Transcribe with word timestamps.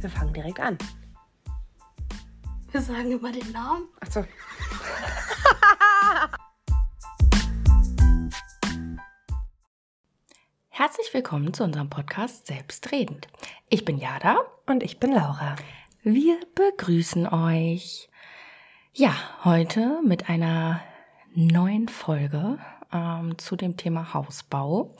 wir 0.00 0.10
fangen 0.10 0.32
direkt 0.32 0.60
an. 0.60 0.78
Wir 2.70 2.80
sagen 2.80 3.10
immer 3.10 3.32
den 3.32 3.50
Namen. 3.50 3.88
Achso. 4.00 4.24
Herzlich 10.68 11.12
willkommen 11.12 11.52
zu 11.52 11.64
unserem 11.64 11.90
Podcast 11.90 12.46
Selbstredend. 12.46 13.26
Ich 13.68 13.84
bin 13.84 13.98
Jada 13.98 14.36
Und 14.66 14.84
ich 14.84 15.00
bin 15.00 15.10
Laura. 15.12 15.56
Wir 16.04 16.38
begrüßen 16.54 17.26
euch. 17.26 18.08
Ja, 18.92 19.16
heute 19.44 20.00
mit 20.04 20.28
einer 20.28 20.80
neuen 21.34 21.88
Folge 21.88 22.60
ähm, 22.92 23.36
zu 23.38 23.56
dem 23.56 23.76
Thema 23.76 24.14
Hausbau. 24.14 24.94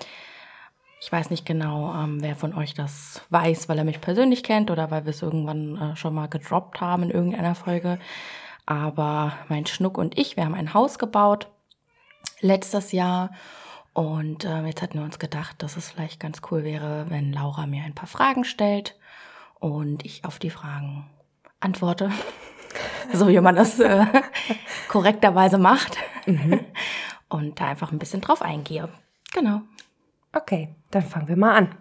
Ich 1.01 1.13
weiß 1.13 1.31
nicht 1.31 1.47
genau, 1.47 1.95
ähm, 1.95 2.21
wer 2.21 2.35
von 2.35 2.55
euch 2.55 2.75
das 2.75 3.23
weiß, 3.31 3.69
weil 3.69 3.79
er 3.79 3.85
mich 3.85 4.01
persönlich 4.01 4.43
kennt 4.43 4.71
oder 4.71 4.91
weil 4.91 5.05
wir 5.05 5.11
es 5.11 5.23
irgendwann 5.23 5.77
äh, 5.77 5.97
schon 5.97 6.15
mal 6.15 6.29
gedroppt 6.29 6.81
haben 6.81 7.05
in 7.05 7.11
irgendeiner 7.11 7.55
Folge. 7.55 7.99
Aber 8.67 9.33
mein 9.49 9.65
Schnuck 9.67 9.97
und 9.97 10.19
ich, 10.19 10.37
wir 10.37 10.45
haben 10.45 10.55
ein 10.55 10.75
Haus 10.75 10.99
gebaut 10.99 11.49
letztes 12.41 12.93
Jahr. 12.93 13.31
Und 13.93 14.45
äh, 14.45 14.65
jetzt 14.67 14.83
hatten 14.83 14.99
wir 14.99 15.05
uns 15.05 15.19
gedacht, 15.19 15.63
dass 15.63 15.77
es 15.77 15.91
vielleicht 15.91 16.21
ganz 16.21 16.41
cool 16.51 16.65
wäre, 16.65 17.07
wenn 17.09 17.33
Laura 17.33 17.67
mir 17.67 17.85
ein 17.85 17.95
paar 17.95 18.09
Fragen 18.09 18.45
stellt 18.45 18.97
und 19.59 20.05
ich 20.05 20.25
auf 20.25 20.39
die 20.39 20.51
Fragen 20.51 21.09
antworte. 21.61 22.11
so 23.13 23.29
wie 23.29 23.41
man 23.41 23.57
das 23.57 23.79
äh, 23.81 24.05
korrekterweise 24.89 25.59
macht. 25.59 25.97
Und 27.31 27.61
da 27.61 27.67
einfach 27.67 27.93
ein 27.93 27.99
bisschen 27.99 28.21
drauf 28.21 28.41
eingehe. 28.41 28.89
Genau. 29.33 29.61
Okay, 30.33 30.75
dann 30.91 31.03
fangen 31.03 31.29
wir 31.29 31.37
mal 31.37 31.55
an. 31.55 31.75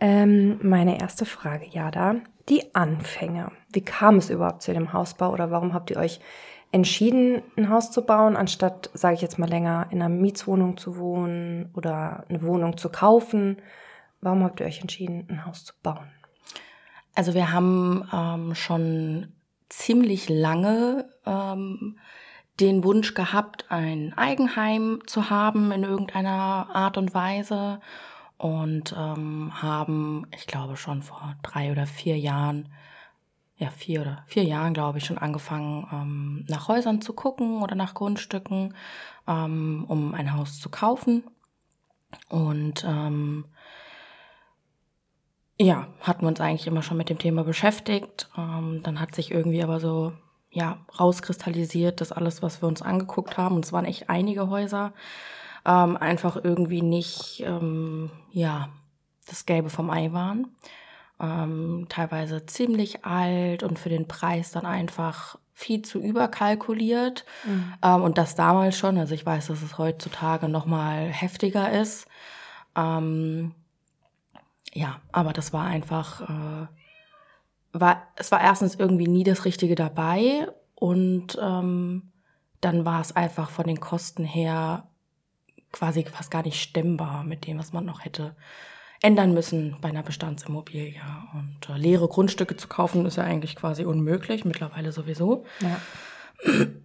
Ähm, 0.00 0.58
meine 0.62 1.00
erste 1.00 1.24
Frage, 1.24 1.66
Jada. 1.66 2.16
Die 2.48 2.74
Anfänge. 2.74 3.52
Wie 3.72 3.84
kam 3.84 4.16
es 4.16 4.30
überhaupt 4.30 4.62
zu 4.62 4.72
dem 4.72 4.92
Hausbau 4.92 5.32
oder 5.32 5.50
warum 5.50 5.74
habt 5.74 5.90
ihr 5.90 5.98
euch 5.98 6.20
entschieden, 6.72 7.42
ein 7.56 7.68
Haus 7.68 7.90
zu 7.90 8.04
bauen, 8.04 8.36
anstatt, 8.36 8.90
sage 8.94 9.14
ich 9.14 9.20
jetzt 9.20 9.38
mal 9.38 9.48
länger, 9.48 9.86
in 9.90 10.00
einer 10.00 10.08
Mietswohnung 10.08 10.76
zu 10.76 10.96
wohnen 10.98 11.70
oder 11.74 12.24
eine 12.28 12.42
Wohnung 12.42 12.76
zu 12.76 12.88
kaufen? 12.88 13.60
Warum 14.20 14.44
habt 14.44 14.60
ihr 14.60 14.66
euch 14.66 14.80
entschieden, 14.80 15.26
ein 15.28 15.44
Haus 15.44 15.64
zu 15.64 15.74
bauen? 15.82 16.10
Also 17.14 17.34
wir 17.34 17.52
haben 17.52 18.08
ähm, 18.12 18.54
schon 18.54 19.32
ziemlich 19.68 20.28
lange 20.28 21.08
ähm, 21.26 21.98
den 22.60 22.84
Wunsch 22.84 23.14
gehabt, 23.14 23.66
ein 23.68 24.12
Eigenheim 24.16 25.00
zu 25.06 25.30
haben 25.30 25.70
in 25.72 25.84
irgendeiner 25.84 26.68
Art 26.72 26.96
und 26.96 27.14
Weise 27.14 27.80
und 28.36 28.94
ähm, 28.96 29.52
haben, 29.62 30.26
ich 30.34 30.46
glaube 30.46 30.76
schon 30.76 31.02
vor 31.02 31.36
drei 31.42 31.72
oder 31.72 31.86
vier 31.86 32.18
Jahren, 32.18 32.68
ja 33.56 33.70
vier 33.70 34.02
oder 34.02 34.24
vier 34.26 34.44
Jahren 34.44 34.74
glaube 34.74 34.98
ich 34.98 35.04
schon 35.04 35.18
angefangen, 35.18 35.86
ähm, 35.92 36.44
nach 36.48 36.68
Häusern 36.68 37.00
zu 37.00 37.12
gucken 37.12 37.62
oder 37.62 37.74
nach 37.74 37.94
Grundstücken, 37.94 38.74
ähm, 39.26 39.84
um 39.88 40.14
ein 40.14 40.34
Haus 40.34 40.60
zu 40.60 40.68
kaufen 40.68 41.24
und 42.28 42.84
ähm, 42.84 43.44
ja, 45.60 45.88
hatten 46.00 46.22
wir 46.22 46.28
uns 46.28 46.40
eigentlich 46.40 46.66
immer 46.66 46.82
schon 46.82 46.96
mit 46.96 47.08
dem 47.10 47.18
Thema 47.18 47.42
beschäftigt. 47.42 48.30
Ähm, 48.36 48.80
dann 48.84 49.00
hat 49.00 49.14
sich 49.14 49.32
irgendwie 49.32 49.62
aber 49.62 49.80
so 49.80 50.12
ja 50.50 50.78
rauskristallisiert, 50.98 52.00
dass 52.00 52.12
alles, 52.12 52.42
was 52.42 52.62
wir 52.62 52.68
uns 52.68 52.82
angeguckt 52.82 53.36
haben, 53.36 53.56
und 53.56 53.64
es 53.64 53.72
waren 53.72 53.84
echt 53.84 54.08
einige 54.10 54.48
Häuser, 54.48 54.92
ähm, 55.66 55.96
einfach 55.96 56.36
irgendwie 56.42 56.82
nicht 56.82 57.42
ähm, 57.46 58.10
ja 58.30 58.68
das 59.26 59.46
Gelbe 59.46 59.70
vom 59.70 59.90
Ei 59.90 60.12
waren. 60.12 60.48
Ähm, 61.20 61.86
teilweise 61.88 62.46
ziemlich 62.46 63.04
alt 63.04 63.64
und 63.64 63.78
für 63.78 63.88
den 63.88 64.06
Preis 64.06 64.52
dann 64.52 64.64
einfach 64.64 65.36
viel 65.52 65.82
zu 65.82 65.98
überkalkuliert. 65.98 67.24
Ähm, 67.82 68.02
und 68.02 68.16
das 68.16 68.36
damals 68.36 68.78
schon. 68.78 68.96
Also 68.96 69.14
ich 69.14 69.26
weiß, 69.26 69.48
dass 69.48 69.60
es 69.62 69.76
heutzutage 69.76 70.48
noch 70.48 70.66
mal 70.66 71.08
heftiger 71.08 71.72
ist. 71.72 72.06
Ähm, 72.76 73.52
ja, 74.72 75.00
aber 75.10 75.32
das 75.32 75.52
war 75.52 75.64
einfach, 75.64 76.20
äh, 76.20 76.66
war, 77.72 78.02
es 78.16 78.32
war 78.32 78.40
erstens 78.40 78.74
irgendwie 78.74 79.08
nie 79.08 79.24
das 79.24 79.44
Richtige 79.44 79.74
dabei 79.74 80.48
und 80.74 81.38
ähm, 81.40 82.12
dann 82.60 82.84
war 82.84 83.00
es 83.00 83.14
einfach 83.14 83.50
von 83.50 83.66
den 83.66 83.80
Kosten 83.80 84.24
her 84.24 84.88
quasi 85.72 86.04
fast 86.04 86.30
gar 86.30 86.42
nicht 86.42 86.60
stemmbar 86.60 87.24
mit 87.24 87.46
dem, 87.46 87.58
was 87.58 87.72
man 87.72 87.84
noch 87.84 88.04
hätte 88.04 88.34
ändern 89.00 89.32
müssen 89.32 89.76
bei 89.80 89.88
einer 89.88 90.02
Bestandsimmobilie. 90.02 91.00
Und 91.34 91.68
äh, 91.68 91.78
leere 91.78 92.08
Grundstücke 92.08 92.56
zu 92.56 92.68
kaufen 92.68 93.06
ist 93.06 93.16
ja 93.16 93.24
eigentlich 93.24 93.54
quasi 93.54 93.84
unmöglich, 93.84 94.44
mittlerweile 94.44 94.92
sowieso. 94.92 95.44
Ja. 95.60 95.80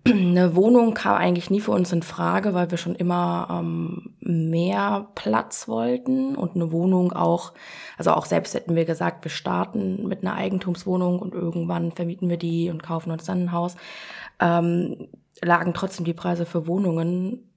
Eine 0.05 0.55
Wohnung 0.55 0.95
kam 0.95 1.15
eigentlich 1.15 1.49
nie 1.51 1.61
für 1.61 1.71
uns 1.71 1.91
in 1.91 2.01
Frage, 2.01 2.53
weil 2.55 2.71
wir 2.71 2.77
schon 2.77 2.95
immer 2.95 3.47
ähm, 3.51 4.15
mehr 4.19 5.09
Platz 5.13 5.67
wollten 5.67 6.35
und 6.35 6.55
eine 6.55 6.71
Wohnung 6.71 7.13
auch, 7.13 7.53
also 7.97 8.11
auch 8.11 8.25
selbst 8.25 8.55
hätten 8.55 8.75
wir 8.75 8.85
gesagt, 8.85 9.23
wir 9.23 9.31
starten 9.31 10.07
mit 10.07 10.23
einer 10.23 10.33
Eigentumswohnung 10.33 11.19
und 11.19 11.33
irgendwann 11.35 11.91
vermieten 11.91 12.29
wir 12.29 12.37
die 12.37 12.69
und 12.71 12.81
kaufen 12.81 13.11
uns 13.11 13.25
dann 13.25 13.43
ein 13.43 13.51
Haus, 13.51 13.75
ähm, 14.39 15.07
lagen 15.41 15.73
trotzdem 15.73 16.05
die 16.05 16.13
Preise 16.13 16.45
für 16.47 16.65
Wohnungen 16.67 17.49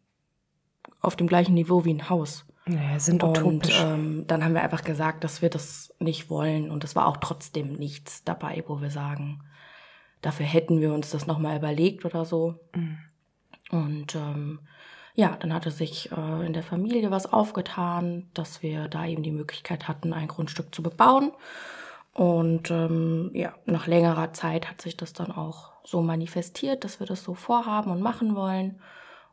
auf 1.01 1.17
dem 1.17 1.29
gleichen 1.29 1.55
Niveau 1.55 1.85
wie 1.85 1.95
ein 1.95 2.11
Haus. 2.11 2.45
Naja, 2.67 2.99
sind 2.99 3.23
Und 3.23 3.39
utopisch. 3.39 3.81
ähm, 3.83 4.25
dann 4.27 4.45
haben 4.45 4.55
wir 4.55 4.63
einfach 4.63 4.83
gesagt, 4.83 5.25
dass 5.25 5.41
wir 5.41 5.51
das 5.51 5.95
nicht 6.01 6.31
wollen. 6.31 6.69
Und 6.71 6.83
es 6.83 6.97
war 6.97 7.07
auch 7.07 7.19
trotzdem 7.19 7.75
nichts 7.75 8.25
dabei, 8.25 8.65
wo 8.67 8.81
wir 8.81 8.91
sagen, 8.91 9.41
dafür 10.23 10.47
hätten 10.47 10.81
wir 10.81 10.93
uns 10.93 11.11
das 11.11 11.27
nochmal 11.27 11.57
überlegt 11.57 12.05
oder 12.05 12.25
so. 12.25 12.61
Und 13.71 14.15
ähm, 14.15 14.61
ja, 15.15 15.37
dann 15.37 15.53
hatte 15.53 15.71
sich 15.71 16.13
äh, 16.13 16.47
in 16.47 16.53
der 16.53 16.63
Familie 16.63 17.11
was 17.11 17.33
aufgetan, 17.33 18.29
dass 18.35 18.63
wir 18.63 18.89
da 18.89 19.07
eben 19.07 19.23
die 19.23 19.33
Möglichkeit 19.33 19.89
hatten, 19.89 20.13
ein 20.13 20.29
Grundstück 20.29 20.75
zu 20.75 20.83
bebauen. 20.83 21.33
Und 22.13 22.71
ähm, 22.71 23.31
ja, 23.35 23.55
nach 23.65 23.87
längerer 23.87 24.33
Zeit 24.33 24.69
hat 24.71 24.81
sich 24.81 24.97
das 24.97 25.13
dann 25.13 25.33
auch 25.33 25.73
so 25.85 26.03
manifestiert, 26.03 26.85
dass 26.85 27.01
wir 27.01 27.07
das 27.07 27.23
so 27.23 27.35
vorhaben 27.35 27.91
und 27.91 28.01
machen 28.01 28.35
wollen. 28.35 28.81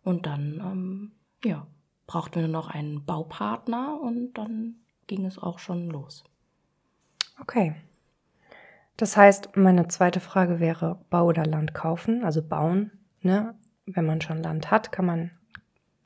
Und 0.04 0.26
dann, 0.26 0.60
ähm, 0.60 1.12
ja, 1.44 1.68
brauchten 2.08 2.36
wir 2.36 2.42
nur 2.44 2.52
noch 2.52 2.70
einen 2.70 3.06
Baupartner 3.06 4.00
und 4.02 4.34
dann 4.34 4.76
ging 5.08 5.26
es 5.26 5.38
auch 5.38 5.60
schon 5.60 5.90
los. 5.90 6.24
Okay. 7.40 7.76
Das 8.98 9.18
heißt, 9.18 9.56
meine 9.58 9.88
zweite 9.88 10.20
Frage 10.20 10.60
wäre, 10.60 11.00
Bau 11.10 11.26
oder 11.26 11.46
Land 11.46 11.74
kaufen, 11.74 12.24
also 12.24 12.42
bauen. 12.42 12.92
Ne? 13.22 13.56
Wenn 13.86 14.06
man 14.06 14.22
schon 14.22 14.42
Land 14.44 14.70
hat, 14.72 14.92
kann 14.92 15.06
man, 15.06 15.32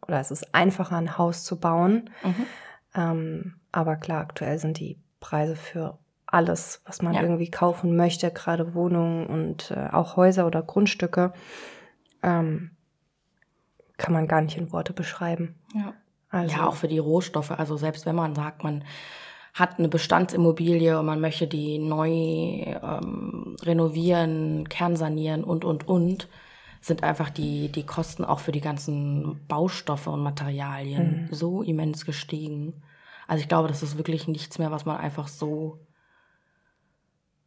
oder 0.08 0.20
es 0.20 0.32
ist 0.32 0.56
einfacher, 0.56 0.96
ein 0.98 1.18
Haus 1.18 1.44
zu 1.44 1.60
bauen. 1.60 2.10
Ähm, 2.96 3.56
aber 3.72 3.98
klar, 3.98 4.22
aktuell 4.22 4.58
sind 4.58 4.80
die 4.80 5.00
Preise 5.20 5.56
für 5.56 6.00
alles, 6.26 6.82
was 6.86 7.02
man 7.02 7.14
Ja. 7.14 7.22
irgendwie 7.22 7.52
kaufen 7.52 7.96
möchte, 7.96 8.32
gerade 8.32 8.74
Wohnungen 8.74 9.28
und 9.28 9.72
äh, 9.72 9.90
auch 9.92 10.16
Häuser 10.16 10.46
oder 10.48 10.62
Grundstücke, 10.62 11.34
ähm, 12.24 12.72
kann 13.98 14.14
man 14.14 14.28
gar 14.28 14.42
nicht 14.42 14.58
in 14.58 14.72
Worte 14.72 14.94
beschreiben. 14.94 15.56
Ja. 15.74 15.94
Also, 16.30 16.56
ja, 16.56 16.68
auch 16.68 16.76
für 16.76 16.88
die 16.90 17.00
Rohstoffe. 17.00 17.52
Also 17.52 17.78
selbst 17.78 18.06
wenn 18.06 18.16
man 18.16 18.36
sagt, 18.36 18.64
man 18.64 18.84
hat 19.58 19.80
eine 19.80 19.90
Bestandsimmobilie 19.90 21.00
und 21.00 21.06
man 21.06 21.20
möchte 21.20 21.48
die 21.48 21.80
neu 21.80 22.10
ähm, 22.10 23.56
renovieren, 23.62 24.70
kernsanieren 24.70 25.44
und, 25.44 25.66
und, 25.66 25.88
und, 25.88 26.28
sind 26.80 27.04
einfach 27.04 27.32
die, 27.32 27.70
die 27.70 27.86
Kosten 27.86 28.24
auch 28.24 28.40
für 28.40 28.52
die 28.52 28.62
ganzen 28.62 29.46
Baustoffe 29.48 30.08
und 30.08 30.22
Materialien 30.22 31.28
so 31.32 31.64
immens 31.64 32.06
gestiegen. 32.06 32.84
Also 33.28 33.42
ich 33.42 33.50
glaube, 33.50 33.68
das 33.68 33.82
ist 33.82 33.98
wirklich 33.98 34.28
nichts 34.28 34.60
mehr, 34.60 34.72
was 34.72 34.86
man 34.86 34.98
einfach 34.98 35.28
so 35.28 35.80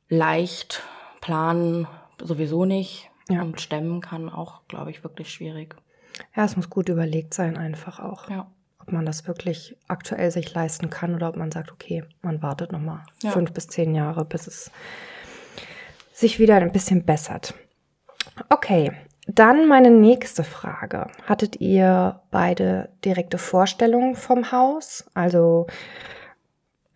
leicht 0.09 0.83
planen, 1.21 1.87
sowieso 2.21 2.65
nicht. 2.65 3.09
Ja. 3.29 3.43
Und 3.43 3.61
stemmen 3.61 4.01
kann 4.01 4.29
auch, 4.29 4.67
glaube 4.67 4.91
ich, 4.91 5.05
wirklich 5.05 5.33
schwierig. 5.33 5.77
ja, 6.35 6.45
es 6.45 6.57
muss 6.57 6.69
gut 6.69 6.89
überlegt 6.89 7.33
sein, 7.33 7.57
einfach 7.57 8.01
auch. 8.01 8.29
Ja. 8.29 8.51
Ob 8.81 8.93
man 8.93 9.07
das 9.07 9.27
wirklich 9.27 9.77
aktuell 9.89 10.31
sich 10.31 10.53
leisten 10.55 10.91
kann 10.91 11.15
oder 11.15 11.29
ob 11.29 11.37
man 11.37 11.53
sagt, 11.53 11.71
okay, 11.73 12.05
man 12.23 12.43
wartet 12.43 12.73
noch 12.73 12.81
mal 12.81 13.03
Ja. 13.23 13.31
fünf 13.31 13.53
bis 13.53 13.69
zehn 13.69 13.95
Jahre, 13.95 14.25
bis 14.25 14.47
es 14.47 14.71
sich 16.13 16.39
wieder 16.39 16.57
ein 16.57 16.73
bisschen 16.73 17.05
bessert. 17.05 17.55
Okay, 18.49 18.93
dann 19.27 19.69
meine 19.69 19.91
nächste 19.91 20.45
Frage. 20.45 21.07
Hattet 21.27 21.61
ihr 21.61 22.21
beide 22.31 22.89
direkte 23.05 23.39
Vorstellungen 23.39 24.15
vom 24.15 24.51
Haus? 24.53 25.05
Also 25.15 25.67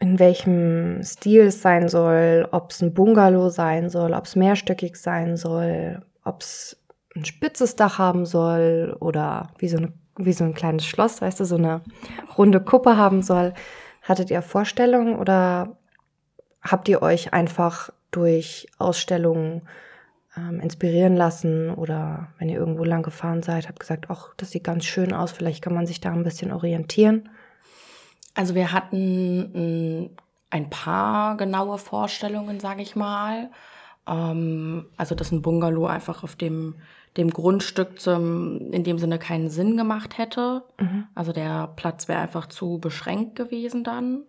in 0.01 0.19
welchem 0.19 1.03
Stil 1.03 1.43
es 1.47 1.63
sein 1.63 1.89
soll, 1.89 2.49
ob 2.51 2.73
es 2.73 2.83
ein 2.83 2.93
Bungalow 2.93 3.49
sein 3.49 3.89
soll, 3.89 4.13
ob 4.13 4.25
es 4.27 4.37
mehrstöckig 4.37 4.97
sein 4.97 5.37
soll, 5.37 6.03
ob 6.25 6.43
es 6.43 6.77
ein 7.17 7.25
spitzes 7.25 7.77
Dach 7.77 7.99
haben 7.99 8.27
soll 8.27 8.97
oder 9.01 9.51
wie 9.59 9.69
so, 9.69 9.79
eine, 9.79 9.93
wie 10.17 10.33
so 10.33 10.45
ein 10.45 10.55
kleines 10.55 10.87
Schloss, 10.87 11.21
weißt 11.21 11.41
du, 11.41 11.45
so 11.45 11.57
eine 11.57 11.83
runde 12.37 12.61
Kuppe 12.61 12.97
haben 12.97 13.23
soll. 13.23 13.55
Hattet 14.03 14.31
ihr 14.31 14.43
Vorstellungen 14.43 15.17
oder 15.17 15.77
habt 16.63 16.89
ihr 16.89 17.03
euch 17.03 17.33
einfach 17.33 17.91
durch 18.11 18.67
Ausstellungen 18.79 19.63
ähm, 20.37 20.61
inspirieren 20.61 21.17
lassen 21.17 21.71
oder 21.71 22.29
wenn 22.39 22.49
ihr 22.49 22.59
irgendwo 22.59 22.85
lang 22.85 23.03
gefahren 23.03 23.43
seid, 23.43 23.69
habt 23.69 23.81
gesagt, 23.81 24.07
ach, 24.09 24.35
das 24.37 24.51
sieht 24.51 24.65
ganz 24.65 24.85
schön 24.85 25.13
aus, 25.13 25.33
vielleicht 25.33 25.63
kann 25.63 25.75
man 25.75 25.87
sich 25.87 26.01
da 26.01 26.13
ein 26.13 26.25
bisschen 26.25 26.53
orientieren? 26.53 27.29
Also 28.35 28.55
wir 28.55 28.73
hatten 28.73 30.11
ein 30.51 30.71
paar 30.71 31.37
genaue 31.37 31.79
Vorstellungen, 31.79 32.61
sage 32.61 32.83
ich 32.83 32.97
mal. 32.97 33.51
Ähm, 34.09 34.87
also 34.97 35.15
dass 35.15 35.33
ein 35.33 35.43
Bungalow 35.43 35.87
einfach 35.87 36.25
auf 36.25 36.37
dem, 36.37 36.77
dem 37.17 37.31
Grundstück 37.31 38.01
zum, 38.01 38.73
in 38.73 38.85
dem 38.85 38.99
Sinne 38.99 39.19
keinen 39.19 39.49
Sinn 39.49 39.77
gemacht 39.77 40.19
hätte. 40.19 40.65
Mhm. 40.81 41.07
Also 41.15 41.33
der 41.33 41.69
Platz 41.77 42.09
wäre 42.09 42.21
einfach 42.21 42.47
zu 42.47 42.79
beschränkt 42.79 43.37
gewesen 43.37 43.85
dann. 43.85 44.25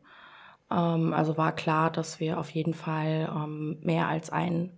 Ähm, 0.71 1.13
also 1.13 1.37
war 1.37 1.53
klar, 1.53 1.91
dass 1.91 2.19
wir 2.19 2.39
auf 2.39 2.49
jeden 2.51 2.73
Fall 2.73 3.29
ähm, 3.35 3.79
mehr 3.81 4.07
als 4.07 4.29
ein 4.29 4.71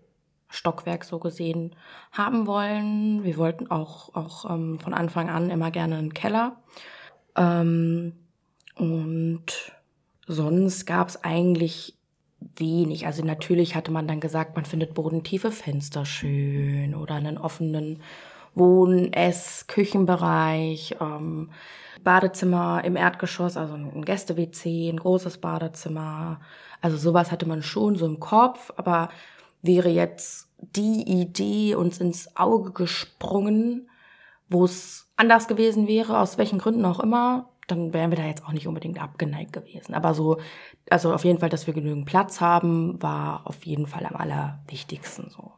Stockwerk 0.50 1.04
so 1.04 1.20
gesehen 1.20 1.76
haben 2.12 2.48
wollen. 2.48 3.24
Wir 3.24 3.38
wollten 3.38 3.70
auch, 3.70 4.16
auch 4.16 4.50
ähm, 4.50 4.80
von 4.80 4.94
Anfang 4.94 5.30
an 5.30 5.50
immer 5.50 5.72
gerne 5.72 5.98
einen 5.98 6.14
Keller. 6.14 6.58
Ähm, 7.36 8.14
und 8.76 9.74
sonst 10.28 10.86
gab 10.86 11.10
es 11.10 11.24
eigentlich 11.24 11.97
wenig. 12.40 13.06
Also 13.06 13.24
natürlich 13.24 13.76
hatte 13.76 13.92
man 13.92 14.08
dann 14.08 14.20
gesagt, 14.20 14.56
man 14.56 14.66
findet 14.66 14.94
bodentiefe 14.94 15.52
Fenster 15.52 16.06
schön 16.06 16.96
oder 16.96 17.16
einen 17.16 17.38
offenen 17.38 18.02
Wohn-, 18.56 19.14
Ess-, 19.14 19.66
Küchenbereich, 19.68 20.96
ähm, 21.00 21.52
Badezimmer 22.04 22.84
im 22.84 22.96
Erdgeschoss, 22.96 23.58
also 23.58 23.74
ein 23.74 24.06
Gäste-WC, 24.06 24.90
ein 24.90 24.98
großes 24.98 25.40
Badezimmer. 25.40 26.40
Also 26.82 26.98
sowas 26.98 27.32
hatte 27.32 27.48
man 27.48 27.64
schon 27.64 27.96
so 27.96 28.06
im 28.06 28.20
Kopf, 28.20 28.72
aber 28.78 29.10
wäre 29.62 29.90
jetzt 29.90 30.50
die 30.60 31.04
Idee 31.22 31.76
uns 31.76 32.00
ins 32.00 32.36
Auge 32.38 32.72
gesprungen, 32.72 33.90
wo 34.50 34.66
es 34.66 35.12
anders 35.16 35.48
gewesen 35.48 35.88
wäre, 35.88 36.20
aus 36.20 36.38
welchen 36.38 36.60
Gründen 36.60 36.86
auch 36.86 37.00
immer, 37.00 37.50
dann 37.68 37.94
wären 37.94 38.12
wir 38.12 38.18
da 38.18 38.26
jetzt 38.26 38.46
auch 38.46 38.54
nicht 38.54 38.68
unbedingt 38.68 39.02
abgeneigt 39.02 39.54
gewesen. 39.54 39.94
Aber 39.94 40.14
so, 40.14 40.40
also 40.90 41.14
auf 41.14 41.26
jeden 41.26 41.40
Fall, 41.40 41.50
dass 41.50 41.68
wir 41.68 41.74
genügend 41.74 42.06
Platz 42.06 42.42
haben, 42.42 43.02
war 43.02 43.46
auf 43.46 43.66
jeden 43.66 43.88
Fall 43.88 44.06
am 44.06 44.16
allerwichtigsten 44.16 45.30
so. 45.30 45.52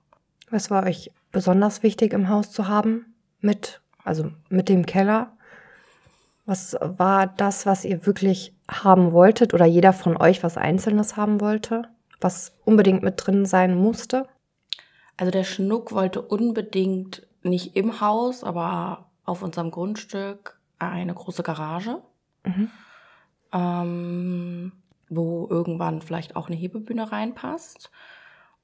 Was 0.49 0.71
war 0.71 0.83
euch 0.83 1.11
besonders 1.31 1.83
wichtig 1.83 2.13
im 2.13 2.27
Haus 2.27 2.51
zu 2.51 2.67
haben? 2.67 3.13
Mit, 3.39 3.81
also 4.03 4.31
mit 4.49 4.67
dem 4.69 4.85
Keller? 4.85 5.31
Was 6.45 6.75
war 6.81 7.27
das, 7.27 7.67
was 7.67 7.85
ihr 7.85 8.07
wirklich 8.07 8.55
haben 8.67 9.11
wolltet 9.11 9.53
oder 9.53 9.65
jeder 9.65 9.93
von 9.93 10.17
euch 10.17 10.43
was 10.43 10.57
Einzelnes 10.57 11.15
haben 11.15 11.39
wollte? 11.39 11.83
Was 12.19 12.53
unbedingt 12.65 13.03
mit 13.03 13.15
drin 13.17 13.45
sein 13.45 13.75
musste? 13.77 14.25
Also 15.15 15.31
der 15.31 15.43
Schnuck 15.43 15.91
wollte 15.91 16.21
unbedingt 16.21 17.27
nicht 17.43 17.75
im 17.75 18.01
Haus, 18.01 18.43
aber 18.43 19.09
auf 19.25 19.43
unserem 19.43 19.69
Grundstück 19.69 20.58
eine 20.79 21.13
große 21.13 21.43
Garage, 21.43 22.01
mhm. 22.43 22.71
ähm, 23.53 24.71
wo 25.09 25.47
irgendwann 25.49 26.01
vielleicht 26.01 26.35
auch 26.35 26.47
eine 26.47 26.55
Hebebühne 26.55 27.11
reinpasst. 27.11 27.91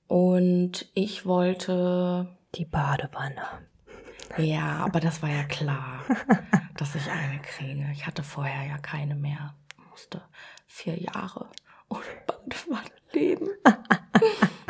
Und 0.08 0.90
ich 0.94 1.26
wollte. 1.26 2.30
Die 2.56 2.66
Badewanne. 2.66 3.42
Ja, 4.38 4.78
aber 4.78 5.02
das 5.02 5.22
war 5.22 5.30
ja 5.30 5.44
klar, 5.44 6.04
dass 6.78 6.96
ich 6.96 7.10
eine 7.12 7.42
kriege. 7.42 7.86
Ich 7.92 8.08
hatte 8.08 8.24
vorher 8.24 8.66
ja 8.66 8.78
keine 8.78 9.16
mehr. 9.16 9.56
Musste 9.90 10.22
vier 10.66 10.98
Jahre 10.98 11.50
ohne 11.90 12.04
Badewanne 12.28 12.92
leben. 13.12 13.50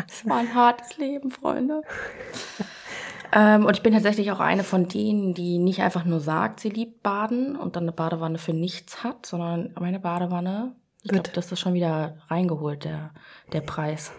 Es 0.07 0.25
war 0.27 0.37
ein 0.37 0.53
hartes 0.53 0.97
Leben, 0.97 1.29
Freunde. 1.29 1.81
Ähm, 3.31 3.65
und 3.65 3.75
ich 3.75 3.83
bin 3.83 3.93
tatsächlich 3.93 4.31
auch 4.31 4.39
eine 4.39 4.63
von 4.63 4.87
denen, 4.87 5.33
die 5.33 5.57
nicht 5.57 5.81
einfach 5.81 6.05
nur 6.05 6.19
sagt, 6.19 6.59
sie 6.59 6.69
liebt 6.69 7.03
Baden 7.03 7.55
und 7.55 7.75
dann 7.75 7.83
eine 7.83 7.91
Badewanne 7.91 8.37
für 8.37 8.53
nichts 8.53 9.03
hat, 9.03 9.25
sondern 9.25 9.73
meine 9.79 9.99
Badewanne, 9.99 10.75
ich 11.03 11.11
glaube, 11.11 11.29
das 11.33 11.51
ist 11.51 11.59
schon 11.59 11.73
wieder 11.73 12.17
reingeholt, 12.27 12.83
der, 12.83 13.11
der 13.53 13.61
Preis. 13.61 14.11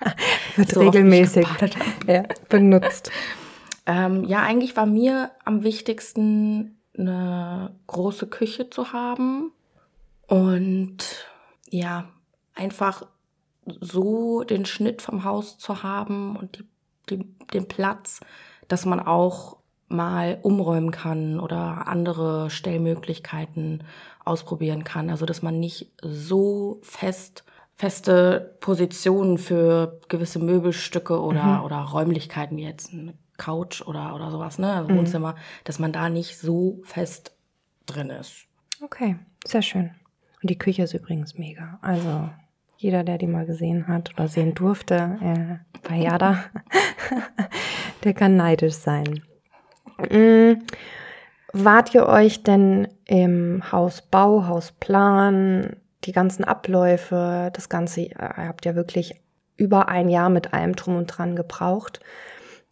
Wird 0.56 0.70
so 0.70 0.80
regelmäßig 0.80 1.46
ja, 2.06 2.24
benutzt. 2.48 3.10
ähm, 3.86 4.24
ja, 4.24 4.42
eigentlich 4.42 4.76
war 4.76 4.86
mir 4.86 5.30
am 5.44 5.62
wichtigsten, 5.62 6.78
eine 6.96 7.74
große 7.86 8.26
Küche 8.26 8.70
zu 8.70 8.92
haben 8.92 9.52
und 10.26 11.26
ja, 11.70 12.08
einfach 12.54 13.06
so 13.80 14.42
den 14.42 14.64
Schnitt 14.64 15.02
vom 15.02 15.24
Haus 15.24 15.58
zu 15.58 15.82
haben 15.82 16.36
und 16.36 16.58
die 16.58 16.69
die, 17.10 17.24
den 17.52 17.68
Platz, 17.68 18.20
dass 18.68 18.86
man 18.86 19.00
auch 19.00 19.56
mal 19.88 20.38
umräumen 20.42 20.92
kann 20.92 21.40
oder 21.40 21.88
andere 21.88 22.48
Stellmöglichkeiten 22.50 23.82
ausprobieren 24.24 24.84
kann. 24.84 25.10
Also 25.10 25.26
dass 25.26 25.42
man 25.42 25.58
nicht 25.58 25.90
so 26.00 26.78
fest 26.82 27.44
feste 27.80 28.58
Positionen 28.60 29.38
für 29.38 30.00
gewisse 30.08 30.38
Möbelstücke 30.38 31.18
oder, 31.18 31.60
mhm. 31.60 31.64
oder 31.64 31.78
Räumlichkeiten 31.78 32.58
wie 32.58 32.64
jetzt 32.64 32.92
eine 32.92 33.14
Couch 33.38 33.80
oder, 33.80 34.14
oder 34.14 34.30
sowas, 34.30 34.58
ne? 34.58 34.70
Also 34.70 34.90
mhm. 34.90 34.98
Wohnzimmer, 34.98 35.34
dass 35.64 35.78
man 35.78 35.90
da 35.90 36.10
nicht 36.10 36.38
so 36.38 36.82
fest 36.84 37.32
drin 37.86 38.10
ist. 38.10 38.44
Okay, 38.82 39.16
sehr 39.46 39.62
schön. 39.62 39.92
Und 40.42 40.50
die 40.50 40.58
Küche 40.58 40.82
ist 40.82 40.92
übrigens 40.92 41.38
mega. 41.38 41.78
Also 41.80 42.28
jeder, 42.80 43.04
der 43.04 43.18
die 43.18 43.26
mal 43.26 43.44
gesehen 43.44 43.88
hat 43.88 44.14
oder 44.14 44.26
sehen 44.26 44.54
durfte 44.54 45.18
äh, 45.22 45.78
bei 45.86 45.96
Jada, 45.96 46.44
der 48.04 48.14
kann 48.14 48.36
neidisch 48.36 48.74
sein. 48.74 49.22
Mhm. 50.10 50.62
Wart 51.52 51.94
ihr 51.94 52.06
euch 52.06 52.42
denn 52.42 52.88
im 53.06 53.70
Hausbau, 53.70 54.46
Hausplan, 54.46 55.76
die 56.04 56.12
ganzen 56.12 56.44
Abläufe, 56.44 57.50
das 57.52 57.68
Ganze, 57.68 58.02
ihr 58.02 58.16
habt 58.18 58.64
ja 58.64 58.74
wirklich 58.74 59.20
über 59.56 59.88
ein 59.88 60.08
Jahr 60.08 60.30
mit 60.30 60.54
allem 60.54 60.74
drum 60.74 60.96
und 60.96 61.06
dran 61.06 61.36
gebraucht, 61.36 62.00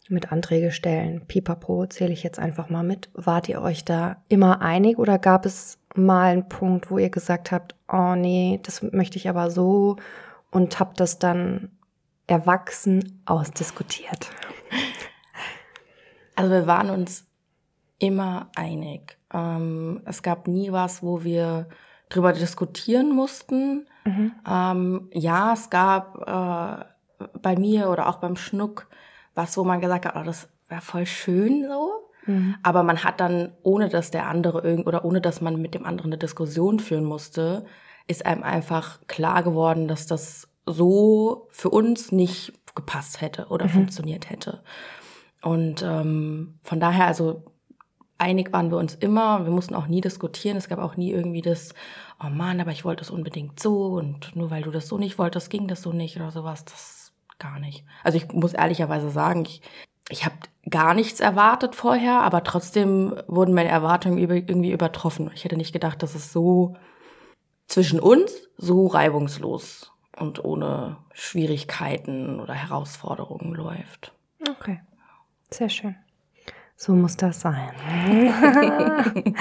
mit 0.07 0.31
Anträge 0.31 0.71
stellen, 0.71 1.27
pipapo, 1.27 1.85
zähle 1.85 2.13
ich 2.13 2.23
jetzt 2.23 2.39
einfach 2.39 2.69
mal 2.69 2.83
mit. 2.83 3.09
Wart 3.13 3.47
ihr 3.47 3.61
euch 3.61 3.85
da 3.85 4.23
immer 4.27 4.63
einig 4.63 4.97
oder 4.97 5.19
gab 5.19 5.45
es 5.45 5.77
mal 5.99 6.31
einen 6.31 6.49
Punkt, 6.49 6.89
wo 6.89 6.97
ihr 6.97 7.09
gesagt 7.09 7.51
habt, 7.51 7.75
oh 7.91 8.15
nee, 8.15 8.59
das 8.63 8.81
möchte 8.81 9.17
ich 9.17 9.29
aber 9.29 9.51
so 9.51 9.97
und 10.51 10.79
habt 10.79 10.99
das 10.99 11.19
dann 11.19 11.71
erwachsen 12.27 13.21
ausdiskutiert? 13.25 14.29
Also 16.35 16.51
wir 16.51 16.67
waren 16.67 16.89
uns 16.89 17.25
immer 17.97 18.49
einig. 18.55 19.17
Ähm, 19.33 20.01
es 20.05 20.23
gab 20.23 20.47
nie 20.47 20.71
was, 20.71 21.03
wo 21.03 21.25
wir 21.25 21.67
drüber 22.07 22.31
diskutieren 22.31 23.13
mussten. 23.13 23.87
Mhm. 24.05 24.31
Ähm, 24.49 25.09
ja, 25.11 25.51
es 25.51 25.69
gab 25.69 26.17
äh, 26.25 27.27
bei 27.41 27.57
mir 27.57 27.89
oder 27.89 28.07
auch 28.07 28.17
beim 28.17 28.37
Schnuck 28.37 28.87
was, 29.35 29.57
wo 29.57 29.63
man 29.63 29.79
gesagt 29.79 30.05
hat, 30.05 30.15
oh, 30.15 30.23
das 30.23 30.49
wäre 30.67 30.81
voll 30.81 31.05
schön 31.05 31.65
so. 31.67 31.88
Mhm. 32.29 32.55
Aber 32.61 32.83
man 32.83 33.03
hat 33.03 33.19
dann, 33.19 33.51
ohne 33.63 33.89
dass 33.89 34.11
der 34.11 34.27
andere 34.27 34.61
irgend 34.61 34.87
oder 34.87 35.03
ohne 35.03 35.19
dass 35.19 35.41
man 35.41 35.61
mit 35.61 35.73
dem 35.73 35.85
anderen 35.85 36.11
eine 36.11 36.17
Diskussion 36.17 36.79
führen 36.79 37.03
musste, 37.03 37.65
ist 38.07 38.25
einem 38.25 38.43
einfach 38.43 38.99
klar 39.07 39.43
geworden, 39.43 39.87
dass 39.87 40.05
das 40.05 40.47
so 40.65 41.47
für 41.49 41.69
uns 41.69 42.11
nicht 42.11 42.53
gepasst 42.75 43.21
hätte 43.21 43.47
oder 43.49 43.65
mhm. 43.65 43.71
funktioniert 43.71 44.29
hätte. 44.29 44.61
Und 45.41 45.83
ähm, 45.83 46.59
von 46.63 46.79
daher, 46.79 47.07
also 47.07 47.43
einig 48.19 48.53
waren 48.53 48.69
wir 48.69 48.77
uns 48.77 48.93
immer. 48.95 49.45
Wir 49.45 49.51
mussten 49.51 49.73
auch 49.73 49.87
nie 49.87 50.01
diskutieren. 50.01 50.57
Es 50.57 50.69
gab 50.69 50.79
auch 50.79 50.97
nie 50.97 51.11
irgendwie 51.11 51.41
das, 51.41 51.73
oh 52.23 52.29
Mann, 52.29 52.59
aber 52.59 52.71
ich 52.71 52.85
wollte 52.85 53.01
das 53.01 53.09
unbedingt 53.09 53.59
so 53.59 53.93
und 53.93 54.35
nur 54.35 54.51
weil 54.51 54.63
du 54.63 54.71
das 54.71 54.87
so 54.87 54.97
nicht 54.97 55.17
wolltest, 55.17 55.49
ging 55.49 55.67
das 55.67 55.81
so 55.81 55.93
nicht 55.93 56.17
oder 56.17 56.29
sowas. 56.29 56.65
Das 56.65 56.99
gar 57.39 57.59
nicht. 57.59 57.85
Also 58.03 58.17
ich 58.17 58.31
muss 58.33 58.53
ehrlicherweise 58.53 59.09
sagen, 59.09 59.43
ich 59.45 59.61
ich 60.09 60.25
habe 60.25 60.35
gar 60.69 60.93
nichts 60.93 61.19
erwartet 61.19 61.75
vorher, 61.75 62.21
aber 62.21 62.43
trotzdem 62.43 63.15
wurden 63.27 63.53
meine 63.53 63.69
Erwartungen 63.69 64.17
irgendwie 64.17 64.71
übertroffen. 64.71 65.31
Ich 65.33 65.45
hätte 65.45 65.57
nicht 65.57 65.73
gedacht, 65.73 66.03
dass 66.03 66.15
es 66.15 66.33
so 66.33 66.75
zwischen 67.67 67.99
uns 67.99 68.31
so 68.57 68.87
reibungslos 68.87 69.91
und 70.17 70.43
ohne 70.43 70.97
Schwierigkeiten 71.13 72.39
oder 72.39 72.53
Herausforderungen 72.53 73.53
läuft. 73.53 74.13
Okay, 74.49 74.81
sehr 75.49 75.69
schön. 75.69 75.95
So 76.75 76.93
muss 76.93 77.17
das 77.17 77.41
sein. 77.41 77.71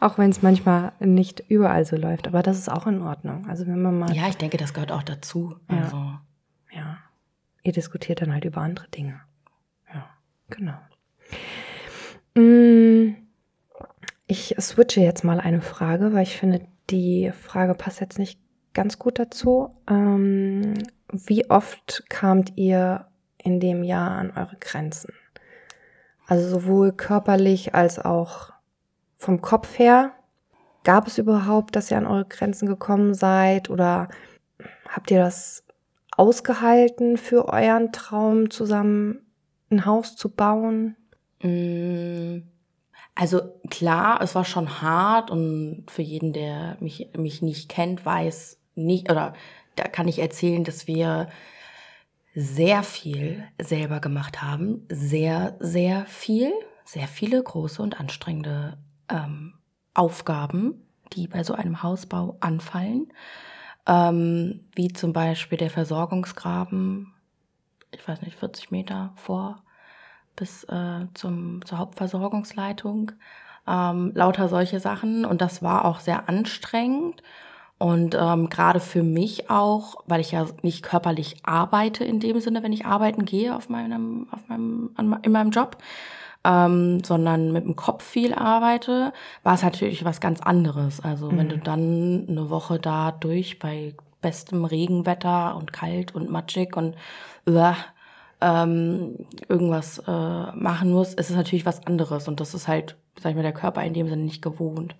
auch 0.00 0.16
wenn 0.16 0.30
es 0.30 0.42
manchmal 0.42 0.92
nicht 1.00 1.40
überall 1.48 1.84
so 1.84 1.96
läuft, 1.96 2.28
aber 2.28 2.42
das 2.42 2.56
ist 2.56 2.70
auch 2.70 2.86
in 2.86 3.02
Ordnung. 3.02 3.48
Also 3.48 3.66
wenn 3.66 3.82
man 3.82 3.98
mal. 3.98 4.14
Ja, 4.14 4.28
ich 4.28 4.36
denke, 4.36 4.58
das 4.58 4.74
gehört 4.74 4.92
auch 4.92 5.02
dazu. 5.02 5.56
Ja. 5.68 5.78
Also. 5.78 5.96
ja. 6.70 6.98
Ihr 7.64 7.72
diskutiert 7.72 8.22
dann 8.22 8.32
halt 8.32 8.44
über 8.44 8.60
andere 8.60 8.88
Dinge. 8.88 9.20
Genau. 10.50 10.76
Mm, 12.34 13.16
ich 14.26 14.54
switche 14.60 15.00
jetzt 15.00 15.24
mal 15.24 15.40
eine 15.40 15.62
Frage, 15.62 16.12
weil 16.12 16.22
ich 16.22 16.36
finde, 16.36 16.66
die 16.90 17.32
Frage 17.32 17.74
passt 17.74 18.00
jetzt 18.00 18.18
nicht 18.18 18.38
ganz 18.72 18.98
gut 18.98 19.18
dazu. 19.18 19.70
Ähm, 19.88 20.74
wie 21.10 21.48
oft 21.50 22.04
kamt 22.08 22.52
ihr 22.56 23.06
in 23.38 23.60
dem 23.60 23.84
Jahr 23.84 24.12
an 24.12 24.32
eure 24.36 24.56
Grenzen? 24.58 25.12
Also 26.26 26.48
sowohl 26.48 26.92
körperlich 26.92 27.74
als 27.74 27.98
auch 27.98 28.52
vom 29.16 29.40
Kopf 29.40 29.78
her. 29.78 30.12
Gab 30.82 31.06
es 31.06 31.18
überhaupt, 31.18 31.76
dass 31.76 31.90
ihr 31.90 31.96
an 31.96 32.06
eure 32.06 32.26
Grenzen 32.26 32.66
gekommen 32.66 33.14
seid 33.14 33.70
oder 33.70 34.08
habt 34.88 35.10
ihr 35.10 35.18
das 35.18 35.64
ausgehalten 36.16 37.16
für 37.16 37.48
euren 37.48 37.92
Traum, 37.92 38.50
zusammen 38.50 39.23
ein 39.74 39.86
Haus 39.86 40.16
zu 40.16 40.30
bauen? 40.30 40.96
Mm, 41.42 42.42
also 43.14 43.40
klar, 43.70 44.20
es 44.22 44.34
war 44.34 44.44
schon 44.44 44.82
hart 44.82 45.30
und 45.30 45.84
für 45.88 46.02
jeden, 46.02 46.32
der 46.32 46.76
mich, 46.80 47.10
mich 47.16 47.42
nicht 47.42 47.68
kennt, 47.68 48.04
weiß 48.04 48.58
nicht, 48.74 49.10
oder 49.10 49.34
da 49.76 49.84
kann 49.84 50.08
ich 50.08 50.18
erzählen, 50.18 50.64
dass 50.64 50.86
wir 50.86 51.28
sehr 52.34 52.82
viel 52.82 53.44
selber 53.60 54.00
gemacht 54.00 54.42
haben. 54.42 54.86
Sehr, 54.88 55.56
sehr 55.60 56.06
viel. 56.06 56.52
Sehr 56.84 57.08
viele 57.08 57.42
große 57.42 57.80
und 57.80 57.98
anstrengende 57.98 58.76
ähm, 59.08 59.54
Aufgaben, 59.94 60.86
die 61.12 61.28
bei 61.28 61.44
so 61.44 61.54
einem 61.54 61.82
Hausbau 61.82 62.36
anfallen. 62.40 63.12
Ähm, 63.86 64.68
wie 64.74 64.88
zum 64.88 65.12
Beispiel 65.12 65.56
der 65.56 65.70
Versorgungsgraben, 65.70 67.14
ich 67.92 68.06
weiß 68.06 68.22
nicht, 68.22 68.36
40 68.36 68.70
Meter 68.70 69.12
vor 69.16 69.63
bis 70.36 70.64
äh, 70.64 71.06
zum, 71.14 71.64
zur 71.64 71.78
Hauptversorgungsleitung. 71.78 73.12
Ähm, 73.66 74.12
lauter 74.14 74.48
solche 74.48 74.80
Sachen. 74.80 75.24
Und 75.24 75.40
das 75.40 75.62
war 75.62 75.84
auch 75.84 76.00
sehr 76.00 76.28
anstrengend. 76.28 77.22
Und 77.78 78.16
ähm, 78.18 78.48
gerade 78.50 78.80
für 78.80 79.02
mich 79.02 79.50
auch, 79.50 79.96
weil 80.06 80.20
ich 80.20 80.32
ja 80.32 80.46
nicht 80.62 80.82
körperlich 80.82 81.36
arbeite 81.42 82.04
in 82.04 82.20
dem 82.20 82.40
Sinne, 82.40 82.62
wenn 82.62 82.72
ich 82.72 82.86
arbeiten 82.86 83.24
gehe 83.24 83.54
auf 83.54 83.68
meinem, 83.68 84.28
auf 84.30 84.48
meinem, 84.48 84.90
an, 84.96 85.18
in 85.22 85.32
meinem 85.32 85.50
Job, 85.50 85.78
ähm, 86.44 87.02
sondern 87.02 87.52
mit 87.52 87.64
dem 87.64 87.74
Kopf 87.74 88.04
viel 88.04 88.32
arbeite, 88.32 89.12
war 89.42 89.54
es 89.54 89.62
natürlich 89.62 90.04
was 90.04 90.20
ganz 90.20 90.40
anderes. 90.40 91.00
Also 91.00 91.30
mhm. 91.30 91.38
wenn 91.38 91.48
du 91.48 91.58
dann 91.58 92.26
eine 92.28 92.48
Woche 92.48 92.78
da 92.78 93.10
durch 93.10 93.58
bei 93.58 93.94
bestem 94.20 94.64
Regenwetter 94.64 95.56
und 95.56 95.72
kalt 95.72 96.14
und 96.14 96.30
matschig 96.30 96.76
und 96.76 96.96
uh, 97.46 97.74
ähm, 98.40 99.26
irgendwas 99.48 99.98
äh, 99.98 100.52
machen 100.54 100.90
musst, 100.90 101.18
ist 101.18 101.30
es 101.30 101.36
natürlich 101.36 101.66
was 101.66 101.86
anderes. 101.86 102.28
Und 102.28 102.40
das 102.40 102.54
ist 102.54 102.68
halt, 102.68 102.96
sag 103.20 103.30
ich 103.30 103.36
mal, 103.36 103.42
der 103.42 103.52
Körper 103.52 103.82
in 103.82 103.94
dem 103.94 104.08
Sinne 104.08 104.22
nicht 104.22 104.42
gewohnt. 104.42 104.96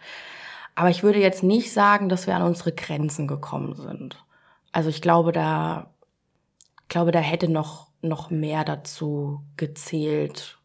Aber 0.74 0.90
ich 0.90 1.02
würde 1.02 1.20
jetzt 1.20 1.42
nicht 1.42 1.72
sagen, 1.72 2.08
dass 2.08 2.26
wir 2.26 2.34
an 2.34 2.42
unsere 2.42 2.72
Grenzen 2.72 3.26
gekommen 3.26 3.74
sind. 3.74 4.24
Also 4.72 4.88
ich 4.88 5.02
glaube, 5.02 5.32
da, 5.32 5.90
glaube, 6.88 7.12
da 7.12 7.20
hätte 7.20 7.48
noch, 7.48 7.88
noch 8.02 8.30
mehr 8.30 8.64
dazu 8.64 9.40
gezählt, 9.56 10.58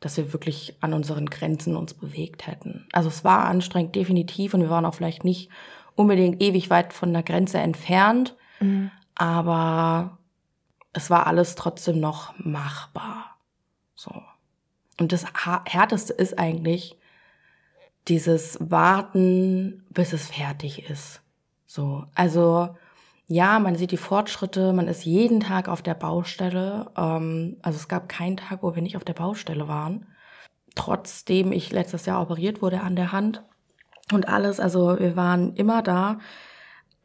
dass 0.00 0.16
wir 0.16 0.32
wirklich 0.32 0.76
an 0.80 0.94
unseren 0.94 1.26
Grenzen 1.26 1.76
uns 1.76 1.94
bewegt 1.94 2.46
hätten. 2.46 2.86
Also 2.92 3.08
es 3.08 3.24
war 3.24 3.44
anstrengend, 3.44 3.94
definitiv, 3.94 4.54
und 4.54 4.60
wir 4.60 4.70
waren 4.70 4.86
auch 4.86 4.94
vielleicht 4.94 5.24
nicht 5.24 5.50
unbedingt 5.94 6.42
ewig 6.42 6.70
weit 6.70 6.92
von 6.92 7.12
der 7.12 7.22
Grenze 7.22 7.58
entfernt, 7.58 8.34
mhm. 8.60 8.90
aber 9.14 10.18
es 10.92 11.10
war 11.10 11.26
alles 11.26 11.54
trotzdem 11.54 12.00
noch 12.00 12.34
machbar. 12.38 13.36
So. 13.94 14.12
Und 14.98 15.12
das 15.12 15.24
Härteste 15.66 16.12
ist 16.12 16.38
eigentlich, 16.38 16.98
dieses 18.08 18.58
Warten, 18.60 19.84
bis 19.90 20.12
es 20.12 20.28
fertig 20.28 20.88
ist. 20.90 21.20
So, 21.66 22.04
also 22.14 22.76
ja, 23.26 23.60
man 23.60 23.76
sieht 23.76 23.92
die 23.92 23.96
Fortschritte, 23.96 24.72
man 24.72 24.88
ist 24.88 25.04
jeden 25.04 25.40
Tag 25.40 25.68
auf 25.68 25.82
der 25.82 25.94
Baustelle. 25.94 26.90
Ähm, 26.96 27.58
also 27.62 27.76
es 27.76 27.88
gab 27.88 28.08
keinen 28.08 28.36
Tag, 28.36 28.62
wo 28.62 28.74
wir 28.74 28.82
nicht 28.82 28.96
auf 28.96 29.04
der 29.04 29.14
Baustelle 29.14 29.68
waren. 29.68 30.06
Trotzdem 30.74 31.52
ich 31.52 31.70
letztes 31.70 32.06
Jahr 32.06 32.20
operiert 32.20 32.62
wurde 32.62 32.80
an 32.80 32.96
der 32.96 33.12
Hand 33.12 33.44
und 34.12 34.28
alles, 34.28 34.58
also 34.60 34.98
wir 34.98 35.16
waren 35.16 35.54
immer 35.54 35.82
da. 35.82 36.18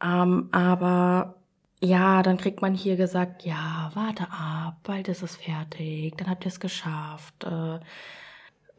Ähm, 0.02 0.48
aber 0.52 1.36
ja, 1.80 2.22
dann 2.22 2.38
kriegt 2.38 2.62
man 2.62 2.74
hier 2.74 2.96
gesagt, 2.96 3.44
ja, 3.44 3.90
warte 3.94 4.24
ab, 4.30 4.78
bald 4.82 5.08
ist 5.08 5.22
es 5.22 5.36
fertig, 5.36 6.16
dann 6.16 6.30
habt 6.30 6.44
ihr 6.44 6.50
es 6.50 6.60
geschafft. 6.60 7.44
Äh, 7.44 7.80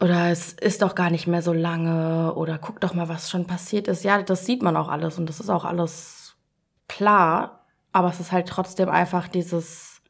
oder 0.00 0.30
es 0.30 0.52
ist 0.52 0.82
doch 0.82 0.94
gar 0.94 1.10
nicht 1.10 1.26
mehr 1.26 1.42
so 1.42 1.52
lange 1.52 2.34
oder 2.34 2.58
guck 2.58 2.80
doch 2.80 2.94
mal, 2.94 3.08
was 3.08 3.30
schon 3.30 3.46
passiert 3.46 3.88
ist. 3.88 4.04
Ja, 4.04 4.22
das 4.22 4.46
sieht 4.46 4.62
man 4.62 4.76
auch 4.76 4.88
alles 4.88 5.18
und 5.18 5.28
das 5.28 5.40
ist 5.40 5.50
auch 5.50 5.64
alles 5.64 6.36
klar, 6.88 7.64
aber 7.92 8.08
es 8.08 8.20
ist 8.20 8.32
halt 8.32 8.48
trotzdem 8.48 8.88
einfach 8.88 9.28
dieses 9.28 10.02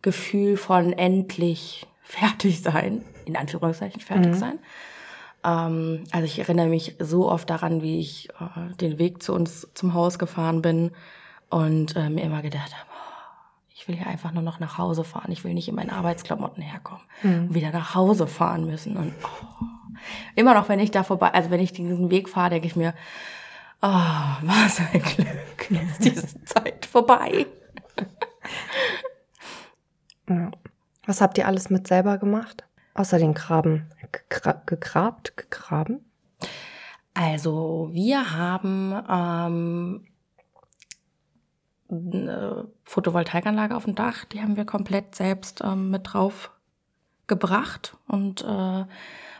Gefühl 0.00 0.56
von 0.56 0.92
endlich 0.92 1.86
fertig 2.02 2.62
sein, 2.62 3.04
in 3.24 3.36
Anführungszeichen 3.36 4.00
fertig 4.00 4.32
mhm. 4.32 4.34
sein. 4.34 4.58
Ähm, 5.44 6.04
also 6.12 6.24
ich 6.24 6.38
erinnere 6.38 6.68
mich 6.68 6.96
so 7.00 7.28
oft 7.28 7.50
daran, 7.50 7.82
wie 7.82 7.98
ich 8.00 8.28
äh, 8.40 8.74
den 8.80 8.98
Weg 8.98 9.22
zu 9.22 9.34
uns 9.34 9.68
zum 9.74 9.94
Haus 9.94 10.18
gefahren 10.20 10.62
bin 10.62 10.92
und 11.52 11.96
äh, 11.96 12.08
mir 12.08 12.22
immer 12.22 12.40
gedacht 12.40 12.72
habe, 12.72 12.88
ich 13.74 13.86
will 13.86 13.96
hier 13.96 14.06
einfach 14.06 14.32
nur 14.32 14.42
noch 14.42 14.58
nach 14.58 14.78
Hause 14.78 15.04
fahren. 15.04 15.30
Ich 15.32 15.44
will 15.44 15.52
nicht 15.52 15.68
in 15.68 15.74
meinen 15.74 15.90
Arbeitsklamotten 15.90 16.62
herkommen 16.62 17.02
mhm. 17.22 17.48
und 17.48 17.54
wieder 17.54 17.70
nach 17.72 17.94
Hause 17.94 18.26
fahren 18.26 18.64
müssen. 18.64 18.96
Und 18.96 19.12
oh, 19.22 19.64
immer 20.34 20.54
noch, 20.54 20.68
wenn 20.68 20.78
ich 20.78 20.90
da 20.90 21.02
vorbei, 21.02 21.32
also 21.34 21.50
wenn 21.50 21.60
ich 21.60 21.72
diesen 21.72 22.08
Weg 22.08 22.28
fahre, 22.28 22.50
denke 22.50 22.68
ich 22.68 22.76
mir, 22.76 22.94
oh, 23.82 23.88
was 23.88 24.80
ein 24.80 25.02
Glück, 25.02 25.70
ist 25.88 26.04
diese 26.04 26.44
Zeit 26.44 26.86
vorbei. 26.86 27.46
Ja. 30.28 30.52
Was 31.04 31.20
habt 31.20 31.36
ihr 31.36 31.48
alles 31.48 31.68
mit 31.68 31.88
selber 31.88 32.16
gemacht? 32.16 32.64
Außer 32.94 33.18
den 33.18 33.34
Graben. 33.34 33.90
Gegra 34.12 34.62
gegrabt, 34.64 35.36
gegraben? 35.36 36.08
Also 37.12 37.90
wir 37.92 38.32
haben 38.32 38.94
ähm, 39.10 40.06
eine 41.92 42.68
Photovoltaikanlage 42.84 43.76
auf 43.76 43.84
dem 43.84 43.94
Dach, 43.94 44.24
die 44.24 44.40
haben 44.40 44.56
wir 44.56 44.64
komplett 44.64 45.14
selbst 45.14 45.62
ähm, 45.62 45.90
mit 45.90 46.12
drauf 46.12 46.50
gebracht 47.26 47.96
und 48.08 48.42
äh, 48.42 48.84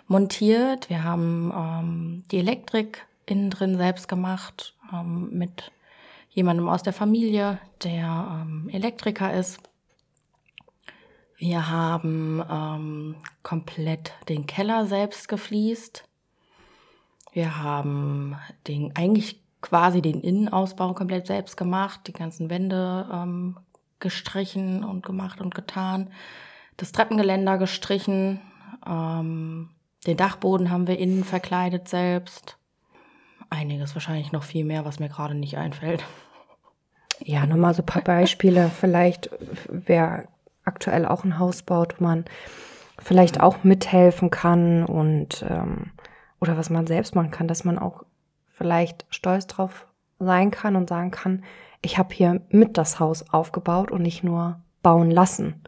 montiert. 0.06 0.88
Wir 0.90 1.02
haben 1.04 1.52
ähm, 1.54 2.24
die 2.30 2.38
Elektrik 2.38 3.06
innen 3.26 3.50
drin 3.50 3.76
selbst 3.76 4.08
gemacht 4.08 4.74
ähm, 4.92 5.30
mit 5.32 5.72
jemandem 6.30 6.68
aus 6.68 6.82
der 6.82 6.92
Familie, 6.92 7.58
der 7.82 8.42
ähm, 8.42 8.68
Elektriker 8.70 9.32
ist. 9.34 9.60
Wir 11.36 11.68
haben 11.68 12.42
ähm, 12.48 13.16
komplett 13.42 14.12
den 14.28 14.46
Keller 14.46 14.86
selbst 14.86 15.28
gefliest. 15.28 16.04
Wir 17.32 17.60
haben 17.62 18.36
den 18.68 18.94
eigentlich 18.94 19.41
quasi 19.62 20.02
den 20.02 20.20
Innenausbau 20.20 20.92
komplett 20.92 21.26
selbst 21.26 21.56
gemacht, 21.56 22.00
die 22.06 22.12
ganzen 22.12 22.50
Wände 22.50 23.08
ähm, 23.10 23.56
gestrichen 24.00 24.84
und 24.84 25.06
gemacht 25.06 25.40
und 25.40 25.54
getan, 25.54 26.10
das 26.76 26.92
Treppengeländer 26.92 27.56
gestrichen, 27.58 28.40
ähm, 28.86 29.70
den 30.06 30.16
Dachboden 30.16 30.70
haben 30.70 30.88
wir 30.88 30.98
innen 30.98 31.24
verkleidet 31.24 31.88
selbst. 31.88 32.58
Einiges, 33.50 33.94
wahrscheinlich 33.94 34.32
noch 34.32 34.42
viel 34.42 34.64
mehr, 34.64 34.84
was 34.84 34.98
mir 34.98 35.08
gerade 35.08 35.34
nicht 35.34 35.56
einfällt. 35.56 36.04
Ja, 37.20 37.46
nochmal 37.46 37.74
so 37.74 37.82
ein 37.82 37.86
paar 37.86 38.02
Beispiele. 38.02 38.68
Vielleicht, 38.68 39.30
wer 39.68 40.26
aktuell 40.64 41.06
auch 41.06 41.22
ein 41.24 41.38
Haus 41.38 41.62
baut, 41.62 42.00
wo 42.00 42.04
man 42.04 42.24
vielleicht 42.98 43.40
auch 43.40 43.62
mithelfen 43.62 44.30
kann 44.30 44.84
und 44.84 45.44
ähm, 45.48 45.92
oder 46.40 46.56
was 46.56 46.70
man 46.70 46.86
selbst 46.86 47.14
machen 47.14 47.30
kann, 47.30 47.46
dass 47.46 47.64
man 47.64 47.78
auch 47.78 48.04
vielleicht 48.62 49.06
stolz 49.10 49.48
drauf 49.48 49.88
sein 50.20 50.52
kann 50.52 50.76
und 50.76 50.88
sagen 50.88 51.10
kann, 51.10 51.42
ich 51.82 51.98
habe 51.98 52.14
hier 52.14 52.40
mit 52.48 52.78
das 52.78 53.00
Haus 53.00 53.28
aufgebaut 53.30 53.90
und 53.90 54.02
nicht 54.02 54.22
nur 54.22 54.60
bauen 54.84 55.10
lassen. 55.10 55.64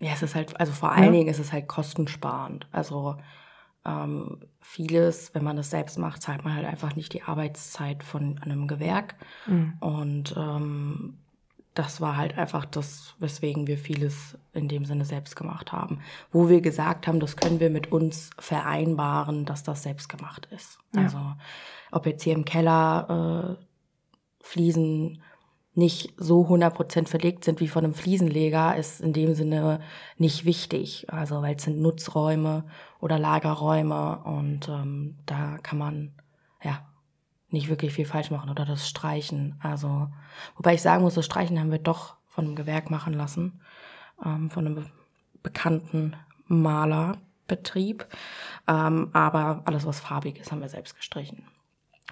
Ja, 0.00 0.12
es 0.14 0.22
ist 0.22 0.34
halt, 0.34 0.58
also 0.58 0.72
vor 0.72 0.92
allen 0.92 1.04
ja. 1.04 1.10
Dingen 1.12 1.28
ist 1.28 1.38
es 1.38 1.52
halt 1.52 1.68
kostensparend. 1.68 2.66
Also 2.72 3.16
ähm, 3.84 4.40
vieles, 4.62 5.34
wenn 5.34 5.44
man 5.44 5.56
das 5.56 5.68
selbst 5.68 5.98
macht, 5.98 6.22
zahlt 6.22 6.42
man 6.42 6.54
halt 6.54 6.64
einfach 6.64 6.96
nicht 6.96 7.12
die 7.12 7.22
Arbeitszeit 7.22 8.02
von 8.02 8.38
einem 8.38 8.66
Gewerk. 8.66 9.16
Mhm. 9.46 9.74
Und 9.80 10.34
ähm, 10.38 11.18
das 11.74 12.00
war 12.00 12.16
halt 12.16 12.36
einfach 12.36 12.64
das, 12.64 13.14
weswegen 13.18 13.66
wir 13.66 13.78
vieles 13.78 14.36
in 14.52 14.68
dem 14.68 14.84
Sinne 14.84 15.04
selbst 15.04 15.36
gemacht 15.36 15.72
haben. 15.72 16.00
Wo 16.32 16.48
wir 16.48 16.60
gesagt 16.60 17.06
haben, 17.06 17.20
das 17.20 17.36
können 17.36 17.60
wir 17.60 17.70
mit 17.70 17.92
uns 17.92 18.30
vereinbaren, 18.38 19.44
dass 19.44 19.62
das 19.62 19.84
selbst 19.84 20.08
gemacht 20.08 20.48
ist. 20.50 20.78
Ja. 20.94 21.02
Also 21.02 21.18
ob 21.92 22.06
jetzt 22.06 22.24
hier 22.24 22.34
im 22.34 22.44
Keller 22.44 23.58
äh, 23.58 23.64
Fliesen 24.40 25.22
nicht 25.74 26.12
so 26.16 26.44
100% 26.44 27.06
verlegt 27.06 27.44
sind 27.44 27.60
wie 27.60 27.68
von 27.68 27.84
einem 27.84 27.94
Fliesenleger, 27.94 28.74
ist 28.74 29.00
in 29.00 29.12
dem 29.12 29.34
Sinne 29.34 29.80
nicht 30.16 30.44
wichtig. 30.44 31.06
Also 31.08 31.40
weil 31.42 31.54
es 31.54 31.62
sind 31.62 31.80
Nutzräume 31.80 32.64
oder 33.00 33.18
Lagerräume 33.18 34.18
und 34.24 34.68
ähm, 34.68 35.18
da 35.24 35.58
kann 35.62 35.78
man 35.78 36.12
ja 36.64 36.80
nicht 37.50 37.68
wirklich 37.68 37.94
viel 37.94 38.06
falsch 38.06 38.30
machen 38.30 38.50
oder 38.50 38.64
das 38.64 38.88
Streichen. 38.88 39.58
Also 39.62 40.08
wobei 40.56 40.74
ich 40.74 40.82
sagen 40.82 41.02
muss, 41.02 41.14
das 41.14 41.26
Streichen 41.26 41.58
haben 41.58 41.70
wir 41.70 41.78
doch 41.78 42.16
von 42.26 42.44
einem 42.44 42.56
Gewerk 42.56 42.90
machen 42.90 43.14
lassen, 43.14 43.60
ähm, 44.24 44.50
von 44.50 44.66
einem 44.66 44.86
bekannten 45.42 46.16
Malerbetrieb. 46.46 48.06
Ähm, 48.66 49.10
aber 49.12 49.62
alles, 49.64 49.86
was 49.86 50.00
farbig 50.00 50.38
ist, 50.38 50.52
haben 50.52 50.60
wir 50.60 50.68
selbst 50.68 50.96
gestrichen. 50.96 51.44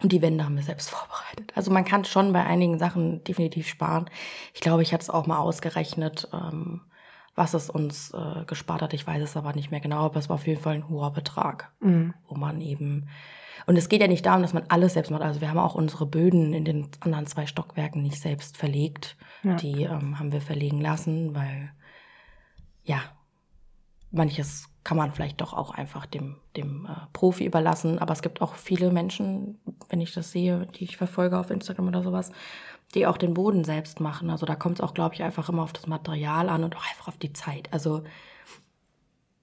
Und 0.02 0.12
die 0.12 0.20
Wände 0.20 0.44
haben 0.44 0.56
wir 0.56 0.62
selbst 0.62 0.90
vorbereitet. 0.90 1.52
Also 1.54 1.70
man 1.70 1.84
kann 1.84 2.04
schon 2.04 2.32
bei 2.32 2.44
einigen 2.44 2.78
Sachen 2.78 3.24
definitiv 3.24 3.66
sparen. 3.68 4.10
Ich 4.52 4.60
glaube, 4.60 4.82
ich 4.82 4.92
hatte 4.92 5.02
es 5.02 5.10
auch 5.10 5.26
mal 5.26 5.38
ausgerechnet, 5.38 6.28
ähm, 6.32 6.82
was 7.36 7.54
es 7.54 7.70
uns 7.70 8.12
äh, 8.12 8.44
gespart 8.46 8.82
hat. 8.82 8.94
Ich 8.94 9.06
weiß 9.06 9.22
es 9.22 9.36
aber 9.36 9.52
nicht 9.52 9.70
mehr 9.70 9.80
genau, 9.80 10.06
aber 10.06 10.18
es 10.18 10.28
war 10.28 10.34
auf 10.34 10.46
jeden 10.46 10.60
Fall 10.60 10.74
ein 10.74 10.88
hoher 10.88 11.12
Betrag, 11.12 11.70
mhm. 11.80 12.14
wo 12.26 12.34
man 12.34 12.60
eben 12.60 13.06
und 13.66 13.76
es 13.76 13.88
geht 13.88 14.00
ja 14.00 14.06
nicht 14.06 14.24
darum, 14.24 14.42
dass 14.42 14.52
man 14.52 14.64
alles 14.68 14.94
selbst 14.94 15.10
macht. 15.10 15.22
Also 15.22 15.40
wir 15.40 15.50
haben 15.50 15.58
auch 15.58 15.74
unsere 15.74 16.06
Böden 16.06 16.54
in 16.54 16.64
den 16.64 16.88
anderen 17.00 17.26
zwei 17.26 17.46
Stockwerken 17.46 18.00
nicht 18.00 18.20
selbst 18.20 18.56
verlegt. 18.56 19.16
Ja. 19.42 19.56
Die 19.56 19.82
ähm, 19.82 20.18
haben 20.18 20.30
wir 20.30 20.40
verlegen 20.40 20.80
lassen, 20.80 21.34
weil 21.34 21.72
ja, 22.84 23.00
manches 24.12 24.68
kann 24.84 24.96
man 24.96 25.12
vielleicht 25.12 25.40
doch 25.40 25.52
auch 25.52 25.72
einfach 25.72 26.06
dem, 26.06 26.36
dem 26.56 26.86
äh, 26.86 27.06
Profi 27.12 27.44
überlassen. 27.44 27.98
Aber 27.98 28.12
es 28.12 28.22
gibt 28.22 28.40
auch 28.40 28.54
viele 28.54 28.92
Menschen, 28.92 29.58
wenn 29.88 30.00
ich 30.00 30.14
das 30.14 30.30
sehe, 30.30 30.68
die 30.78 30.84
ich 30.84 30.96
verfolge 30.96 31.36
auf 31.36 31.50
Instagram 31.50 31.88
oder 31.88 32.04
sowas, 32.04 32.30
die 32.94 33.06
auch 33.06 33.18
den 33.18 33.34
Boden 33.34 33.64
selbst 33.64 34.00
machen. 34.00 34.30
Also 34.30 34.46
da 34.46 34.54
kommt 34.54 34.78
es 34.78 34.80
auch, 34.80 34.94
glaube 34.94 35.14
ich, 35.14 35.22
einfach 35.22 35.48
immer 35.48 35.62
auf 35.62 35.72
das 35.72 35.86
Material 35.86 36.48
an 36.48 36.64
und 36.64 36.76
auch 36.76 36.88
einfach 36.88 37.08
auf 37.08 37.18
die 37.18 37.32
Zeit. 37.32 37.72
Also 37.72 38.02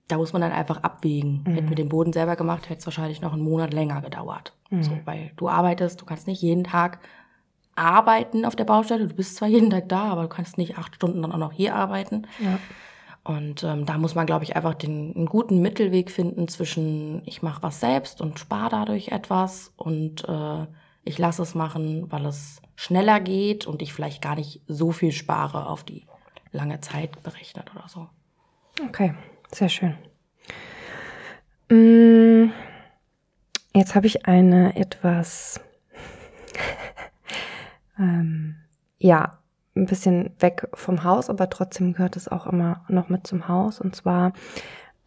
da 0.07 0.17
muss 0.17 0.33
man 0.33 0.41
dann 0.41 0.51
einfach 0.51 0.83
abwägen. 0.83 1.43
Mhm. 1.45 1.53
Hätten 1.53 1.69
wir 1.69 1.75
den 1.75 1.89
Boden 1.89 2.13
selber 2.13 2.35
gemacht, 2.35 2.69
hätte 2.69 2.79
es 2.79 2.85
wahrscheinlich 2.85 3.21
noch 3.21 3.33
einen 3.33 3.43
Monat 3.43 3.73
länger 3.73 4.01
gedauert. 4.01 4.53
Mhm. 4.69 4.83
So, 4.83 4.91
weil 5.05 5.31
du 5.38 5.50
arbeitest, 5.50 6.01
du 6.01 6.05
kannst 6.05 6.27
nicht 6.27 6.41
jeden 6.41 6.63
Tag 6.63 7.00
arbeiten 7.75 8.45
auf 8.45 8.55
der 8.55 8.65
Baustelle. 8.65 9.07
Du 9.07 9.15
bist 9.15 9.35
zwar 9.35 9.47
jeden 9.47 9.69
Tag 9.69 9.89
da, 9.89 10.03
aber 10.03 10.23
du 10.23 10.29
kannst 10.29 10.57
nicht 10.57 10.77
acht 10.77 10.95
Stunden 10.95 11.21
dann 11.21 11.31
auch 11.31 11.38
noch 11.38 11.51
hier 11.51 11.75
arbeiten. 11.75 12.27
Ja. 12.39 12.59
Und 13.23 13.63
ähm, 13.63 13.85
da 13.85 13.97
muss 13.97 14.15
man, 14.15 14.25
glaube 14.25 14.43
ich, 14.43 14.55
einfach 14.55 14.73
den 14.73 15.15
einen 15.15 15.25
guten 15.27 15.62
Mittelweg 15.62 16.12
finden 16.12 16.47
zwischen 16.50 17.21
ich 17.25 17.41
mache 17.41 17.63
was 17.63 17.79
selbst 17.79 18.19
und 18.21 18.38
spare 18.38 18.69
dadurch 18.69 19.09
etwas 19.09 19.71
und 19.77 20.27
äh, 20.27 20.67
ich 21.03 21.17
lasse 21.17 21.41
es 21.41 21.55
machen, 21.55 22.12
weil 22.12 22.25
es 22.25 22.62
schneller 22.75 23.19
geht 23.19 23.67
und 23.67 23.81
ich 23.81 23.93
vielleicht 23.93 24.22
gar 24.22 24.36
nicht 24.36 24.62
so 24.67 24.91
viel 24.91 25.12
spare 25.12 25.67
auf 25.67 25.83
die 25.83 26.05
lange 26.51 26.81
Zeit 26.81 27.22
berechnet 27.24 27.72
oder 27.75 27.88
so. 27.88 28.07
Okay. 28.88 29.13
Sehr 29.51 29.69
schön. 29.69 29.95
Mm, 31.69 32.51
jetzt 33.75 33.93
habe 33.93 34.07
ich 34.07 34.25
eine 34.25 34.75
etwas, 34.75 35.60
ähm, 38.00 38.55
ja, 38.98 39.38
ein 39.75 39.86
bisschen 39.86 40.31
weg 40.39 40.67
vom 40.74 41.03
Haus, 41.03 41.29
aber 41.29 41.50
trotzdem 41.50 41.93
gehört 41.93 42.15
es 42.15 42.27
auch 42.27 42.48
immer 42.48 42.83
noch 42.88 43.10
mit 43.10 43.27
zum 43.27 43.48
Haus. 43.48 43.79
Und 43.79 43.95
zwar 43.95 44.33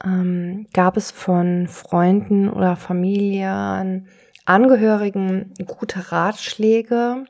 ähm, 0.05 0.67
gab 0.73 0.97
es 0.97 1.11
von 1.11 1.69
Freunden 1.69 2.49
oder 2.49 2.77
Familien, 2.77 4.09
Angehörigen 4.47 5.53
gute 5.67 6.11
Ratschläge, 6.11 7.25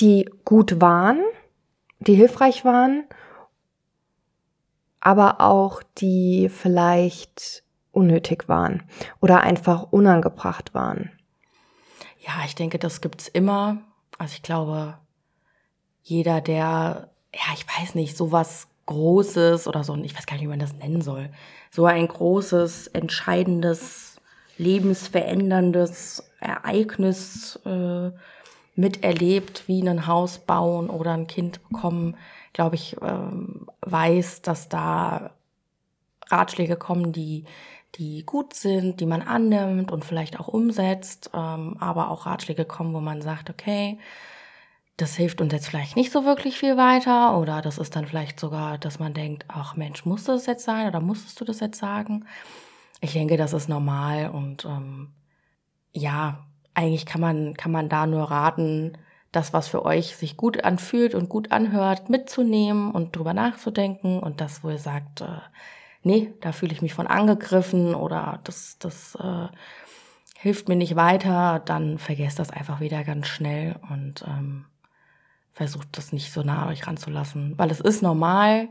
die 0.00 0.28
gut 0.44 0.80
waren, 0.80 1.20
die 2.00 2.14
hilfreich 2.14 2.64
waren 2.64 3.04
aber 5.04 5.42
auch 5.42 5.82
die 5.98 6.48
vielleicht 6.48 7.62
unnötig 7.92 8.48
waren 8.48 8.82
oder 9.20 9.42
einfach 9.42 9.92
unangebracht 9.92 10.74
waren. 10.74 11.12
Ja, 12.18 12.32
ich 12.46 12.54
denke, 12.54 12.78
das 12.78 13.02
gibt's 13.02 13.28
immer. 13.28 13.82
Also 14.18 14.32
ich 14.34 14.42
glaube, 14.42 14.98
jeder, 16.02 16.40
der, 16.40 17.10
ja, 17.34 17.54
ich 17.54 17.66
weiß 17.68 17.94
nicht, 17.94 18.16
sowas 18.16 18.66
Großes 18.86 19.68
oder 19.68 19.84
so, 19.84 19.94
ich 19.96 20.16
weiß 20.16 20.26
gar 20.26 20.34
nicht, 20.34 20.44
wie 20.44 20.48
man 20.48 20.58
das 20.58 20.74
nennen 20.74 21.02
soll, 21.02 21.30
so 21.70 21.86
ein 21.86 22.08
großes, 22.08 22.88
entscheidendes, 22.88 24.13
lebensveränderndes 24.58 26.30
Ereignis 26.40 27.58
äh, 27.64 28.10
miterlebt, 28.76 29.64
wie 29.66 29.86
ein 29.88 30.06
Haus 30.06 30.38
bauen 30.38 30.90
oder 30.90 31.12
ein 31.12 31.26
Kind 31.26 31.66
bekommen, 31.68 32.16
glaube 32.52 32.76
ich, 32.76 32.96
ähm, 33.02 33.66
weiß, 33.82 34.42
dass 34.42 34.68
da 34.68 35.30
Ratschläge 36.28 36.76
kommen, 36.76 37.12
die, 37.12 37.44
die 37.96 38.24
gut 38.24 38.54
sind, 38.54 39.00
die 39.00 39.06
man 39.06 39.22
annimmt 39.22 39.92
und 39.92 40.04
vielleicht 40.04 40.40
auch 40.40 40.48
umsetzt, 40.48 41.30
ähm, 41.34 41.76
aber 41.78 42.10
auch 42.10 42.26
Ratschläge 42.26 42.64
kommen, 42.64 42.94
wo 42.94 43.00
man 43.00 43.22
sagt, 43.22 43.50
okay, 43.50 43.98
das 44.96 45.16
hilft 45.16 45.40
uns 45.40 45.52
jetzt 45.52 45.68
vielleicht 45.68 45.96
nicht 45.96 46.12
so 46.12 46.24
wirklich 46.24 46.56
viel 46.56 46.76
weiter 46.76 47.36
oder 47.38 47.62
das 47.62 47.78
ist 47.78 47.96
dann 47.96 48.06
vielleicht 48.06 48.38
sogar, 48.38 48.78
dass 48.78 49.00
man 49.00 49.12
denkt, 49.12 49.44
ach 49.48 49.74
Mensch, 49.76 50.04
muss 50.04 50.24
das 50.24 50.46
jetzt 50.46 50.64
sein 50.64 50.86
oder 50.86 51.00
musstest 51.00 51.40
du 51.40 51.44
das 51.44 51.60
jetzt 51.60 51.78
sagen? 51.78 52.26
Ich 53.00 53.12
denke, 53.12 53.36
das 53.36 53.52
ist 53.52 53.68
normal 53.68 54.30
und 54.30 54.64
ähm, 54.64 55.12
ja, 55.92 56.44
eigentlich 56.74 57.06
kann 57.06 57.20
man, 57.20 57.54
kann 57.54 57.72
man 57.72 57.88
da 57.88 58.06
nur 58.06 58.30
raten, 58.30 58.98
das, 59.32 59.52
was 59.52 59.68
für 59.68 59.84
euch 59.84 60.16
sich 60.16 60.36
gut 60.36 60.62
anfühlt 60.64 61.14
und 61.14 61.28
gut 61.28 61.50
anhört, 61.50 62.08
mitzunehmen 62.08 62.92
und 62.92 63.16
drüber 63.16 63.34
nachzudenken 63.34 64.20
und 64.20 64.40
das, 64.40 64.62
wo 64.62 64.70
ihr 64.70 64.78
sagt, 64.78 65.22
äh, 65.22 65.40
nee, 66.02 66.32
da 66.40 66.52
fühle 66.52 66.72
ich 66.72 66.82
mich 66.82 66.94
von 66.94 67.06
angegriffen 67.06 67.94
oder 67.94 68.40
das, 68.44 68.78
das 68.78 69.16
äh, 69.16 69.48
hilft 70.38 70.68
mir 70.68 70.76
nicht 70.76 70.94
weiter, 70.94 71.60
dann 71.64 71.98
vergesst 71.98 72.38
das 72.38 72.50
einfach 72.50 72.80
wieder 72.80 73.02
ganz 73.02 73.26
schnell 73.26 73.76
und 73.90 74.24
ähm, 74.26 74.66
versucht 75.52 75.96
das 75.96 76.12
nicht 76.12 76.32
so 76.32 76.42
nah 76.42 76.62
an 76.62 76.68
euch 76.68 76.86
ranzulassen, 76.86 77.54
weil 77.56 77.70
es 77.70 77.80
ist 77.80 78.02
normal. 78.02 78.68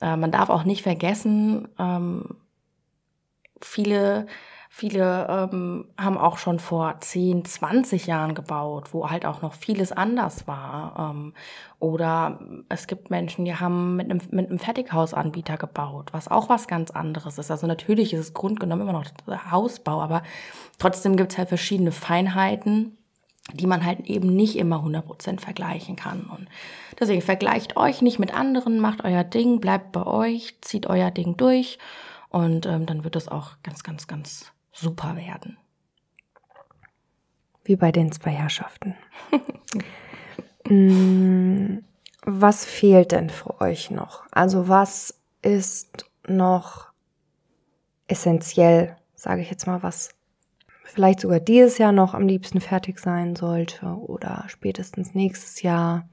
Äh, 0.00 0.16
man 0.16 0.30
darf 0.30 0.50
auch 0.50 0.64
nicht 0.64 0.82
vergessen, 0.82 1.68
ähm, 1.78 2.36
viele 3.64 4.26
Viele 4.74 5.26
ähm, 5.28 5.84
haben 5.98 6.16
auch 6.16 6.38
schon 6.38 6.58
vor 6.58 6.96
10, 6.98 7.44
20 7.44 8.06
Jahren 8.06 8.34
gebaut, 8.34 8.94
wo 8.94 9.10
halt 9.10 9.26
auch 9.26 9.42
noch 9.42 9.52
vieles 9.52 9.92
anders 9.92 10.48
war. 10.48 11.12
Ähm, 11.14 11.34
oder 11.78 12.40
es 12.70 12.86
gibt 12.86 13.10
Menschen, 13.10 13.44
die 13.44 13.54
haben 13.54 13.96
mit 13.96 14.10
einem, 14.10 14.22
mit 14.30 14.48
einem 14.48 14.58
Fertighausanbieter 14.58 15.58
gebaut, 15.58 16.14
was 16.14 16.28
auch 16.28 16.48
was 16.48 16.68
ganz 16.68 16.90
anderes 16.90 17.36
ist. 17.36 17.50
Also 17.50 17.66
natürlich 17.66 18.14
ist 18.14 18.20
es 18.20 18.32
grundgenommen 18.32 18.88
immer 18.88 18.94
noch 18.94 19.04
Hausbau, 19.50 20.00
aber 20.00 20.22
trotzdem 20.78 21.16
gibt 21.16 21.32
es 21.32 21.38
halt 21.38 21.50
verschiedene 21.50 21.92
Feinheiten 21.92 22.96
die 23.54 23.66
man 23.66 23.84
halt 23.84 24.08
eben 24.08 24.36
nicht 24.36 24.56
immer 24.56 24.84
100% 24.84 25.40
vergleichen 25.40 25.96
kann. 25.96 26.30
Und 26.30 26.46
deswegen 27.00 27.22
vergleicht 27.22 27.76
euch 27.76 28.00
nicht 28.00 28.20
mit 28.20 28.32
anderen, 28.32 28.78
macht 28.78 29.04
euer 29.04 29.24
Ding, 29.24 29.60
bleibt 29.60 29.90
bei 29.90 30.06
euch, 30.06 30.54
zieht 30.60 30.86
euer 30.86 31.10
Ding 31.10 31.36
durch 31.36 31.76
und 32.32 32.66
ähm, 32.66 32.86
dann 32.86 33.04
wird 33.04 33.14
es 33.14 33.28
auch 33.28 33.56
ganz, 33.62 33.82
ganz, 33.82 34.06
ganz 34.06 34.52
super 34.72 35.16
werden. 35.16 35.58
Wie 37.62 37.76
bei 37.76 37.92
den 37.92 38.10
zwei 38.10 38.30
Herrschaften. 38.30 38.94
Mm, 40.68 41.78
was 42.24 42.64
fehlt 42.64 43.10
denn 43.10 43.30
für 43.30 43.60
euch 43.60 43.90
noch? 43.90 44.24
Also 44.30 44.68
was 44.68 45.20
ist 45.42 46.06
noch 46.28 46.92
essentiell, 48.06 48.96
sage 49.16 49.42
ich 49.42 49.50
jetzt 49.50 49.66
mal, 49.66 49.82
was 49.82 50.10
vielleicht 50.84 51.18
sogar 51.18 51.40
dieses 51.40 51.78
Jahr 51.78 51.90
noch 51.90 52.14
am 52.14 52.28
liebsten 52.28 52.60
fertig 52.60 53.00
sein 53.00 53.34
sollte 53.34 53.86
oder 53.86 54.44
spätestens 54.46 55.14
nächstes 55.14 55.62
Jahr? 55.62 56.08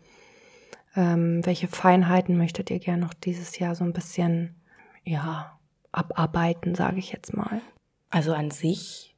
Ähm, 0.96 1.46
welche 1.46 1.68
Feinheiten 1.68 2.38
möchtet 2.38 2.72
ihr 2.72 2.80
gerne 2.80 3.04
noch 3.04 3.14
dieses 3.14 3.60
Jahr 3.60 3.76
so 3.76 3.84
ein 3.84 3.94
bisschen, 3.94 4.56
ja, 5.04 5.59
abarbeiten, 5.92 6.76
sage 6.76 6.98
ich 7.00 7.12
jetzt 7.12 7.36
mal? 7.36 7.62
Also 8.10 8.34
an 8.34 8.52
sich, 8.52 9.16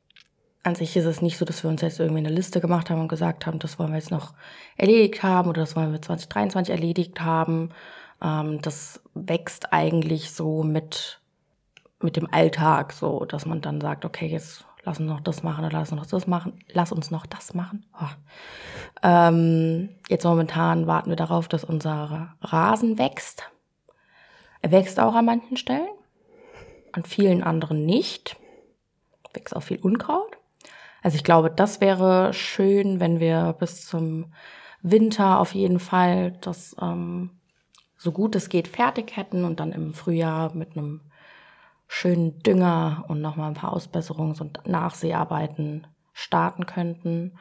an 0.64 0.76
sich 0.76 0.96
ist 0.96 1.06
es 1.06 1.22
nicht 1.22 1.38
so, 1.38 1.46
dass 1.46 1.64
wir 1.64 1.70
uns 1.70 1.82
jetzt 1.82 2.00
irgendwie 2.00 2.20
eine 2.20 2.30
Liste 2.30 2.62
gemacht 2.62 2.90
haben 2.90 3.02
und 3.02 3.08
gesagt 3.08 3.46
haben, 3.46 3.60
das 3.60 3.80
wollen 3.80 3.92
wir 3.92 3.98
jetzt 3.98 4.12
noch 4.12 4.34
erledigt 4.78 5.24
haben 5.24 5.50
oder 5.50 5.62
das 5.62 5.76
wollen 5.76 5.92
wir 5.92 6.02
2023 6.02 6.74
erledigt 6.74 7.22
haben. 7.22 7.70
Ähm, 8.22 8.62
das 8.62 9.02
wächst 9.14 9.74
eigentlich 9.74 10.32
so 10.32 10.64
mit, 10.64 11.20
mit 12.00 12.16
dem 12.16 12.32
Alltag, 12.32 12.94
so 12.94 13.26
dass 13.26 13.46
man 13.46 13.62
dann 13.62 13.82
sagt, 13.82 14.06
okay, 14.06 14.28
jetzt 14.28 14.66
lass 14.84 15.00
uns 15.00 15.10
noch 15.10 15.22
das 15.22 15.44
machen 15.44 15.66
oder 15.66 15.78
lass 15.78 15.92
uns 15.92 16.02
noch 16.02 16.10
das 16.10 16.28
machen, 16.28 16.54
lass 16.72 16.92
uns 16.92 17.12
noch 17.12 17.26
das 17.26 17.54
machen. 17.54 17.86
Oh. 18.00 18.08
Ähm, 19.04 19.90
jetzt 20.10 20.24
momentan 20.24 20.88
warten 20.88 21.10
wir 21.10 21.16
darauf, 21.16 21.48
dass 21.48 21.64
unser 21.64 22.36
Rasen 22.42 22.98
wächst. 22.98 23.50
Er 24.62 24.72
wächst 24.72 25.00
auch 25.00 25.16
an 25.16 25.26
manchen 25.26 25.58
Stellen, 25.58 25.90
an 26.94 27.04
vielen 27.04 27.44
anderen 27.44 27.86
nicht 27.86 28.38
wächst 29.34 29.56
auch 29.56 29.64
viel 29.64 29.80
Unkraut. 29.80 30.38
Also 31.02 31.16
ich 31.16 31.24
glaube, 31.24 31.50
das 31.50 31.82
wäre 31.82 32.34
schön, 32.34 33.00
wenn 33.00 33.20
wir 33.20 33.56
bis 33.60 33.86
zum 33.86 34.34
Winter 34.82 35.40
auf 35.40 35.54
jeden 35.54 35.80
Fall 35.80 36.34
das 36.42 36.76
ähm, 36.82 37.32
so 37.98 38.12
gut 38.12 38.36
es 38.36 38.50
geht 38.50 38.68
fertig 38.68 39.16
hätten 39.16 39.46
und 39.46 39.60
dann 39.60 39.72
im 39.72 39.94
Frühjahr 39.94 40.54
mit 40.54 40.76
einem 40.76 41.02
schönen 41.88 42.40
Dünger 42.40 43.06
und 43.08 43.22
nochmal 43.22 43.50
ein 43.50 43.56
paar 43.56 43.76
Ausbesserungs- 43.76 44.42
und 44.42 44.66
Nachseearbeiten 44.66 45.88
starten 46.14 46.66
könnten. 46.66 47.38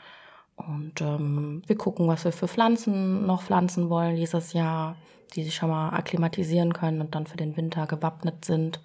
Und 0.57 1.01
ähm, 1.01 1.63
wir 1.67 1.77
gucken, 1.77 2.09
was 2.09 2.25
wir 2.25 2.33
für 2.33 2.49
Pflanzen 2.49 3.27
noch 3.27 3.43
pflanzen 3.43 3.89
wollen 3.89 4.17
dieses 4.17 4.53
Jahr, 4.53 4.97
die 5.35 5.45
sich 5.45 5.55
schon 5.55 5.71
mal 5.71 5.91
akklimatisieren 5.91 6.73
können 6.73 7.01
und 7.01 7.15
dann 7.15 7.27
für 7.27 7.37
den 7.37 7.57
Winter 7.57 7.87
gewappnet 7.87 8.45
sind. 8.45 8.81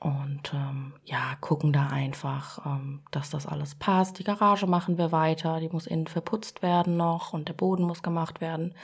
Und 0.00 0.52
ähm, 0.54 0.92
ja, 1.04 1.34
gucken 1.40 1.72
da 1.72 1.88
einfach, 1.88 2.64
ähm, 2.64 3.00
dass 3.10 3.30
das 3.30 3.46
alles 3.46 3.74
passt. 3.74 4.20
Die 4.20 4.24
Garage 4.24 4.66
machen 4.68 4.96
wir 4.96 5.10
weiter, 5.10 5.58
die 5.58 5.68
muss 5.68 5.88
innen 5.88 6.06
verputzt 6.06 6.62
werden 6.62 6.96
noch 6.96 7.32
und 7.32 7.48
der 7.48 7.54
Boden 7.54 7.82
muss 7.82 8.02
gemacht 8.02 8.40
werden. 8.40 8.74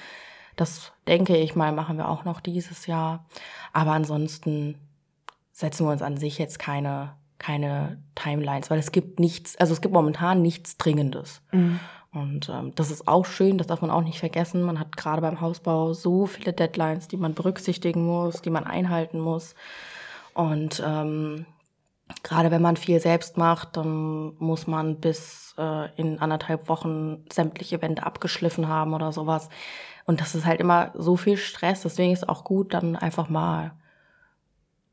Das 0.56 0.92
denke 1.06 1.36
ich 1.36 1.54
mal, 1.54 1.72
machen 1.72 1.98
wir 1.98 2.08
auch 2.08 2.24
noch 2.24 2.40
dieses 2.40 2.86
Jahr. 2.86 3.26
Aber 3.72 3.92
ansonsten 3.92 4.76
setzen 5.52 5.86
wir 5.86 5.92
uns 5.92 6.02
an 6.02 6.16
sich 6.16 6.38
jetzt 6.38 6.58
keine, 6.58 7.14
keine 7.38 8.02
Timelines, 8.16 8.70
weil 8.70 8.80
es 8.80 8.90
gibt 8.90 9.20
nichts, 9.20 9.56
also 9.56 9.72
es 9.72 9.80
gibt 9.80 9.94
momentan 9.94 10.42
nichts 10.42 10.78
Dringendes. 10.78 11.42
Mhm. 11.52 11.78
Und 12.12 12.48
ähm, 12.48 12.72
das 12.74 12.90
ist 12.90 13.06
auch 13.06 13.24
schön, 13.24 13.58
das 13.58 13.68
darf 13.68 13.82
man 13.82 13.90
auch 13.90 14.02
nicht 14.02 14.18
vergessen. 14.18 14.62
Man 14.62 14.80
hat 14.80 14.96
gerade 14.96 15.22
beim 15.22 15.40
Hausbau 15.40 15.92
so 15.92 16.26
viele 16.26 16.52
Deadlines, 16.52 17.06
die 17.06 17.16
man 17.16 17.34
berücksichtigen 17.34 18.04
muss, 18.04 18.42
die 18.42 18.50
man 18.50 18.64
einhalten 18.64 19.20
muss. 19.20 19.54
Und 20.34 20.82
ähm, 20.84 21.46
gerade 22.22 22.50
wenn 22.50 22.62
man 22.62 22.76
viel 22.76 23.00
selbst 23.00 23.36
macht, 23.36 23.76
dann 23.76 24.34
muss 24.38 24.66
man 24.66 25.00
bis 25.00 25.54
äh, 25.58 25.94
in 25.96 26.18
anderthalb 26.18 26.68
Wochen 26.68 27.24
sämtliche 27.32 27.80
Wände 27.80 28.04
abgeschliffen 28.04 28.68
haben 28.68 28.94
oder 28.94 29.12
sowas. 29.12 29.48
Und 30.04 30.20
das 30.20 30.34
ist 30.34 30.44
halt 30.44 30.60
immer 30.60 30.90
so 30.94 31.16
viel 31.16 31.36
Stress. 31.36 31.82
Deswegen 31.82 32.12
ist 32.12 32.22
es 32.22 32.28
auch 32.28 32.44
gut, 32.44 32.74
dann 32.74 32.96
einfach 32.96 33.28
mal 33.28 33.72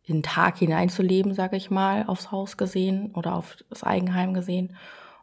in 0.03 0.17
den 0.17 0.23
Tag 0.23 0.57
hineinzuleben, 0.57 1.33
sage 1.33 1.57
ich 1.57 1.69
mal, 1.69 2.05
aufs 2.07 2.31
Haus 2.31 2.57
gesehen 2.57 3.11
oder 3.13 3.35
auf 3.35 3.57
das 3.69 3.83
Eigenheim 3.83 4.33
gesehen. 4.33 4.75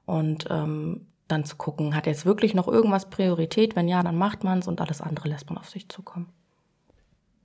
Und 0.04 0.46
ähm, 0.50 1.06
dann 1.26 1.44
zu 1.44 1.56
gucken, 1.56 1.94
hat 1.94 2.06
jetzt 2.06 2.24
wirklich 2.24 2.54
noch 2.54 2.68
irgendwas 2.68 3.10
Priorität? 3.10 3.76
Wenn 3.76 3.88
ja, 3.88 4.02
dann 4.02 4.16
macht 4.16 4.44
man 4.44 4.60
es 4.60 4.68
und 4.68 4.80
alles 4.80 5.00
andere 5.00 5.28
lässt 5.28 5.48
man 5.48 5.58
auf 5.58 5.68
sich 5.68 5.88
zukommen. 5.88 6.28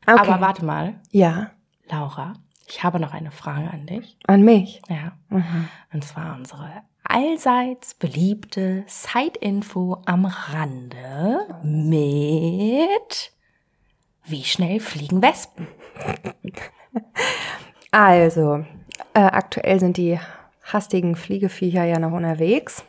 Okay. 0.06 0.18
Aber 0.18 0.42
warte 0.42 0.66
mal, 0.66 1.00
Ja, 1.12 1.52
Laura, 1.90 2.34
ich 2.68 2.84
habe 2.84 3.00
noch 3.00 3.14
eine 3.14 3.32
Frage 3.32 3.70
an 3.72 3.86
dich. 3.86 4.18
an 4.28 4.42
mich. 4.42 4.82
Ja. 4.90 5.14
Mhm. 5.30 5.70
Und 5.92 6.04
zwar 6.04 6.36
unsere 6.36 6.84
allseits 7.04 7.94
beliebte 7.94 8.84
Side-Info 8.88 10.02
am 10.06 10.26
Rande 10.26 11.46
mit 11.64 13.32
Wie 14.26 14.44
schnell 14.44 14.80
fliegen 14.80 15.22
Wespen? 15.22 15.68
Also, 17.92 18.66
äh, 19.14 19.20
aktuell 19.20 19.80
sind 19.80 19.98
die 19.98 20.20
hastigen 20.64 21.16
Fliegeviecher 21.16 21.84
ja 21.84 22.00
noch 22.00 22.12
unterwegs. 22.12 22.84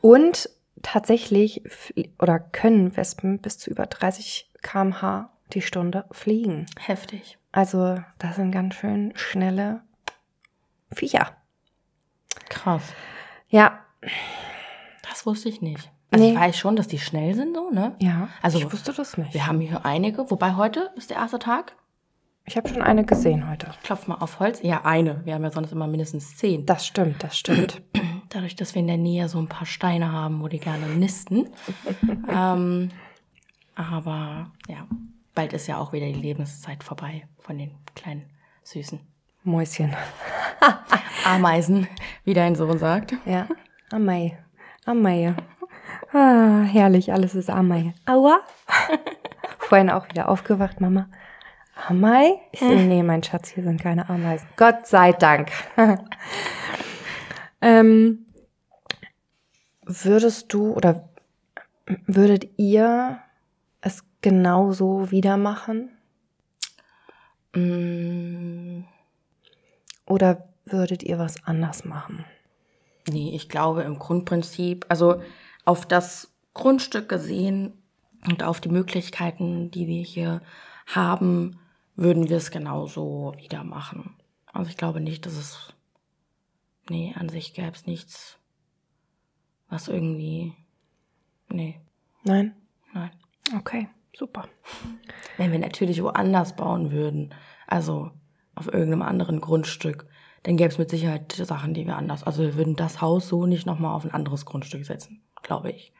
Und 0.00 0.50
tatsächlich 0.82 1.62
oder 2.18 2.40
können 2.40 2.96
Wespen 2.96 3.38
bis 3.38 3.58
zu 3.58 3.70
über 3.70 3.86
30 3.86 4.50
km/h 4.62 5.30
die 5.52 5.62
Stunde 5.62 6.04
fliegen. 6.10 6.66
Heftig. 6.78 7.38
Also, 7.52 7.96
das 8.18 8.36
sind 8.36 8.50
ganz 8.52 8.74
schön 8.74 9.12
schnelle 9.16 9.80
Viecher. 10.92 11.36
Krass. 12.48 12.82
Ja, 13.48 13.80
Das 15.08 15.24
wusste 15.24 15.48
ich 15.48 15.62
nicht. 15.62 15.90
Also 16.10 16.24
Nee. 16.24 16.32
ich 16.32 16.38
weiß 16.38 16.56
schon, 16.58 16.76
dass 16.76 16.88
die 16.88 16.98
schnell 16.98 17.34
sind, 17.34 17.54
so, 17.56 17.70
ne? 17.70 17.94
ja. 18.00 18.28
Also, 18.42 18.58
ich 18.58 18.70
wusste 18.72 18.92
das 18.92 19.16
nicht. 19.18 19.34
Wir 19.34 19.46
haben 19.46 19.60
hier 19.60 19.84
einige, 19.84 20.30
wobei 20.30 20.54
heute 20.54 20.90
ist 20.96 21.10
der 21.10 21.16
erste 21.18 21.38
Tag. 21.38 21.74
Ich 22.44 22.56
habe 22.56 22.68
schon 22.68 22.82
eine 22.82 23.04
gesehen 23.04 23.48
heute. 23.50 23.72
Klopf 23.82 24.06
mal 24.06 24.16
auf 24.16 24.38
Holz. 24.38 24.60
Ja, 24.62 24.84
eine. 24.84 25.24
Wir 25.24 25.34
haben 25.34 25.42
ja 25.42 25.50
sonst 25.50 25.72
immer 25.72 25.88
mindestens 25.88 26.36
zehn. 26.36 26.64
Das 26.64 26.86
stimmt, 26.86 27.22
das 27.24 27.36
stimmt. 27.36 27.82
Dadurch, 28.28 28.54
dass 28.54 28.74
wir 28.74 28.80
in 28.80 28.86
der 28.86 28.98
Nähe 28.98 29.28
so 29.28 29.38
ein 29.38 29.48
paar 29.48 29.66
Steine 29.66 30.12
haben, 30.12 30.40
wo 30.42 30.46
die 30.48 30.60
gerne 30.60 30.86
nisten. 30.86 31.48
ähm, 32.28 32.90
aber 33.74 34.50
ja, 34.68 34.86
bald 35.36 35.52
ist 35.52 35.68
ja 35.68 35.78
auch 35.78 35.92
wieder 35.92 36.06
die 36.06 36.14
Lebenszeit 36.14 36.82
vorbei 36.82 37.28
von 37.38 37.58
den 37.58 37.76
kleinen 37.94 38.28
süßen 38.64 38.98
Mäuschen. 39.44 39.94
Ameisen, 41.24 41.86
wie 42.24 42.34
dein 42.34 42.56
Sohn 42.56 42.78
sagt. 42.78 43.14
Ja, 43.24 43.46
Amei. 43.92 44.36
Amei. 44.84 45.34
Ah, 46.12 46.62
herrlich, 46.62 47.12
alles 47.12 47.34
ist 47.34 47.50
Amei. 47.50 47.94
Aua. 48.06 48.40
Vorhin 49.58 49.90
auch 49.90 50.08
wieder 50.08 50.28
aufgewacht, 50.28 50.80
Mama. 50.80 51.08
Amei? 51.88 52.40
Ich 52.52 52.60
so, 52.60 52.68
nee, 52.68 53.02
mein 53.02 53.22
Schatz, 53.22 53.50
hier 53.50 53.62
sind 53.62 53.80
keine 53.80 54.08
Ameisen. 54.08 54.48
Gott 54.56 54.86
sei 54.86 55.12
Dank. 55.12 55.50
ähm, 57.60 58.26
würdest 59.82 60.52
du 60.52 60.72
oder 60.72 61.08
würdet 62.06 62.48
ihr 62.56 63.20
es 64.26 64.32
genauso 64.32 65.10
wieder 65.10 65.36
machen? 65.36 65.90
Mm, 67.54 68.84
Oder 70.06 70.48
würdet 70.64 71.02
ihr 71.02 71.18
was 71.18 71.44
anders 71.44 71.84
machen? 71.84 72.24
nee, 73.08 73.36
ich 73.36 73.48
glaube 73.48 73.82
im 73.82 73.98
Grundprinzip, 74.00 74.84
also 74.88 75.22
auf 75.64 75.86
das 75.86 76.34
Grundstück 76.54 77.08
gesehen 77.08 77.72
und 78.26 78.42
auf 78.42 78.60
die 78.60 78.68
Möglichkeiten, 78.68 79.70
die 79.70 79.86
wir 79.86 80.02
hier 80.02 80.42
haben, 80.86 81.60
würden 81.94 82.28
wir 82.28 82.36
es 82.38 82.50
genauso 82.50 83.34
wieder 83.38 83.62
machen. 83.62 84.16
Also 84.52 84.70
ich 84.70 84.76
glaube 84.76 85.00
nicht, 85.00 85.24
dass 85.24 85.34
es, 85.34 85.72
nee, 86.90 87.14
an 87.16 87.28
sich 87.28 87.54
gäbe 87.54 87.72
es 87.76 87.86
nichts, 87.86 88.38
was 89.68 89.86
irgendwie, 89.86 90.54
nee, 91.48 91.80
Nein? 92.24 92.56
nein. 92.92 93.10
Okay, 93.56 93.88
super. 94.16 94.48
Wenn 95.36 95.52
wir 95.52 95.58
natürlich 95.58 96.02
woanders 96.02 96.56
bauen 96.56 96.90
würden, 96.90 97.34
also 97.66 98.10
auf 98.54 98.66
irgendeinem 98.66 99.02
anderen 99.02 99.40
Grundstück, 99.40 100.06
dann 100.42 100.56
gäbe 100.56 100.70
es 100.70 100.78
mit 100.78 100.90
Sicherheit 100.90 101.32
Sachen, 101.32 101.74
die 101.74 101.86
wir 101.86 101.96
anders, 101.96 102.24
also 102.24 102.42
wir 102.42 102.54
würden 102.54 102.76
das 102.76 103.00
Haus 103.00 103.28
so 103.28 103.46
nicht 103.46 103.66
nochmal 103.66 103.94
auf 103.94 104.04
ein 104.04 104.14
anderes 104.14 104.46
Grundstück 104.46 104.84
setzen, 104.84 105.22
glaube 105.42 105.70
ich. 105.70 105.92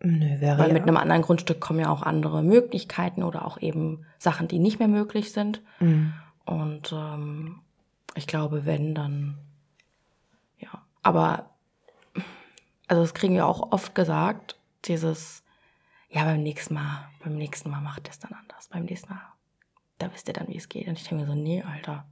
Nö, 0.00 0.40
wäre 0.40 0.58
Weil 0.58 0.68
ja. 0.68 0.74
mit 0.74 0.82
einem 0.82 0.96
anderen 0.96 1.22
Grundstück 1.22 1.60
kommen 1.60 1.80
ja 1.80 1.90
auch 1.90 2.02
andere 2.02 2.42
Möglichkeiten 2.42 3.22
oder 3.22 3.44
auch 3.44 3.60
eben 3.60 4.04
Sachen, 4.18 4.48
die 4.48 4.58
nicht 4.58 4.78
mehr 4.78 4.88
möglich 4.88 5.32
sind. 5.32 5.62
Mhm. 5.80 6.12
Und 6.44 6.92
ähm, 6.92 7.60
ich 8.14 8.26
glaube, 8.26 8.66
wenn, 8.66 8.94
dann 8.94 9.38
ja. 10.58 10.82
Aber 11.02 11.50
also 12.86 13.02
das 13.02 13.14
kriegen 13.14 13.34
wir 13.34 13.46
auch 13.46 13.72
oft 13.72 13.94
gesagt, 13.94 14.56
dieses, 14.84 15.43
ja, 16.14 16.24
beim 16.24 16.44
nächsten 16.44 16.74
Mal, 16.74 17.08
beim 17.24 17.34
nächsten 17.34 17.70
Mal 17.70 17.80
macht 17.80 18.08
es 18.08 18.20
dann 18.20 18.32
anders. 18.32 18.68
Beim 18.68 18.84
nächsten 18.84 19.12
Mal, 19.12 19.20
da 19.98 20.12
wisst 20.12 20.28
ihr 20.28 20.34
dann, 20.34 20.46
wie 20.46 20.56
es 20.56 20.68
geht. 20.68 20.86
Und 20.86 20.96
ich 20.96 21.08
denke 21.08 21.24
mir 21.24 21.26
so, 21.26 21.34
nee, 21.34 21.62
Alter, 21.62 22.04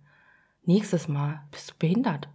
nächstes 0.65 1.07
Mal 1.07 1.43
bist 1.53 1.71
du 1.71 1.75
behindert. 1.79 2.29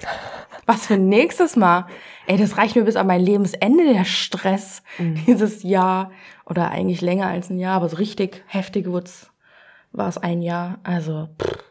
Was 0.66 0.86
für 0.86 0.94
ein 0.94 1.08
nächstes 1.08 1.56
Mal? 1.56 1.86
Ey, 2.26 2.36
das 2.36 2.58
reicht 2.58 2.76
mir 2.76 2.84
bis 2.84 2.96
an 2.96 3.06
mein 3.06 3.22
Lebensende, 3.22 3.90
der 3.90 4.04
Stress. 4.04 4.82
Dieses 4.98 5.62
Jahr. 5.62 6.10
Oder 6.44 6.70
eigentlich 6.70 7.00
länger 7.00 7.28
als 7.28 7.48
ein 7.48 7.58
Jahr, 7.58 7.76
aber 7.76 7.88
so 7.88 7.96
richtig 7.96 8.44
heftig 8.46 8.84
wird's, 8.86 9.30
war 9.92 10.08
es 10.08 10.18
ein 10.18 10.42
Jahr. 10.42 10.78
Also, 10.82 11.30
pff. 11.40 11.64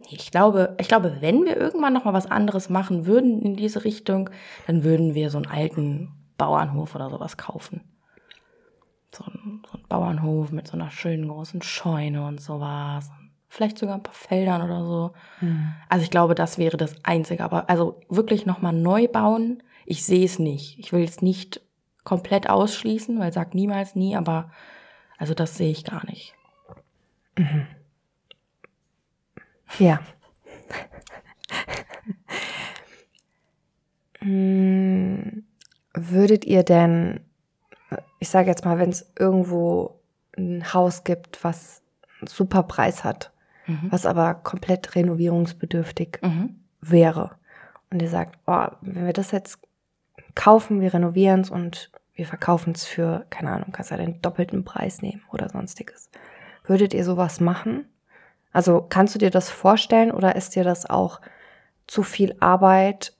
Nee, 0.00 0.16
ich 0.18 0.30
glaube, 0.30 0.76
ich 0.78 0.88
glaube, 0.88 1.16
wenn 1.20 1.46
wir 1.46 1.56
irgendwann 1.56 1.94
noch 1.94 2.04
mal 2.04 2.12
was 2.12 2.26
anderes 2.26 2.68
machen 2.68 3.06
würden 3.06 3.40
in 3.40 3.56
diese 3.56 3.84
Richtung, 3.84 4.28
dann 4.66 4.84
würden 4.84 5.14
wir 5.14 5.30
so 5.30 5.38
einen 5.38 5.46
alten 5.46 6.12
Bauernhof 6.36 6.94
oder 6.94 7.08
sowas 7.08 7.38
kaufen. 7.38 7.97
So 9.14 9.24
ein, 9.24 9.62
so 9.70 9.78
ein 9.78 9.84
Bauernhof 9.88 10.52
mit 10.52 10.66
so 10.68 10.74
einer 10.74 10.90
schönen 10.90 11.28
großen 11.28 11.62
Scheune 11.62 12.26
und 12.26 12.40
sowas. 12.40 13.10
Vielleicht 13.48 13.78
sogar 13.78 13.94
ein 13.94 14.02
paar 14.02 14.14
Feldern 14.14 14.60
oder 14.62 14.84
so. 14.84 15.12
Also 15.88 16.04
ich 16.04 16.10
glaube, 16.10 16.34
das 16.34 16.58
wäre 16.58 16.76
das 16.76 16.94
Einzige. 17.04 17.42
Aber 17.44 17.70
also 17.70 18.00
wirklich 18.10 18.44
nochmal 18.44 18.74
neu 18.74 19.08
bauen, 19.08 19.62
ich 19.86 20.04
sehe 20.04 20.24
es 20.26 20.38
nicht. 20.38 20.78
Ich 20.78 20.92
will 20.92 21.02
es 21.02 21.22
nicht 21.22 21.62
komplett 22.04 22.50
ausschließen, 22.50 23.18
weil 23.18 23.32
sag 23.32 23.54
niemals 23.54 23.94
nie, 23.94 24.16
aber 24.16 24.50
also 25.16 25.32
das 25.34 25.56
sehe 25.56 25.70
ich 25.70 25.84
gar 25.84 26.04
nicht. 26.06 26.34
Ja. 29.78 30.00
Hm, 34.20 35.44
Würdet 35.94 36.44
ihr 36.44 36.62
denn, 36.64 37.20
ich 38.18 38.28
sage 38.28 38.48
jetzt 38.48 38.64
mal, 38.64 38.78
wenn 38.78 38.90
es 38.90 39.10
irgendwo 39.18 40.00
ein 40.36 40.72
Haus 40.72 41.04
gibt, 41.04 41.42
was 41.44 41.82
einen 42.20 42.28
super 42.28 42.62
Preis 42.62 43.04
hat, 43.04 43.32
Mhm. 43.66 43.88
was 43.90 44.06
aber 44.06 44.34
komplett 44.34 44.94
renovierungsbedürftig 44.94 46.18
Mhm. 46.22 46.56
wäre, 46.80 47.32
und 47.90 48.02
ihr 48.02 48.08
sagt, 48.08 48.38
oh, 48.46 48.66
wenn 48.82 49.06
wir 49.06 49.12
das 49.12 49.30
jetzt 49.30 49.58
kaufen, 50.34 50.80
wir 50.80 50.92
renovieren 50.92 51.40
es 51.40 51.50
und 51.50 51.90
wir 52.14 52.26
verkaufen 52.26 52.72
es 52.74 52.84
für, 52.84 53.24
keine 53.30 53.50
Ahnung, 53.50 53.72
kannst 53.72 53.90
ja 53.90 53.96
den 53.96 54.20
doppelten 54.20 54.64
Preis 54.64 55.00
nehmen 55.02 55.22
oder 55.32 55.48
sonstiges. 55.48 56.10
Würdet 56.64 56.92
ihr 56.92 57.04
sowas 57.04 57.40
machen? 57.40 57.86
Also 58.52 58.84
kannst 58.88 59.14
du 59.14 59.18
dir 59.18 59.30
das 59.30 59.48
vorstellen 59.50 60.10
oder 60.10 60.34
ist 60.36 60.54
dir 60.56 60.64
das 60.64 60.88
auch 60.88 61.20
zu 61.86 62.02
viel 62.02 62.36
Arbeit 62.40 63.14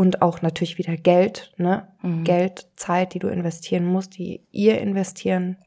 und 0.00 0.22
auch 0.22 0.40
natürlich 0.40 0.78
wieder 0.78 0.96
Geld, 0.96 1.52
ne? 1.58 1.86
Geld, 2.24 2.66
Zeit, 2.76 3.12
die 3.12 3.18
du 3.18 3.28
investieren 3.28 3.84
musst, 3.84 4.16
die 4.16 4.40
ihr 4.50 4.80
investieren 4.80 5.58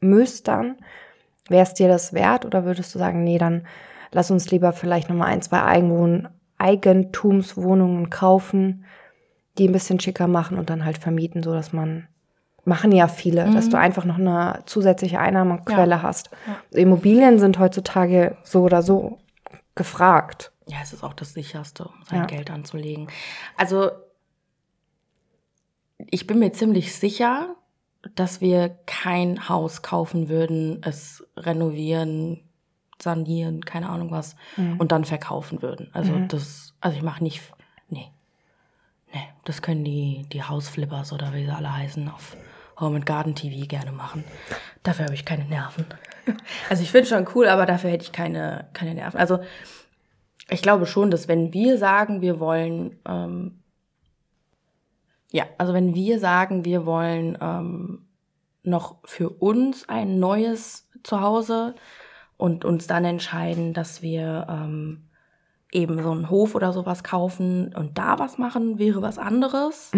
müsst 0.00 0.46
dann. 0.46 0.76
Wäre 1.48 1.62
es 1.62 1.72
dir 1.72 1.88
das 1.88 2.12
wert 2.12 2.44
oder 2.44 2.66
würdest 2.66 2.94
du 2.94 2.98
sagen, 2.98 3.24
nee, 3.24 3.38
dann 3.38 3.66
lass 4.10 4.30
uns 4.30 4.50
lieber 4.50 4.74
vielleicht 4.74 5.08
nochmal 5.08 5.28
ein, 5.28 5.40
zwei 5.40 5.62
Eigenwohn 5.62 6.28
Eigentumswohnungen 6.58 8.10
kaufen, 8.10 8.84
die 9.56 9.68
ein 9.68 9.72
bisschen 9.72 10.00
schicker 10.00 10.28
machen 10.28 10.58
und 10.58 10.68
dann 10.68 10.84
halt 10.84 10.98
vermieten, 10.98 11.42
so 11.42 11.54
dass 11.54 11.72
man 11.72 12.08
machen 12.64 12.92
ja 12.92 13.08
viele, 13.08 13.50
dass 13.54 13.70
du 13.70 13.78
einfach 13.78 14.04
noch 14.04 14.18
eine 14.18 14.60
zusätzliche 14.66 15.18
Einnahmequelle 15.18 15.96
Ja. 15.96 16.02
hast. 16.02 16.28
Immobilien 16.72 17.38
sind 17.38 17.58
heutzutage 17.58 18.36
so 18.44 18.62
oder 18.64 18.82
so 18.82 19.18
gefragt. 19.74 20.51
Ja, 20.66 20.78
es 20.82 20.92
ist 20.92 21.02
auch 21.02 21.14
das 21.14 21.34
sicherste, 21.34 21.90
sein 22.08 22.20
Ja. 22.20 22.26
Geld 22.26 22.50
anzulegen. 22.50 23.08
Also 23.56 23.90
ich 25.98 26.26
bin 26.26 26.38
mir 26.38 26.52
ziemlich 26.52 26.94
sicher, 26.94 27.54
dass 28.14 28.40
wir 28.40 28.70
kein 28.86 29.48
Haus 29.48 29.82
kaufen 29.82 30.28
würden, 30.28 30.80
es 30.84 31.24
renovieren, 31.36 32.48
sanieren, 33.00 33.64
keine 33.64 33.88
Ahnung 33.88 34.10
was, 34.10 34.36
und 34.56 34.92
dann 34.92 35.04
verkaufen 35.04 35.62
würden. 35.62 35.90
Also 35.92 36.18
das, 36.28 36.74
also 36.80 36.96
ich 36.96 37.02
mache 37.02 37.22
nicht, 37.22 37.42
nee, 37.88 38.10
nee, 39.12 39.28
das 39.44 39.62
können 39.62 39.84
die, 39.84 40.26
die 40.32 40.42
Hausflippers 40.42 41.12
oder 41.12 41.32
wie 41.34 41.44
sie 41.44 41.50
alle 41.50 41.72
heißen 41.72 42.08
auf 42.08 42.36
Home 42.78 42.96
and 42.96 43.06
Garden 43.06 43.34
TV 43.34 43.66
gerne 43.66 43.92
machen. 43.92 44.24
Dafür 44.82 45.04
habe 45.06 45.14
ich 45.14 45.24
keine 45.24 45.44
Nerven. 45.44 45.86
Also 46.70 46.84
ich 46.84 46.92
finde 46.92 47.08
schon 47.08 47.26
cool, 47.34 47.48
aber 47.48 47.66
dafür 47.66 47.90
hätte 47.90 48.04
ich 48.04 48.12
keine, 48.12 48.68
keine 48.74 48.94
Nerven. 48.94 49.18
Also 49.18 49.40
ich 50.52 50.62
glaube 50.62 50.86
schon, 50.86 51.10
dass 51.10 51.28
wenn 51.28 51.52
wir 51.52 51.78
sagen, 51.78 52.20
wir 52.20 52.40
wollen, 52.40 52.98
ähm, 53.06 53.60
ja, 55.30 55.44
also 55.58 55.72
wenn 55.72 55.94
wir 55.94 56.18
sagen, 56.18 56.64
wir 56.64 56.86
wollen 56.86 57.38
ähm, 57.40 58.06
noch 58.62 58.96
für 59.04 59.30
uns 59.30 59.88
ein 59.88 60.18
neues 60.18 60.88
Zuhause 61.02 61.74
und 62.36 62.64
uns 62.64 62.86
dann 62.86 63.04
entscheiden, 63.04 63.72
dass 63.72 64.02
wir 64.02 64.46
ähm, 64.48 65.08
eben 65.72 66.02
so 66.02 66.10
einen 66.10 66.28
Hof 66.30 66.54
oder 66.54 66.72
sowas 66.72 67.02
kaufen 67.02 67.74
und 67.74 67.98
da 67.98 68.18
was 68.18 68.38
machen, 68.38 68.78
wäre 68.78 69.00
was 69.02 69.18
anderes. 69.18 69.90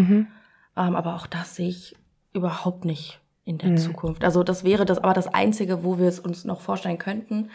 Ähm, 0.77 0.97
aber 0.97 1.14
auch 1.17 1.27
das 1.27 1.57
sehe 1.57 1.69
ich 1.69 1.97
überhaupt 2.33 2.85
nicht 2.85 3.21
in 3.45 3.59
der 3.59 3.71
Zukunft. 3.77 4.25
Also 4.25 4.43
das 4.43 4.64
wäre 4.64 4.85
das 4.85 4.99
aber 4.99 5.12
das 5.12 5.29
Einzige, 5.29 5.85
wo 5.85 5.99
wir 5.99 6.09
es 6.09 6.21
uns 6.21 6.45
noch 6.45 6.61
vorstellen 6.61 6.99
könnten. 6.99 7.51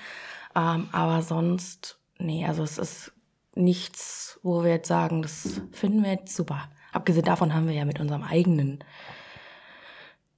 Ähm, 0.56 0.88
aber 0.92 1.22
sonst, 1.22 1.99
nee, 2.19 2.45
also 2.45 2.63
es 2.63 2.77
ist 2.77 3.12
nichts, 3.55 4.39
wo 4.43 4.63
wir 4.63 4.71
jetzt 4.71 4.88
sagen, 4.88 5.21
das 5.21 5.62
finden 5.71 6.03
wir 6.03 6.12
jetzt 6.12 6.36
super. 6.36 6.69
Abgesehen 6.91 7.25
davon 7.25 7.53
haben 7.53 7.67
wir 7.67 7.73
ja 7.73 7.86
mit 7.86 7.99
unserem 7.99 8.23
eigenen 8.23 8.84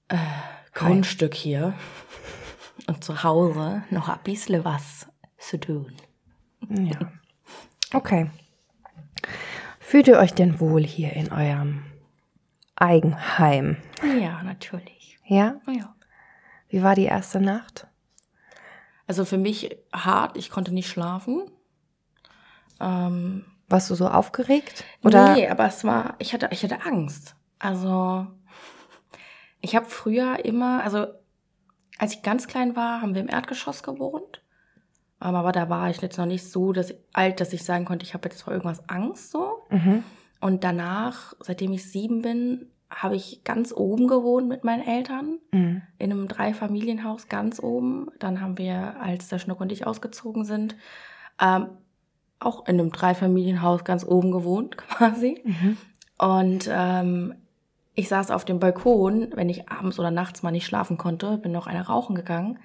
äh, 0.07 0.17
Grundstück 0.73 1.33
hier 1.33 1.73
und 2.87 3.03
zu 3.03 3.23
Hause 3.23 3.83
noch 3.89 4.09
ein 4.09 4.19
bisschen 4.23 4.63
was 4.65 5.07
zu 5.37 5.59
tun. 5.59 5.93
Ja. 6.69 7.11
Okay. 7.93 8.29
Fühlt 9.79 10.07
ihr 10.07 10.17
euch 10.17 10.33
denn 10.33 10.59
wohl 10.59 10.83
hier 10.83 11.13
in 11.13 11.31
eurem 11.31 11.83
Eigenheim? 12.75 13.77
Ja, 14.01 14.41
natürlich. 14.43 15.19
Ja? 15.25 15.59
Ja. 15.67 15.95
Wie 16.69 16.83
war 16.83 16.95
die 16.95 17.05
erste 17.05 17.41
Nacht? 17.41 17.87
Also 19.07 19.25
für 19.25 19.37
mich 19.37 19.77
hart, 19.91 20.37
ich 20.37 20.49
konnte 20.49 20.73
nicht 20.73 20.89
schlafen. 20.89 21.51
Ähm, 22.81 23.45
Warst 23.69 23.89
du 23.89 23.95
so 23.95 24.07
aufgeregt? 24.09 24.83
Oder? 25.03 25.33
Nee, 25.33 25.47
aber 25.47 25.65
es 25.67 25.85
war, 25.85 26.15
ich 26.19 26.33
hatte, 26.33 26.49
ich 26.51 26.63
hatte 26.63 26.83
Angst. 26.85 27.35
Also, 27.57 28.27
ich 29.61 29.75
habe 29.75 29.85
früher 29.85 30.43
immer, 30.43 30.83
also 30.83 31.07
als 31.97 32.15
ich 32.15 32.23
ganz 32.23 32.47
klein 32.47 32.75
war, 32.75 33.01
haben 33.01 33.13
wir 33.13 33.21
im 33.21 33.29
Erdgeschoss 33.29 33.83
gewohnt. 33.83 34.41
Ähm, 35.21 35.35
Aber 35.35 35.51
da 35.51 35.69
war 35.69 35.89
ich 35.89 36.01
jetzt 36.01 36.17
noch 36.17 36.25
nicht 36.25 36.49
so 36.49 36.73
dass, 36.73 36.93
alt, 37.13 37.39
dass 37.39 37.53
ich 37.53 37.63
sagen 37.63 37.85
konnte, 37.85 38.03
ich 38.03 38.13
habe 38.13 38.27
jetzt 38.27 38.41
vor 38.41 38.51
irgendwas 38.51 38.89
Angst 38.89 39.31
so. 39.31 39.63
Mhm. 39.69 40.03
Und 40.39 40.63
danach, 40.63 41.35
seitdem 41.39 41.71
ich 41.73 41.89
sieben 41.89 42.23
bin, 42.23 42.71
habe 42.89 43.15
ich 43.15 43.43
ganz 43.43 43.71
oben 43.71 44.07
gewohnt 44.07 44.49
mit 44.49 44.63
meinen 44.63 44.85
Eltern. 44.85 45.37
Mhm. 45.51 45.83
In 45.99 46.11
einem 46.11 46.27
Dreifamilienhaus 46.27 47.29
ganz 47.29 47.61
oben. 47.61 48.07
Dann 48.19 48.41
haben 48.41 48.57
wir, 48.57 48.99
als 48.99 49.29
der 49.29 49.39
Schnuck 49.39 49.61
und 49.61 49.71
ich 49.71 49.85
ausgezogen 49.85 50.43
sind, 50.43 50.75
ähm, 51.39 51.69
auch 52.41 52.67
in 52.67 52.79
einem 52.79 52.91
Dreifamilienhaus 52.91 53.83
ganz 53.83 54.03
oben 54.03 54.31
gewohnt, 54.31 54.77
quasi. 54.89 55.41
Mhm. 55.43 55.77
Und 56.17 56.69
ähm, 56.71 57.35
ich 57.93 58.07
saß 58.07 58.31
auf 58.31 58.45
dem 58.45 58.59
Balkon, 58.59 59.31
wenn 59.35 59.49
ich 59.49 59.69
abends 59.69 59.99
oder 59.99 60.11
nachts 60.11 60.43
mal 60.43 60.51
nicht 60.51 60.65
schlafen 60.65 60.97
konnte, 60.97 61.37
bin 61.37 61.51
noch 61.51 61.67
eine 61.67 61.87
rauchen 61.87 62.15
gegangen. 62.15 62.59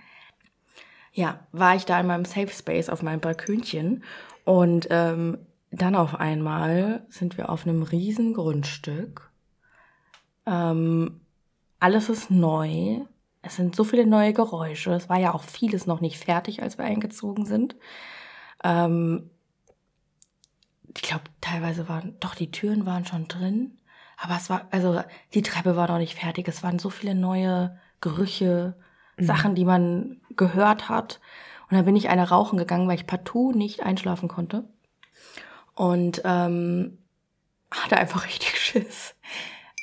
Ja, 1.13 1.41
war 1.53 1.75
ich 1.75 1.87
da 1.87 1.99
in 1.99 2.07
meinem 2.07 2.25
Safe 2.27 2.49
Space 2.49 2.89
auf 2.89 3.03
meinem 3.03 3.21
Balkönchen 3.21 4.05
und 4.45 4.87
ähm, 4.91 5.39
dann 5.71 5.95
auf 5.95 6.15
einmal 6.15 7.05
sind 7.09 7.39
wir 7.39 7.51
auf 7.51 7.67
einem 7.67 7.83
riesen 7.83 8.35
Grundstück. 8.35 9.31
Ähm, 10.47 11.21
alles 11.81 12.09
ist 12.09 12.31
neu. 12.31 13.01
Es 13.43 13.57
sind 13.57 13.75
so 13.75 13.85
viele 13.85 14.07
neue 14.07 14.33
Geräusche. 14.33 14.93
Es 14.93 15.09
war 15.09 15.19
ja 15.19 15.35
auch 15.35 15.43
vieles 15.43 15.87
noch 15.87 16.01
nicht 16.01 16.19
fertig, 16.19 16.63
als 16.63 16.79
wir 16.79 16.85
eingezogen 16.85 17.47
sind. 17.47 17.77
Ähm, 18.63 19.31
ich 20.97 21.03
glaube, 21.03 21.25
teilweise 21.41 21.89
waren, 21.89 22.17
doch, 22.21 22.35
die 22.35 22.51
Türen 22.51 22.87
waren 22.87 23.05
schon 23.05 23.29
drin. 23.29 23.79
Aber 24.19 24.37
es 24.37 24.49
war, 24.49 24.67
also 24.71 25.03
die 25.35 25.43
Treppe 25.43 25.77
war 25.77 25.89
noch 25.89 25.99
nicht 25.99 26.15
fertig. 26.19 26.49
Es 26.49 26.63
waren 26.63 26.79
so 26.79 26.89
viele 26.91 27.15
neue 27.15 27.79
Gerüche, 28.01 28.77
Sachen, 29.19 29.55
die 29.55 29.65
man 29.65 30.21
gehört 30.37 30.89
hat. 30.89 31.21
Und 31.71 31.77
dann 31.77 31.85
bin 31.85 31.97
ich 31.97 32.09
eine 32.09 32.29
rauchen 32.29 32.59
gegangen, 32.59 32.89
weil 32.89 32.97
ich 32.97 33.07
partout 33.07 33.53
nicht 33.53 33.83
einschlafen 33.83 34.29
konnte. 34.29 34.65
Und 35.75 36.23
ähm, 36.25 36.99
hatte 37.71 37.97
einfach 37.97 38.25
richtig 38.27 38.59
Schiss. 38.59 39.15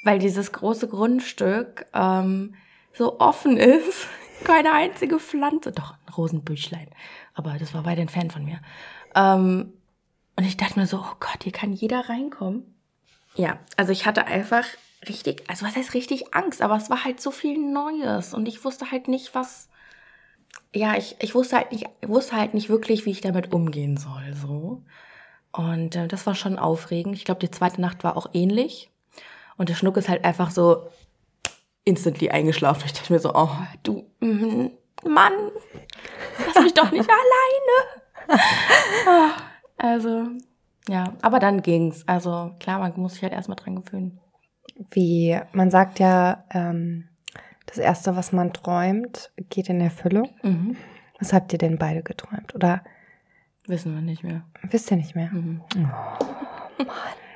Weil 0.04 0.20
dieses 0.20 0.52
große 0.52 0.88
Grundstück 0.88 1.86
ähm, 1.94 2.56
so 2.94 3.20
offen 3.20 3.58
ist. 3.58 4.08
Keine 4.44 4.74
einzige 4.74 5.20
Pflanze. 5.20 5.72
Doch, 5.72 5.94
ein 6.06 6.14
Rosenbüchlein. 6.14 6.90
Aber 7.34 7.58
das 7.58 7.74
war 7.74 7.86
weit 7.86 8.00
entfernt 8.00 8.34
von 8.34 8.44
mir. 8.44 8.60
Ähm, 9.16 9.74
und 10.36 10.44
ich 10.46 10.58
dachte 10.58 10.80
mir 10.80 10.88
so, 10.88 10.98
oh 10.98 11.16
Gott, 11.20 11.44
hier 11.44 11.52
kann 11.52 11.74
jeder 11.74 12.10
reinkommen. 12.10 12.76
Ja, 13.36 13.60
also 13.78 13.92
ich 13.92 14.06
hatte 14.06 14.26
einfach 14.26 14.66
richtig, 15.08 15.50
also 15.50 15.66
was 15.66 15.76
heißt 15.76 15.94
richtig 15.94 16.34
Angst, 16.34 16.62
aber 16.62 16.76
es 16.78 16.90
war 16.90 17.04
halt 17.04 17.22
so 17.22 17.32
viel 17.32 17.58
Neues 17.58 18.34
und 18.34 18.48
ich 18.48 18.64
wusste 18.64 18.92
halt 18.92 19.08
nicht, 19.08 19.36
was. 19.36 19.70
Ja, 20.74 20.96
ich, 20.96 21.16
ich 21.20 21.36
wusste 21.36 21.58
halt 21.58 21.72
nicht, 21.72 21.88
wusste 22.06 22.36
halt 22.36 22.54
nicht 22.54 22.70
wirklich, 22.70 23.06
wie 23.06 23.12
ich 23.12 23.22
damit 23.22 23.54
umgehen 23.54 23.98
soll, 23.98 24.34
so. 24.34 24.84
Und 25.52 25.96
äh, 25.96 26.08
das 26.08 26.26
war 26.26 26.36
schon 26.36 26.58
aufregend. 26.58 27.16
Ich 27.16 27.26
glaube, 27.26 27.40
die 27.40 27.52
zweite 27.52 27.80
Nacht 27.80 28.04
war 28.04 28.18
auch 28.18 28.28
ähnlich. 28.34 28.90
Und 29.58 29.70
der 29.70 29.76
Schnuck 29.76 29.98
ist 29.98 30.10
halt 30.10 30.26
einfach 30.26 30.50
so 30.50 30.90
instantly 31.86 32.30
eingeschlafen. 32.30 32.84
Ich 32.86 32.94
dachte 32.94 33.14
mir 33.14 33.20
so, 33.20 33.34
oh, 33.36 33.52
du, 33.84 34.08
mm, 34.20 34.70
Mann, 35.08 35.34
lass 36.46 36.64
mich 36.64 36.74
doch 36.74 36.92
nicht 36.92 37.10
alleine. 38.30 39.34
Also, 39.78 40.28
ja, 40.88 41.14
aber 41.22 41.40
dann 41.40 41.62
ging's. 41.62 42.08
Also 42.08 42.52
klar, 42.60 42.80
man 42.80 42.94
muss 42.96 43.14
sich 43.14 43.24
halt 43.24 43.34
erstmal 43.34 43.56
dran 43.56 43.84
gewöhnen. 43.84 44.20
Wie, 44.92 45.40
man 45.54 45.72
sagt 45.72 46.00
ja, 46.00 46.44
ähm, 46.52 47.10
das 47.66 47.78
Erste, 47.78 48.16
was 48.16 48.32
man 48.32 48.54
träumt, 48.54 49.32
geht 49.50 49.70
in 49.70 49.82
Erfüllung. 49.82 50.30
Mhm. 50.44 50.76
Was 51.20 51.34
habt 51.34 51.54
ihr 51.54 51.60
denn 51.60 51.78
beide 51.78 52.04
geträumt? 52.04 52.54
Oder 52.56 52.84
Wissen 53.66 53.96
wir 53.96 54.02
nicht 54.02 54.24
mehr. 54.24 54.44
wisst 54.64 54.92
ihr 54.92 54.98
nicht 54.98 55.16
mehr? 55.16 55.32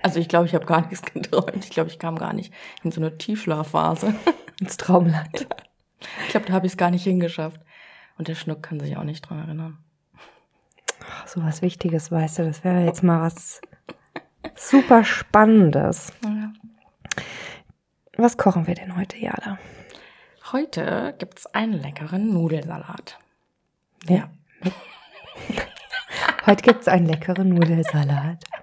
Also 0.03 0.19
ich 0.19 0.27
glaube, 0.27 0.45
ich 0.45 0.55
habe 0.55 0.65
gar 0.65 0.81
nichts 0.81 1.01
geträumt. 1.01 1.63
Ich 1.63 1.69
glaube, 1.69 1.89
ich 1.89 1.99
kam 1.99 2.17
gar 2.17 2.33
nicht 2.33 2.53
in 2.83 2.91
so 2.91 2.99
eine 2.99 3.17
Tiefschlafphase. 3.17 4.13
Ins 4.59 4.77
Traumland. 4.77 5.47
Ich 6.23 6.29
glaube, 6.29 6.47
da 6.47 6.53
habe 6.53 6.65
ich 6.65 6.73
es 6.73 6.77
gar 6.77 6.91
nicht 6.91 7.03
hingeschafft. 7.03 7.61
Und 8.17 8.27
der 8.27 8.35
Schnuck 8.35 8.63
kann 8.63 8.79
sich 8.79 8.97
auch 8.97 9.03
nicht 9.03 9.21
dran 9.21 9.39
erinnern. 9.39 9.77
Ach, 11.27 11.33
so 11.33 11.43
was 11.43 11.61
Wichtiges, 11.61 12.09
weißt 12.09 12.39
du, 12.39 12.45
das 12.45 12.63
wäre 12.63 12.85
jetzt 12.85 13.03
mal 13.03 13.21
was 13.21 13.59
super 14.55 15.03
Spannendes. 15.03 16.13
Ja. 16.23 16.53
Was 18.15 18.37
kochen 18.37 18.65
wir 18.65 18.75
denn 18.75 18.95
heute, 18.95 19.17
Jada? 19.17 19.57
Heute 20.53 21.13
gibt's 21.17 21.45
einen 21.47 21.73
leckeren 21.73 22.31
Nudelsalat. 22.33 23.19
Ja. 24.07 24.29
Heute 26.45 26.63
gibt 26.63 26.81
es 26.81 26.87
einen 26.87 27.07
leckeren 27.07 27.49
Nudelsalat. 27.49 28.43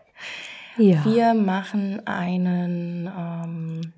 Ja. 0.77 1.05
Wir 1.05 1.35
machen 1.35 2.05
einen 2.05 3.07
ähm, 3.07 3.93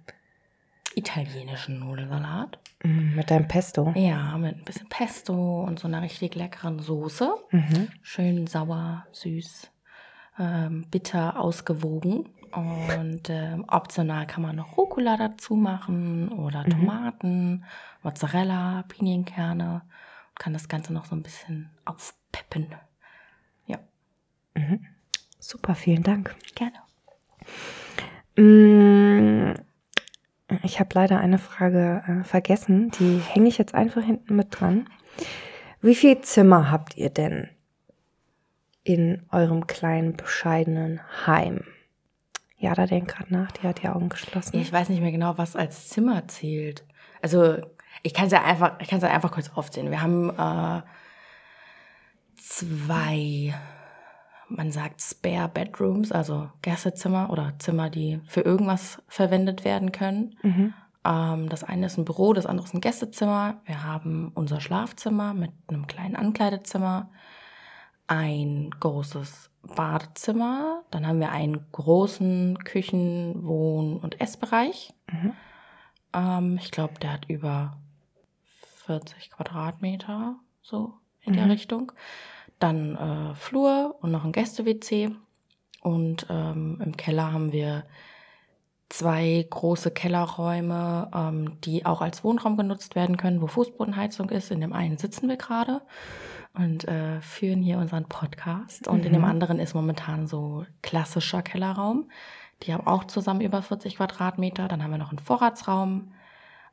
italienischen 0.97 1.79
Nudelsalat. 1.79 2.59
Mm, 2.83 3.15
Mit 3.15 3.31
deinem 3.31 3.47
Pesto. 3.47 3.93
Ja, 3.95 4.37
mit 4.39 4.57
ein 4.57 4.65
bisschen 4.65 4.89
Pesto 4.89 5.63
und 5.65 5.79
so 5.79 5.87
einer 5.87 6.03
richtig 6.03 6.35
leckeren 6.35 6.81
Soße. 6.81 7.33
Mhm. 7.51 7.89
Schön 8.03 8.47
sauer, 8.47 9.07
süß, 9.13 9.71
ähm, 10.39 10.87
bitter, 10.91 11.39
ausgewogen. 11.39 12.31
Und 12.53 13.29
ähm, 13.29 13.65
optional 13.69 14.27
kann 14.27 14.43
man 14.43 14.57
noch 14.57 14.77
Rucola 14.79 15.17
dazu 15.19 15.55
machen 15.57 16.31
oder 16.31 16.65
Tomaten, 16.65 17.65
Mozzarella, 18.03 18.85
Pinienkerne. 18.89 19.83
Und 20.31 20.39
kann 20.39 20.53
das 20.55 20.69
Ganze 20.69 20.93
noch 20.95 21.05
so 21.05 21.15
ein 21.15 21.23
bisschen 21.23 21.71
aufpeppen. 21.85 22.75
Ja, 23.67 23.79
Super, 25.39 25.75
vielen 25.75 26.03
Dank. 26.03 26.35
gerne. 26.55 26.77
Mm, 28.39 29.55
Ich 30.63 30.79
habe 30.79 30.91
leider 30.95 31.19
eine 31.19 31.39
Frage 31.39 32.03
äh, 32.07 32.25
vergessen. 32.25 32.91
Die 32.99 33.19
hänge 33.19 33.49
ich 33.49 33.59
jetzt 33.59 33.75
einfach 33.75 34.03
hinten 34.03 34.37
mit 34.37 34.49
dran. 34.51 34.89
Wie 35.81 35.95
viel 35.95 36.21
Zimmer 36.21 36.71
habt 36.71 36.97
ihr 36.97 37.11
denn 37.11 37.49
in 38.85 39.23
eurem 39.31 39.67
kleinen, 39.67 40.17
bescheidenen 40.17 41.01
Heim? 41.27 41.65
Ja, 42.59 42.75
da 42.75 42.87
denkt 42.87 43.15
gerade 43.15 43.33
nach, 43.33 43.53
die 43.53 43.67
hat 43.67 43.83
die 43.83 43.89
Augen 43.89 44.09
geschlossen. 44.09 44.57
Ich 44.59 44.73
weiß 44.73 44.89
nicht 44.89 45.03
mehr 45.03 45.13
genau, 45.13 45.37
was 45.37 45.57
als 45.57 45.89
Zimmer 45.89 46.27
zählt. 46.29 46.85
Also 47.21 47.59
ich 48.03 48.15
kann 48.15 48.27
es 48.27 48.33
ja 48.33 48.45
einfach, 48.45 48.81
ich 48.81 48.89
kann 48.89 48.99
es 48.99 49.05
ja 49.05 49.11
einfach 49.11 49.33
kurz 49.33 49.51
aufzählen. 49.55 49.91
Wir 49.91 50.01
haben 50.01 50.31
äh, 50.31 50.83
zwei, 52.37 53.55
man 54.49 54.71
sagt 54.71 55.01
Spare 55.03 55.49
Bedrooms, 55.49 56.13
also 56.13 56.49
Gästezimmer 56.63 57.31
oder 57.31 57.55
Zimmer, 57.59 57.91
die 57.91 58.21
für 58.27 58.43
irgendwas 58.43 59.03
verwendet 59.09 59.65
werden 59.65 59.93
können. 59.93 60.37
Ähm, 61.05 61.49
das 61.49 61.65
eine 61.65 61.87
ist 61.87 61.99
ein 61.99 62.05
Büro, 62.05 62.33
das 62.33 62.47
andere 62.47 62.67
ist 62.67 62.75
ein 62.75 62.81
Gästezimmer. 62.81 63.61
Wir 63.65 63.85
haben 63.85 64.31
unser 64.35 64.61
Schlafzimmer 64.61 65.35
mit 65.35 65.51
einem 65.69 65.87
kleinen 65.87 66.17
Ankleidezimmer, 66.17 67.11
ein 68.09 68.71
großes 68.79 69.51
Badezimmer, 69.75 70.85
dann 70.93 71.07
haben 71.07 71.19
wir 71.19 71.33
einen 71.33 71.67
großen 71.73 72.59
Küchen-, 72.63 73.45
Wohn- 73.45 73.99
und 73.99 74.21
Essbereich. 74.21 74.95
Ähm, 76.13 76.59
ich 76.61 76.71
glaube, 76.71 76.95
der 77.01 77.13
hat 77.15 77.29
über 77.29 77.77
40 78.87 79.31
Quadratmeter, 79.31 80.37
so 80.63 80.95
in 81.21 81.33
der 81.33 81.49
Richtung. 81.51 81.91
Dann 82.59 82.97
äh, 82.97 83.35
Flur 83.35 83.97
und 84.01 84.11
noch 84.11 84.25
ein 84.25 84.33
Gäste-WC. 84.33 85.11
Und 85.83 86.27
ähm, 86.31 86.81
im 86.85 86.97
Keller 86.97 87.33
haben 87.33 87.53
wir 87.53 87.85
zwei 88.89 89.47
große 89.49 89.91
Kellerräume, 89.91 91.11
ähm, 91.15 91.61
die 91.63 91.85
auch 91.85 92.01
als 92.01 92.25
Wohnraum 92.25 92.57
genutzt 92.57 92.95
werden 92.95 93.17
können, 93.17 93.41
wo 93.41 93.47
Fußbodenheizung 93.47 94.31
ist. 94.31 94.51
In 94.51 94.61
dem 94.61 94.73
einen 94.73 94.99
sitzen 94.99 95.29
wir 95.29 95.37
gerade 95.37 95.83
und 96.55 96.87
äh, 96.89 97.21
führen 97.21 97.63
hier 97.63 97.79
unseren 97.79 98.07
Podcast. 98.07 98.89
Und 98.89 99.05
in 99.05 99.13
dem 99.13 99.25
anderen 99.25 99.59
ist 99.59 99.75
momentan 99.75 100.27
so 100.27 100.65
klassischer 100.83 101.43
Kellerraum. 101.43 102.09
Die 102.63 102.73
haben 102.73 102.87
auch 102.87 103.05
zusammen 103.05 103.43
über 103.43 103.61
40 103.61 103.97
Quadratmeter. 103.97 104.69
Dann 104.69 104.83
haben 104.83 104.91
wir 104.91 104.99
noch 104.99 105.11
einen 105.11 105.19
Vorratsraum, 105.19 106.13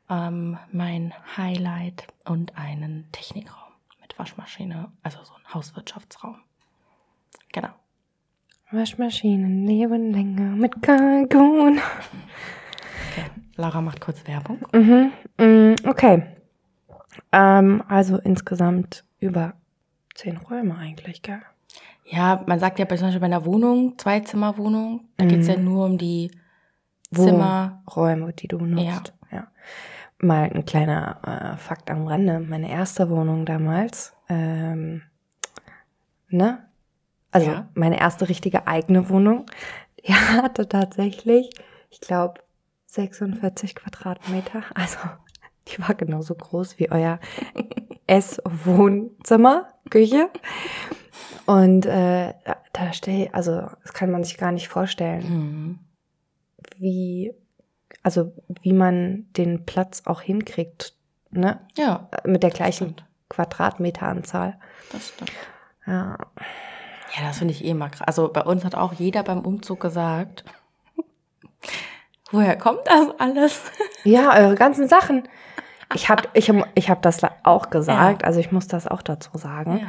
ähm, 0.08 0.58
mein 0.72 1.12
Highlight 1.36 2.06
und 2.24 2.56
einen 2.56 3.08
Technikraum 3.12 3.63
mit 4.14 4.18
Waschmaschine, 4.18 4.90
also 5.02 5.18
so 5.24 5.34
ein 5.34 5.54
Hauswirtschaftsraum. 5.54 6.36
Genau. 7.52 7.68
Waschmaschinen 8.70 9.66
leben 9.66 10.12
länger 10.12 10.56
mit 10.56 10.82
Kalkun. 10.82 11.78
Okay. 13.10 13.30
Lara 13.56 13.80
macht 13.80 14.00
kurz 14.00 14.26
Werbung. 14.26 14.58
Mhm. 14.72 15.12
mm, 15.38 15.74
Okay. 15.88 16.22
Ähm, 17.30 17.82
also 17.88 18.18
insgesamt 18.18 19.04
über 19.20 19.54
zehn 20.14 20.36
Räume 20.36 20.76
eigentlich, 20.76 21.22
gell? 21.22 21.40
Ja, 22.06 22.42
man 22.46 22.58
sagt 22.58 22.78
ja 22.78 22.84
bei- 22.84 22.96
zum 22.96 23.06
Beispiel 23.08 23.20
bei 23.20 23.26
einer 23.26 23.44
Wohnung, 23.44 23.96
Zwei-Zimmer-Wohnung, 23.98 25.08
da 25.16 25.24
geht's 25.24 25.46
ja 25.46 25.56
nur 25.56 25.86
um 25.86 25.98
die 25.98 26.30
Zimmer. 27.12 27.82
Räume, 27.94 28.32
die 28.32 28.48
du 28.48 28.58
nutzt. 28.58 29.12
Ja. 29.30 29.46
Mal 30.18 30.50
ein 30.54 30.64
kleiner 30.64 31.54
äh, 31.54 31.56
Fakt 31.58 31.90
am 31.90 32.06
Rande. 32.06 32.40
Meine 32.40 32.70
erste 32.70 33.10
Wohnung 33.10 33.44
damals, 33.46 34.14
ähm, 34.28 35.02
ne? 36.28 36.66
Also 37.30 37.50
Ja. 37.50 37.68
meine 37.74 37.98
erste 37.98 38.28
richtige 38.28 38.66
eigene 38.66 39.08
Wohnung, 39.08 39.46
die 40.06 40.12
hatte 40.14 40.68
tatsächlich, 40.68 41.50
ich 41.90 42.00
glaube, 42.00 42.40
46 42.86 43.74
Quadratmeter. 43.74 44.62
Also 44.74 44.98
die 45.68 45.80
war 45.80 45.94
genauso 45.94 46.34
groß 46.34 46.78
wie 46.78 46.90
euer 46.92 47.18
Ess-Wohnzimmer, 48.06 49.68
Küche. 49.90 50.30
Und 51.46 51.86
äh, 51.86 52.34
da 52.72 52.92
stell, 52.92 53.28
also 53.32 53.62
das 53.82 53.92
kann 53.92 54.10
man 54.10 54.24
sich 54.24 54.38
gar 54.38 54.52
nicht 54.52 54.68
vorstellen 54.68 55.24
Mhm. 55.28 55.78
wie, 56.78 57.32
also 58.04 58.32
wie 58.62 58.72
man 58.72 59.26
den 59.36 59.66
Platz 59.66 60.02
auch 60.04 60.20
hinkriegt, 60.20 60.94
ne? 61.30 61.58
Ja, 61.76 62.08
Mit 62.24 62.42
der 62.44 62.50
gleichen 62.50 62.90
stimmt. 62.90 63.04
Quadratmeteranzahl. 63.30 64.56
das 64.92 65.08
stimmt. 65.08 65.32
Ja. 65.86 66.16
Ja, 67.16 67.22
das 67.28 67.38
finde 67.38 67.52
ich 67.52 67.64
eh 67.64 67.70
immer 67.70 67.88
krass. 67.90 68.06
Also 68.06 68.28
bei 68.32 68.42
uns 68.42 68.64
hat 68.64 68.74
auch 68.74 68.92
jeder 68.92 69.22
beim 69.22 69.40
Umzug 69.40 69.80
gesagt, 69.80 70.44
woher 72.30 72.56
kommt 72.56 72.80
das 72.86 73.08
alles? 73.18 73.60
ja, 74.04 74.34
eure 74.36 74.54
ganzen 74.54 74.88
Sachen. 74.88 75.28
Ich 75.94 76.08
habe 76.08 76.24
ich, 76.32 76.50
hab- 76.50 76.68
ich 76.74 76.90
hab 76.90 77.02
das 77.02 77.20
auch 77.44 77.70
gesagt, 77.70 78.24
also 78.24 78.40
ich 78.40 78.50
muss 78.50 78.66
das 78.66 78.86
auch 78.86 79.02
dazu 79.02 79.30
sagen. 79.38 79.78
Ja, 79.78 79.86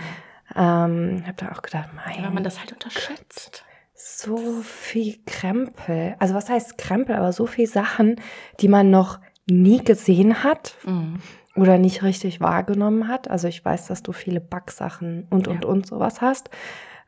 Ähm, 0.85 1.23
habe 1.25 1.33
da 1.37 1.51
auch 1.51 1.61
gedacht, 1.63 1.89
weil 2.05 2.21
mein, 2.21 2.33
man 2.33 2.43
das 2.43 2.59
halt 2.59 2.71
unterschätzt. 2.73 3.64
So 3.95 4.37
viel 4.61 5.17
Krempel. 5.25 6.15
Also 6.19 6.35
was 6.35 6.49
heißt 6.49 6.77
Krempel, 6.77 7.15
aber 7.15 7.31
so 7.31 7.45
viel 7.45 7.67
Sachen, 7.67 8.17
die 8.59 8.67
man 8.67 8.89
noch 8.91 9.19
nie 9.49 9.83
gesehen 9.83 10.43
hat 10.43 10.75
Mhm. 10.85 11.19
oder 11.55 11.77
nicht 11.77 12.03
richtig 12.03 12.41
wahrgenommen 12.41 13.07
hat. 13.07 13.29
Also 13.29 13.47
ich 13.47 13.63
weiß, 13.63 13.87
dass 13.87 14.03
du 14.03 14.11
viele 14.11 14.41
Backsachen 14.41 15.27
und, 15.29 15.47
und, 15.47 15.63
Ja. 15.63 15.69
und 15.69 15.87
sowas 15.87 16.21
hast. 16.21 16.49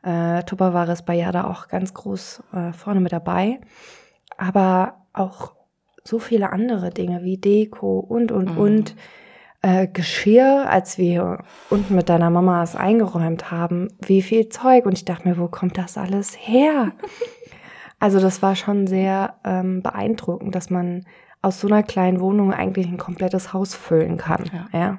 Äh, 0.02 0.44
Tupperware 0.44 0.92
ist 0.92 1.04
bei 1.04 1.14
Jada 1.16 1.44
auch 1.50 1.68
ganz 1.68 1.92
groß 1.92 2.42
äh, 2.54 2.72
vorne 2.72 3.00
mit 3.00 3.12
dabei. 3.12 3.60
Aber 4.36 5.04
auch 5.12 5.52
so 6.04 6.18
viele 6.18 6.50
andere 6.52 6.90
Dinge 6.90 7.22
wie 7.24 7.36
Deko 7.36 7.98
und, 7.98 8.32
und, 8.32 8.52
Mhm. 8.54 8.58
und. 8.58 8.96
Äh, 9.60 9.88
Geschirr, 9.88 10.66
als 10.70 10.98
wir 10.98 11.42
unten 11.68 11.94
mit 11.94 12.08
deiner 12.08 12.30
Mama 12.30 12.62
es 12.62 12.76
eingeräumt 12.76 13.50
haben, 13.50 13.88
wie 14.00 14.22
viel 14.22 14.48
Zeug. 14.48 14.86
Und 14.86 14.92
ich 14.92 15.04
dachte 15.04 15.28
mir, 15.28 15.38
wo 15.38 15.48
kommt 15.48 15.78
das 15.78 15.96
alles 15.96 16.36
her? 16.38 16.92
Also 18.00 18.20
das 18.20 18.42
war 18.42 18.54
schon 18.54 18.86
sehr 18.86 19.40
ähm, 19.44 19.82
beeindruckend, 19.82 20.54
dass 20.54 20.70
man 20.70 21.04
aus 21.42 21.58
so 21.58 21.66
einer 21.66 21.82
kleinen 21.82 22.20
Wohnung 22.20 22.52
eigentlich 22.52 22.86
ein 22.86 22.96
komplettes 22.96 23.52
Haus 23.52 23.74
füllen 23.74 24.18
kann. 24.18 24.44
Ja. 24.52 24.78
Ja. 24.78 24.98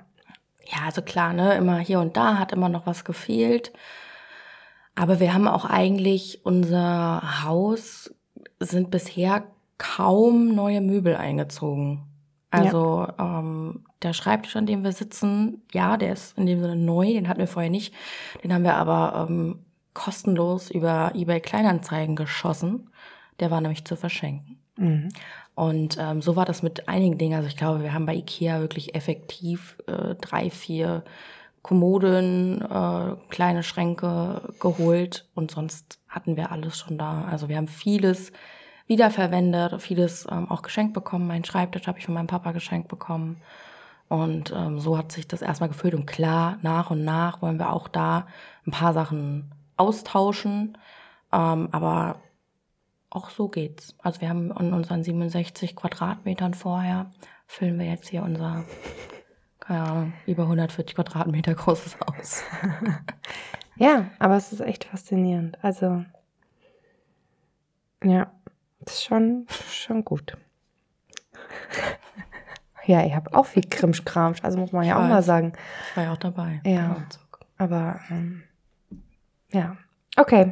Ja, 0.65 0.85
also 0.85 1.01
klar, 1.01 1.33
ne, 1.33 1.55
immer 1.55 1.79
hier 1.79 1.99
und 1.99 2.15
da 2.15 2.37
hat 2.37 2.51
immer 2.51 2.67
noch 2.69 2.85
was 2.85 3.03
gefehlt. 3.03 3.73
Aber 4.95 5.19
wir 5.19 5.33
haben 5.33 5.47
auch 5.47 5.65
eigentlich 5.65 6.41
unser 6.43 7.43
Haus 7.43 8.13
sind 8.59 8.91
bisher 8.91 9.43
kaum 9.77 10.53
neue 10.53 10.81
Möbel 10.81 11.15
eingezogen. 11.15 12.03
Also 12.51 13.07
ähm, 13.17 13.85
der 14.01 14.13
Schreibtisch, 14.13 14.55
an 14.55 14.65
dem 14.65 14.83
wir 14.83 14.91
sitzen, 14.91 15.63
ja, 15.73 15.97
der 15.97 16.13
ist 16.13 16.37
in 16.37 16.45
dem 16.45 16.61
Sinne 16.61 16.75
neu, 16.75 17.07
den 17.07 17.27
hatten 17.27 17.39
wir 17.39 17.47
vorher 17.47 17.71
nicht. 17.71 17.93
Den 18.43 18.53
haben 18.53 18.63
wir 18.63 18.75
aber 18.75 19.27
ähm, 19.29 19.65
kostenlos 19.93 20.71
über 20.71 21.11
eBay 21.15 21.41
Kleinanzeigen 21.41 22.15
geschossen. 22.15 22.89
Der 23.39 23.51
war 23.51 23.61
nämlich 23.61 23.85
zu 23.85 23.95
verschenken. 23.95 24.59
Mhm. 24.77 25.09
Und 25.55 25.97
ähm, 25.99 26.21
so 26.21 26.37
war 26.37 26.45
das 26.45 26.63
mit 26.63 26.87
einigen 26.87 27.17
Dingen. 27.17 27.35
Also 27.35 27.49
ich 27.49 27.57
glaube, 27.57 27.83
wir 27.83 27.93
haben 27.93 28.05
bei 28.05 28.15
Ikea 28.15 28.61
wirklich 28.61 28.95
effektiv 28.95 29.77
äh, 29.87 30.15
drei, 30.15 30.49
vier 30.49 31.03
Kommoden, 31.61 32.61
äh, 32.61 33.15
kleine 33.27 33.63
Schränke 33.63 34.53
geholt 34.61 35.27
und 35.35 35.51
sonst 35.51 35.99
hatten 36.07 36.37
wir 36.37 36.53
alles 36.53 36.77
schon 36.77 36.97
da. 36.97 37.25
Also 37.25 37.49
wir 37.49 37.57
haben 37.57 37.67
vieles 37.67 38.31
wiederverwendet, 38.87 39.81
vieles 39.81 40.25
ähm, 40.31 40.49
auch 40.49 40.61
geschenkt 40.61 40.93
bekommen. 40.93 41.27
Mein 41.27 41.43
Schreibtisch 41.43 41.87
habe 41.87 41.99
ich 41.99 42.05
von 42.05 42.13
meinem 42.13 42.27
Papa 42.27 42.53
geschenkt 42.53 42.87
bekommen. 42.87 43.41
Und 44.09 44.51
ähm, 44.55 44.79
so 44.79 44.97
hat 44.97 45.11
sich 45.11 45.27
das 45.27 45.41
erstmal 45.41 45.69
gefüllt. 45.69 45.93
Und 45.93 46.05
klar, 46.05 46.57
nach 46.61 46.91
und 46.91 47.05
nach 47.05 47.41
wollen 47.41 47.59
wir 47.59 47.71
auch 47.71 47.87
da 47.87 48.27
ein 48.65 48.71
paar 48.71 48.93
Sachen 48.93 49.51
austauschen. 49.77 50.77
Ähm, 51.31 51.69
aber 51.71 52.19
auch 53.09 53.29
so 53.29 53.47
geht's. 53.47 53.95
Also 53.99 54.21
wir 54.21 54.29
haben 54.29 54.51
in 54.51 54.73
unseren 54.73 55.03
67 55.03 55.75
Quadratmetern 55.75 56.53
vorher, 56.53 57.11
füllen 57.47 57.79
wir 57.79 57.85
jetzt 57.85 58.09
hier 58.09 58.23
unser, 58.23 58.65
keine 59.59 59.81
Ahnung, 59.83 60.13
über 60.25 60.43
140 60.43 60.95
Quadratmeter 60.95 61.53
großes 61.53 61.97
Haus. 61.99 62.43
Ja, 63.79 64.11
aber 64.19 64.35
es 64.35 64.51
ist 64.51 64.59
echt 64.59 64.83
faszinierend. 64.83 65.57
Also, 65.63 66.03
ja, 68.03 68.29
ist 68.85 69.05
schon, 69.05 69.47
schon 69.69 70.03
gut. 70.03 70.35
ja, 72.89 73.05
ich 73.05 73.13
habe 73.15 73.33
auch 73.33 73.45
viel 73.45 73.63
Krimschkramsch, 73.69 74.43
also 74.43 74.57
muss 74.57 74.71
man 74.71 74.83
ja 74.83 74.93
Ich 74.93 74.97
auch 74.97 75.07
mal 75.07 75.17
weiß. 75.19 75.25
sagen. 75.25 75.53
Ich 75.91 75.97
war 75.97 76.03
ja 76.05 76.13
auch 76.13 76.17
dabei. 76.17 76.59
Ja. 76.65 77.05
Aber, 77.57 77.99
ähm, 78.09 78.43
ja, 79.51 79.77
okay. 80.17 80.49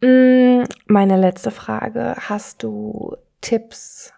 Mm, 0.00 0.64
Meine 0.86 1.16
letzte 1.16 1.50
Frage. 1.50 2.14
Hast 2.28 2.62
du 2.62 3.16
Tipps? 3.40 4.12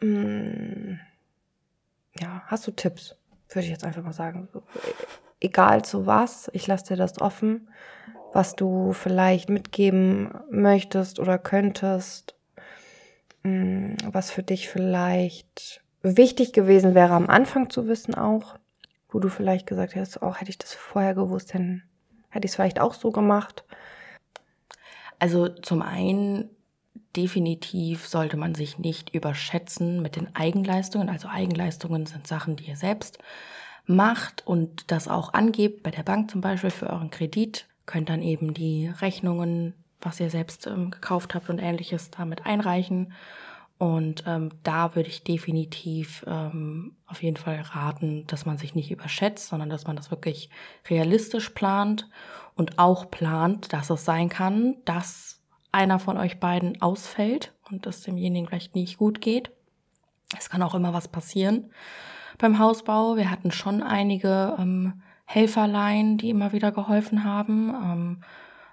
Mm, 0.00 0.98
Ja, 2.20 2.42
hast 2.46 2.66
du 2.66 2.70
Tipps? 2.70 3.16
Würde 3.50 3.64
ich 3.64 3.70
jetzt 3.72 3.84
einfach 3.84 4.02
mal 4.02 4.12
sagen. 4.12 4.48
Egal 5.40 5.84
zu 5.84 6.06
was, 6.06 6.48
ich 6.52 6.66
lasse 6.66 6.84
dir 6.86 6.96
das 6.96 7.20
offen, 7.20 7.68
was 8.32 8.54
du 8.56 8.92
vielleicht 8.92 9.48
mitgeben 9.48 10.30
möchtest 10.50 11.18
oder 11.20 11.38
könntest, 11.38 12.35
was 14.04 14.30
für 14.30 14.42
dich 14.42 14.68
vielleicht 14.68 15.82
wichtig 16.02 16.52
gewesen 16.52 16.94
wäre 16.94 17.14
am 17.14 17.28
Anfang 17.28 17.70
zu 17.70 17.88
wissen 17.88 18.14
auch, 18.14 18.56
wo 19.08 19.18
du 19.18 19.28
vielleicht 19.28 19.66
gesagt 19.66 19.94
hättest, 19.94 20.22
auch 20.22 20.40
hätte 20.40 20.50
ich 20.50 20.58
das 20.58 20.74
vorher 20.74 21.14
gewusst, 21.14 21.54
dann 21.54 21.82
hätte 22.28 22.46
ich 22.46 22.52
es 22.52 22.56
vielleicht 22.56 22.80
auch 22.80 22.94
so 22.94 23.10
gemacht. 23.10 23.64
Also 25.18 25.48
zum 25.48 25.82
einen 25.82 26.50
definitiv 27.16 28.06
sollte 28.06 28.36
man 28.36 28.54
sich 28.54 28.78
nicht 28.78 29.14
überschätzen 29.14 30.02
mit 30.02 30.16
den 30.16 30.34
Eigenleistungen. 30.36 31.08
Also 31.08 31.28
Eigenleistungen 31.28 32.06
sind 32.06 32.26
Sachen, 32.26 32.56
die 32.56 32.64
ihr 32.64 32.76
selbst 32.76 33.18
macht 33.86 34.46
und 34.46 34.90
das 34.90 35.08
auch 35.08 35.32
angebt 35.32 35.82
bei 35.82 35.90
der 35.90 36.02
Bank 36.02 36.30
zum 36.30 36.40
Beispiel 36.40 36.70
für 36.70 36.90
euren 36.90 37.10
Kredit. 37.10 37.66
Könnt 37.86 38.08
dann 38.08 38.22
eben 38.22 38.52
die 38.52 38.88
Rechnungen, 38.88 39.74
was 40.06 40.20
ihr 40.20 40.30
selbst 40.30 40.66
ähm, 40.66 40.90
gekauft 40.90 41.34
habt 41.34 41.50
und 41.50 41.58
ähnliches 41.58 42.10
damit 42.10 42.46
einreichen. 42.46 43.12
Und 43.78 44.24
ähm, 44.26 44.50
da 44.62 44.94
würde 44.94 45.10
ich 45.10 45.22
definitiv 45.22 46.24
ähm, 46.26 46.96
auf 47.06 47.22
jeden 47.22 47.36
Fall 47.36 47.60
raten, 47.60 48.26
dass 48.26 48.46
man 48.46 48.56
sich 48.56 48.74
nicht 48.74 48.90
überschätzt, 48.90 49.48
sondern 49.48 49.68
dass 49.68 49.86
man 49.86 49.96
das 49.96 50.10
wirklich 50.10 50.48
realistisch 50.88 51.50
plant 51.50 52.08
und 52.54 52.78
auch 52.78 53.10
plant, 53.10 53.74
dass 53.74 53.90
es 53.90 54.06
sein 54.06 54.30
kann, 54.30 54.76
dass 54.86 55.42
einer 55.72 55.98
von 55.98 56.16
euch 56.16 56.40
beiden 56.40 56.80
ausfällt 56.80 57.52
und 57.70 57.86
es 57.86 58.00
demjenigen 58.00 58.46
vielleicht 58.48 58.74
nicht 58.74 58.96
gut 58.96 59.20
geht. 59.20 59.50
Es 60.38 60.48
kann 60.48 60.62
auch 60.62 60.74
immer 60.74 60.94
was 60.94 61.08
passieren 61.08 61.70
beim 62.38 62.58
Hausbau. 62.58 63.16
Wir 63.16 63.30
hatten 63.30 63.50
schon 63.50 63.82
einige 63.82 64.56
ähm, 64.58 65.02
Helferlein, 65.26 66.16
die 66.16 66.30
immer 66.30 66.52
wieder 66.52 66.72
geholfen 66.72 67.24
haben, 67.24 67.74
ähm, 67.74 68.20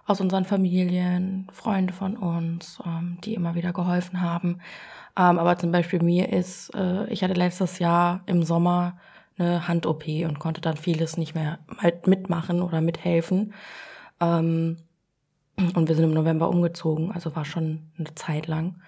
aus 0.06 0.20
unseren 0.20 0.46
Familien, 0.46 1.48
Freunde 1.52 1.94
von 1.94 2.18
uns, 2.18 2.80
ähm, 2.86 3.18
die 3.24 3.36
immer 3.36 3.56
wieder 3.56 3.74
geholfen 3.74 4.22
haben. 4.22 4.60
Ähm, 5.18 5.40
aber 5.40 5.58
zum 5.58 5.72
Beispiel 5.72 6.02
mir 6.02 6.32
ist, 6.32 6.74
äh, 6.76 7.08
ich 7.08 7.24
hatte 7.24 7.34
letztes 7.34 7.80
Jahr 7.80 8.22
im 8.26 8.44
Sommer 8.44 8.98
eine 9.38 9.68
Hand-OP 9.68 10.06
und 10.26 10.40
konnte 10.40 10.62
dann 10.62 10.78
vieles 10.78 11.18
nicht 11.18 11.36
mehr 11.36 11.60
halt 11.78 12.08
mitmachen 12.08 12.62
oder 12.62 12.82
mithelfen. 12.82 13.54
Ähm, 14.20 14.78
und 15.76 15.88
wir 15.88 15.96
sind 15.96 16.06
im 16.06 16.14
November 16.14 16.50
umgezogen, 16.50 17.12
also 17.12 17.36
war 17.36 17.46
schon 17.46 17.92
eine 17.98 18.14
Zeit 18.16 18.48
lang, 18.48 18.82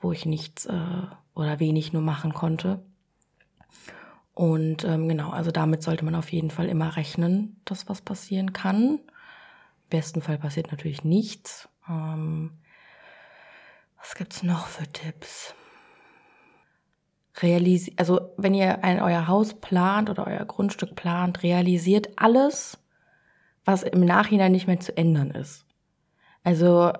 wo 0.00 0.12
ich 0.12 0.26
nichts 0.26 0.66
äh, 0.66 1.06
oder 1.34 1.60
wenig 1.60 1.92
nur 1.92 2.02
machen 2.02 2.32
konnte. 2.32 2.80
Und 4.34 4.84
ähm, 4.84 5.08
genau, 5.08 5.30
also 5.30 5.50
damit 5.50 5.82
sollte 5.82 6.04
man 6.04 6.14
auf 6.14 6.30
jeden 6.30 6.50
Fall 6.50 6.66
immer 6.68 6.96
rechnen, 6.96 7.60
dass 7.64 7.88
was 7.88 8.02
passieren 8.02 8.52
kann. 8.52 8.98
Im 9.86 9.90
besten 9.90 10.20
Fall 10.20 10.38
passiert 10.38 10.72
natürlich 10.72 11.04
nichts. 11.04 11.68
Ähm, 11.88 12.58
was 13.98 14.16
gibt's 14.16 14.42
noch 14.42 14.66
für 14.66 14.86
Tipps? 14.92 15.54
Realisi 17.38 17.92
also 17.96 18.32
wenn 18.36 18.54
ihr 18.54 18.82
ein, 18.82 19.00
euer 19.00 19.28
Haus 19.28 19.54
plant 19.54 20.10
oder 20.10 20.26
euer 20.26 20.44
Grundstück 20.44 20.96
plant, 20.96 21.42
realisiert 21.42 22.08
alles, 22.16 22.78
was 23.64 23.82
im 23.82 24.04
Nachhinein 24.04 24.52
nicht 24.52 24.66
mehr 24.66 24.80
zu 24.80 24.96
ändern 24.96 25.30
ist. 25.30 25.66
Also 26.42 26.92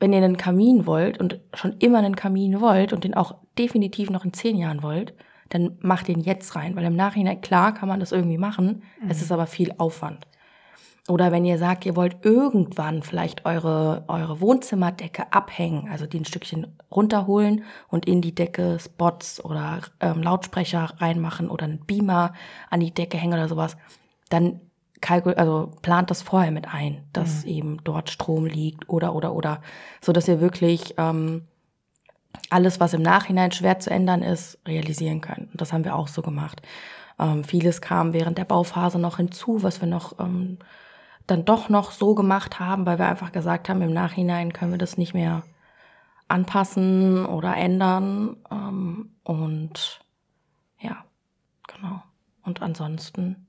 wenn 0.00 0.12
ihr 0.12 0.18
einen 0.18 0.36
Kamin 0.36 0.86
wollt 0.86 1.20
und 1.20 1.40
schon 1.54 1.76
immer 1.78 1.98
einen 1.98 2.16
Kamin 2.16 2.60
wollt 2.60 2.92
und 2.92 3.04
den 3.04 3.14
auch 3.14 3.36
definitiv 3.58 4.10
noch 4.10 4.24
in 4.24 4.32
zehn 4.32 4.56
Jahren 4.56 4.82
wollt, 4.82 5.14
dann 5.50 5.78
macht 5.80 6.08
den 6.08 6.20
jetzt 6.20 6.56
rein, 6.56 6.74
weil 6.74 6.84
im 6.84 6.96
Nachhinein, 6.96 7.40
klar 7.40 7.74
kann 7.74 7.88
man 7.88 8.00
das 8.00 8.10
irgendwie 8.10 8.38
machen, 8.38 8.82
es 9.08 9.22
ist 9.22 9.30
aber 9.30 9.46
viel 9.46 9.72
Aufwand. 9.78 10.26
Oder 11.06 11.32
wenn 11.32 11.44
ihr 11.44 11.58
sagt, 11.58 11.84
ihr 11.84 11.96
wollt 11.96 12.24
irgendwann 12.24 13.02
vielleicht 13.02 13.44
eure, 13.44 14.04
eure 14.08 14.40
Wohnzimmerdecke 14.40 15.32
abhängen, 15.32 15.88
also 15.90 16.06
die 16.06 16.20
ein 16.20 16.24
Stückchen 16.24 16.78
runterholen 16.90 17.64
und 17.88 18.06
in 18.06 18.22
die 18.22 18.34
Decke 18.34 18.78
Spots 18.80 19.44
oder 19.44 19.80
ähm, 20.00 20.22
Lautsprecher 20.22 20.94
reinmachen 20.98 21.50
oder 21.50 21.66
einen 21.66 21.84
Beamer 21.84 22.32
an 22.70 22.80
die 22.80 22.94
Decke 22.94 23.18
hängen 23.18 23.34
oder 23.34 23.48
sowas, 23.48 23.76
dann 24.30 24.60
kalkul 25.02 25.34
also 25.34 25.72
plant 25.82 26.10
das 26.10 26.22
vorher 26.22 26.50
mit 26.50 26.72
ein, 26.72 27.04
dass 27.12 27.44
eben 27.44 27.84
dort 27.84 28.08
Strom 28.08 28.46
liegt 28.46 28.88
oder 28.88 29.14
oder 29.14 29.34
oder, 29.34 29.60
so 30.00 30.12
dass 30.12 30.26
ihr 30.26 30.40
wirklich 30.40 30.94
ähm, 30.96 31.42
alles, 32.48 32.80
was 32.80 32.94
im 32.94 33.02
Nachhinein 33.02 33.52
schwer 33.52 33.78
zu 33.78 33.90
ändern 33.90 34.22
ist, 34.22 34.58
realisieren 34.66 35.20
könnt. 35.20 35.52
Und 35.52 35.60
das 35.60 35.72
haben 35.72 35.84
wir 35.84 35.94
auch 35.94 36.08
so 36.08 36.22
gemacht. 36.22 36.62
Ähm, 37.18 37.44
vieles 37.44 37.82
kam 37.82 38.14
während 38.14 38.38
der 38.38 38.46
Bauphase 38.46 38.98
noch 38.98 39.18
hinzu, 39.18 39.62
was 39.62 39.82
wir 39.82 39.88
noch 39.88 40.18
ähm, 40.18 40.58
dann 41.26 41.44
doch 41.44 41.68
noch 41.68 41.90
so 41.90 42.14
gemacht 42.14 42.60
haben, 42.60 42.86
weil 42.86 42.98
wir 42.98 43.06
einfach 43.06 43.32
gesagt 43.32 43.68
haben, 43.68 43.82
im 43.82 43.92
Nachhinein 43.92 44.52
können 44.52 44.72
wir 44.72 44.78
das 44.78 44.98
nicht 44.98 45.14
mehr 45.14 45.42
anpassen 46.28 47.24
oder 47.26 47.56
ändern. 47.56 48.36
Ähm, 48.50 49.10
und 49.22 50.00
ja, 50.80 51.04
genau. 51.66 52.02
Und 52.42 52.60
ansonsten 52.62 53.46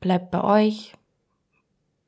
bleibt 0.00 0.30
bei 0.30 0.42
euch. 0.42 0.94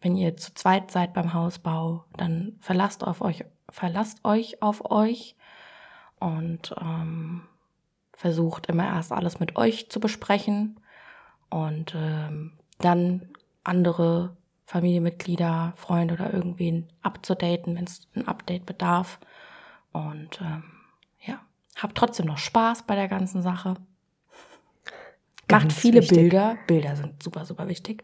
Wenn 0.01 0.17
ihr 0.17 0.37
zu 0.37 0.53
zweit 0.55 0.91
seid 0.91 1.15
beim 1.15 1.33
Hausbau, 1.33 2.05
dann 2.17 2.57
verlasst 2.61 3.05
auf 3.05 3.21
euch, 3.21 3.45
verlasst 3.69 4.25
euch 4.25 4.61
auf 4.61 4.91
euch 4.91 5.37
und 6.19 6.75
ähm, 6.81 7.43
versucht 8.13 8.67
immer 8.67 8.85
erst 8.85 9.13
alles 9.13 9.39
mit 9.39 9.55
euch 9.55 9.91
zu 9.91 10.01
besprechen 10.01 10.81
und 11.51 11.95
ähm, 11.95 12.59
dann 12.85 13.29
andere 13.65 14.37
Familienmitglieder, 14.67 15.75
Freunde 15.77 16.15
oder 16.15 16.33
irgendwen 16.33 16.89
abzudaten, 17.03 17.77
wenn 17.77 17.85
es 17.85 18.09
ein 18.15 18.27
Update 18.27 18.67
bedarf. 18.67 19.19
Und 19.93 20.41
ähm, 20.41 20.65
ja, 21.21 21.41
habt 21.77 21.97
trotzdem 21.97 22.27
noch 22.27 22.39
Spaß 22.39 22.85
bei 22.85 22.95
der 22.95 23.09
ganzen 23.09 23.43
Sache. 23.43 23.77
Macht 25.51 25.65
Ganz 25.65 25.75
viele 25.75 26.01
wichtig. 26.01 26.17
Bilder. 26.17 26.57
Bilder 26.67 26.97
sind 26.97 27.23
super, 27.23 27.45
super 27.45 27.69
wichtig. 27.69 28.03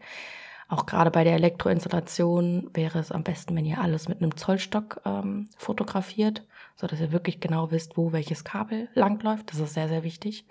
Auch 0.67 0.85
gerade 0.85 1.09
bei 1.09 1.23
der 1.23 1.33
Elektroinstallation 1.33 2.69
wäre 2.75 2.99
es 2.99 3.11
am 3.11 3.23
besten, 3.23 3.55
wenn 3.55 3.65
ihr 3.65 3.81
alles 3.81 4.07
mit 4.07 4.21
einem 4.21 4.37
Zollstock 4.37 5.01
ähm, 5.03 5.49
fotografiert, 5.57 6.43
so 6.75 6.85
dass 6.85 6.99
ihr 6.99 7.11
wirklich 7.11 7.39
genau 7.39 7.71
wisst, 7.71 7.97
wo 7.97 8.11
welches 8.11 8.43
Kabel 8.43 8.87
langläuft. 8.93 9.51
Das 9.51 9.59
ist 9.59 9.73
sehr, 9.73 9.89
sehr 9.89 10.03
wichtig. 10.03 10.45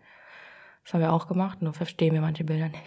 Das 0.82 0.94
haben 0.94 1.00
wir 1.00 1.12
auch 1.12 1.28
gemacht, 1.28 1.62
nur 1.62 1.72
verstehen 1.72 2.14
wir 2.14 2.20
manche 2.20 2.42
Bilder 2.42 2.68
nicht. 2.68 2.82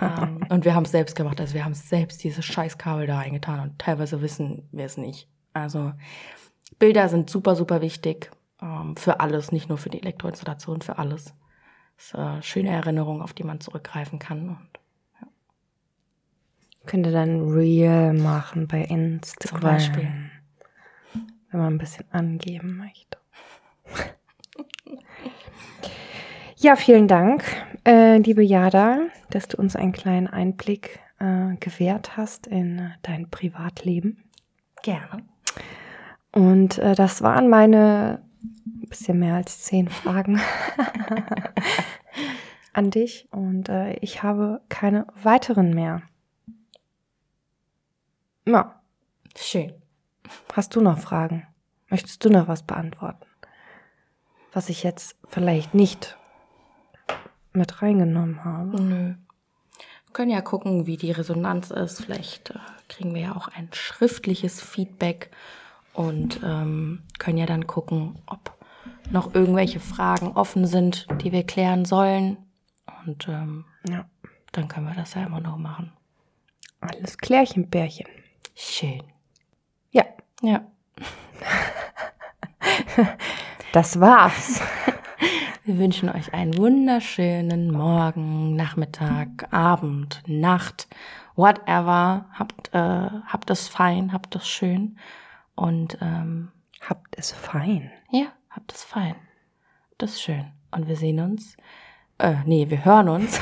Ähm, 0.00 0.40
und 0.48 0.64
wir 0.64 0.74
haben 0.74 0.84
es 0.84 0.90
selbst 0.90 1.16
gemacht, 1.16 1.40
also 1.40 1.54
wir 1.54 1.64
haben 1.64 1.74
selbst 1.74 2.22
dieses 2.24 2.44
Scheißkabel 2.44 3.06
da 3.06 3.18
eingetan 3.18 3.60
und 3.60 3.78
teilweise 3.78 4.20
wissen 4.20 4.68
wir 4.72 4.84
es 4.84 4.96
nicht. 4.96 5.28
Also 5.52 5.92
Bilder 6.78 7.08
sind 7.08 7.30
super, 7.30 7.56
super 7.56 7.80
wichtig 7.80 8.30
ähm, 8.60 8.96
für 8.96 9.20
alles, 9.20 9.52
nicht 9.52 9.68
nur 9.68 9.78
für 9.78 9.90
die 9.90 10.02
Elektroinstallation, 10.02 10.82
für 10.82 10.98
alles. 10.98 11.34
Das 11.96 12.06
ist 12.06 12.14
äh, 12.14 12.42
schöne 12.42 12.70
Erinnerung, 12.70 13.22
auf 13.22 13.32
die 13.32 13.44
man 13.44 13.60
zurückgreifen 13.60 14.18
kann. 14.18 14.50
Und 14.50 14.68
Könnt 16.86 17.04
ihr 17.04 17.12
dann 17.12 17.48
Real 17.48 18.12
machen 18.12 18.68
bei 18.68 18.82
Instagram. 18.82 19.50
Zum 19.50 19.60
Beispiel. 19.60 20.08
Wenn 21.50 21.60
man 21.60 21.74
ein 21.74 21.78
bisschen 21.78 22.04
angeben 22.12 22.76
möchte. 22.76 23.18
ja, 26.66 26.74
vielen 26.74 27.06
Dank, 27.06 27.44
äh, 27.86 28.18
liebe 28.18 28.42
Jada, 28.42 28.98
dass 29.30 29.46
du 29.46 29.56
uns 29.56 29.76
einen 29.76 29.92
kleinen 29.92 30.26
Einblick 30.26 30.98
äh, 31.20 31.54
gewährt 31.60 32.16
hast 32.16 32.48
in 32.48 32.80
äh, 32.80 32.90
dein 33.02 33.30
Privatleben. 33.30 34.24
gerne. 34.82 35.22
Und 36.32 36.78
äh, 36.78 36.96
das 36.96 37.22
waren 37.22 37.48
meine 37.48 38.20
bisschen 38.88 39.20
mehr 39.20 39.36
als 39.36 39.62
zehn 39.62 39.88
Fragen 39.88 40.40
an 42.72 42.90
dich. 42.90 43.28
Und 43.30 43.68
äh, 43.68 43.92
ich 44.00 44.24
habe 44.24 44.60
keine 44.68 45.06
weiteren 45.22 45.70
mehr. 45.70 46.02
Ja, 48.44 48.82
Schön. 49.38 49.72
hast 50.52 50.74
du 50.74 50.80
noch 50.80 50.98
Fragen? 50.98 51.46
Möchtest 51.90 52.24
du 52.24 52.28
noch 52.28 52.48
was 52.48 52.64
beantworten? 52.64 53.24
Was 54.52 54.68
ich 54.68 54.82
jetzt 54.82 55.14
vielleicht 55.28 55.72
nicht 55.72 56.15
mit 57.56 57.82
reingenommen 57.82 58.44
habe. 58.44 58.80
Nö. 58.82 59.14
Wir 60.06 60.12
können 60.12 60.30
ja 60.30 60.40
gucken, 60.40 60.86
wie 60.86 60.96
die 60.96 61.10
Resonanz 61.10 61.70
ist. 61.70 62.02
Vielleicht 62.04 62.50
äh, 62.50 62.58
kriegen 62.88 63.14
wir 63.14 63.20
ja 63.22 63.36
auch 63.36 63.48
ein 63.48 63.68
schriftliches 63.72 64.60
Feedback 64.62 65.30
und 65.92 66.40
ähm, 66.44 67.02
können 67.18 67.38
ja 67.38 67.46
dann 67.46 67.66
gucken, 67.66 68.18
ob 68.26 68.54
noch 69.10 69.34
irgendwelche 69.34 69.80
Fragen 69.80 70.28
offen 70.32 70.66
sind, 70.66 71.06
die 71.22 71.32
wir 71.32 71.44
klären 71.44 71.84
sollen. 71.84 72.36
Und 73.06 73.28
ähm, 73.28 73.64
Ja. 73.88 74.06
dann 74.52 74.68
können 74.68 74.86
wir 74.86 74.94
das 74.94 75.14
ja 75.14 75.24
immer 75.24 75.40
noch 75.40 75.56
machen. 75.58 75.92
Alles 76.80 77.18
Klärchen, 77.18 77.68
Bärchen. 77.68 78.06
Schön. 78.54 79.02
Ja, 79.90 80.04
Ja. 80.42 80.60
das 83.72 83.98
war's. 84.00 84.60
Wir 85.66 85.78
wünschen 85.78 86.08
euch 86.08 86.32
einen 86.32 86.56
wunderschönen 86.56 87.72
Morgen, 87.72 88.54
Nachmittag, 88.54 89.52
Abend, 89.52 90.22
Nacht, 90.28 90.86
whatever. 91.34 92.26
Habt, 92.32 92.72
äh, 92.72 92.78
habt 92.78 93.50
es 93.50 93.66
fein, 93.66 94.12
habt 94.12 94.36
es 94.36 94.46
schön. 94.48 94.96
Und 95.56 95.98
ähm, 96.00 96.52
Habt 96.88 97.18
es 97.18 97.32
fein. 97.32 97.90
ja, 98.12 98.26
habt 98.50 98.72
es 98.72 98.84
fein. 98.84 99.16
Habt 99.90 100.02
es 100.04 100.20
schön. 100.22 100.44
Und 100.70 100.86
wir 100.86 100.94
sehen 100.96 101.18
uns. 101.18 101.56
Äh, 102.18 102.34
nee, 102.44 102.70
wir 102.70 102.84
hören 102.84 103.08
uns 103.08 103.40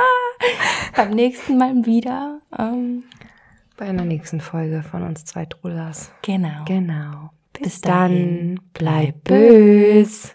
beim 0.96 1.10
nächsten 1.10 1.56
Mal 1.56 1.86
wieder. 1.86 2.40
Ähm, 2.58 3.04
Bei 3.78 3.86
einer 3.88 4.04
nächsten 4.04 4.40
Folge 4.42 4.82
von 4.82 5.02
uns 5.04 5.24
zwei 5.24 5.46
Trullers. 5.46 6.12
genau. 6.22 6.64
Genau. 6.66 7.30
Bis, 7.54 7.62
Bis 7.62 7.80
dann. 7.80 8.60
Bleib 8.74 9.24
Bleib 9.24 9.24
bös. 9.24 10.32
bös. 10.32 10.34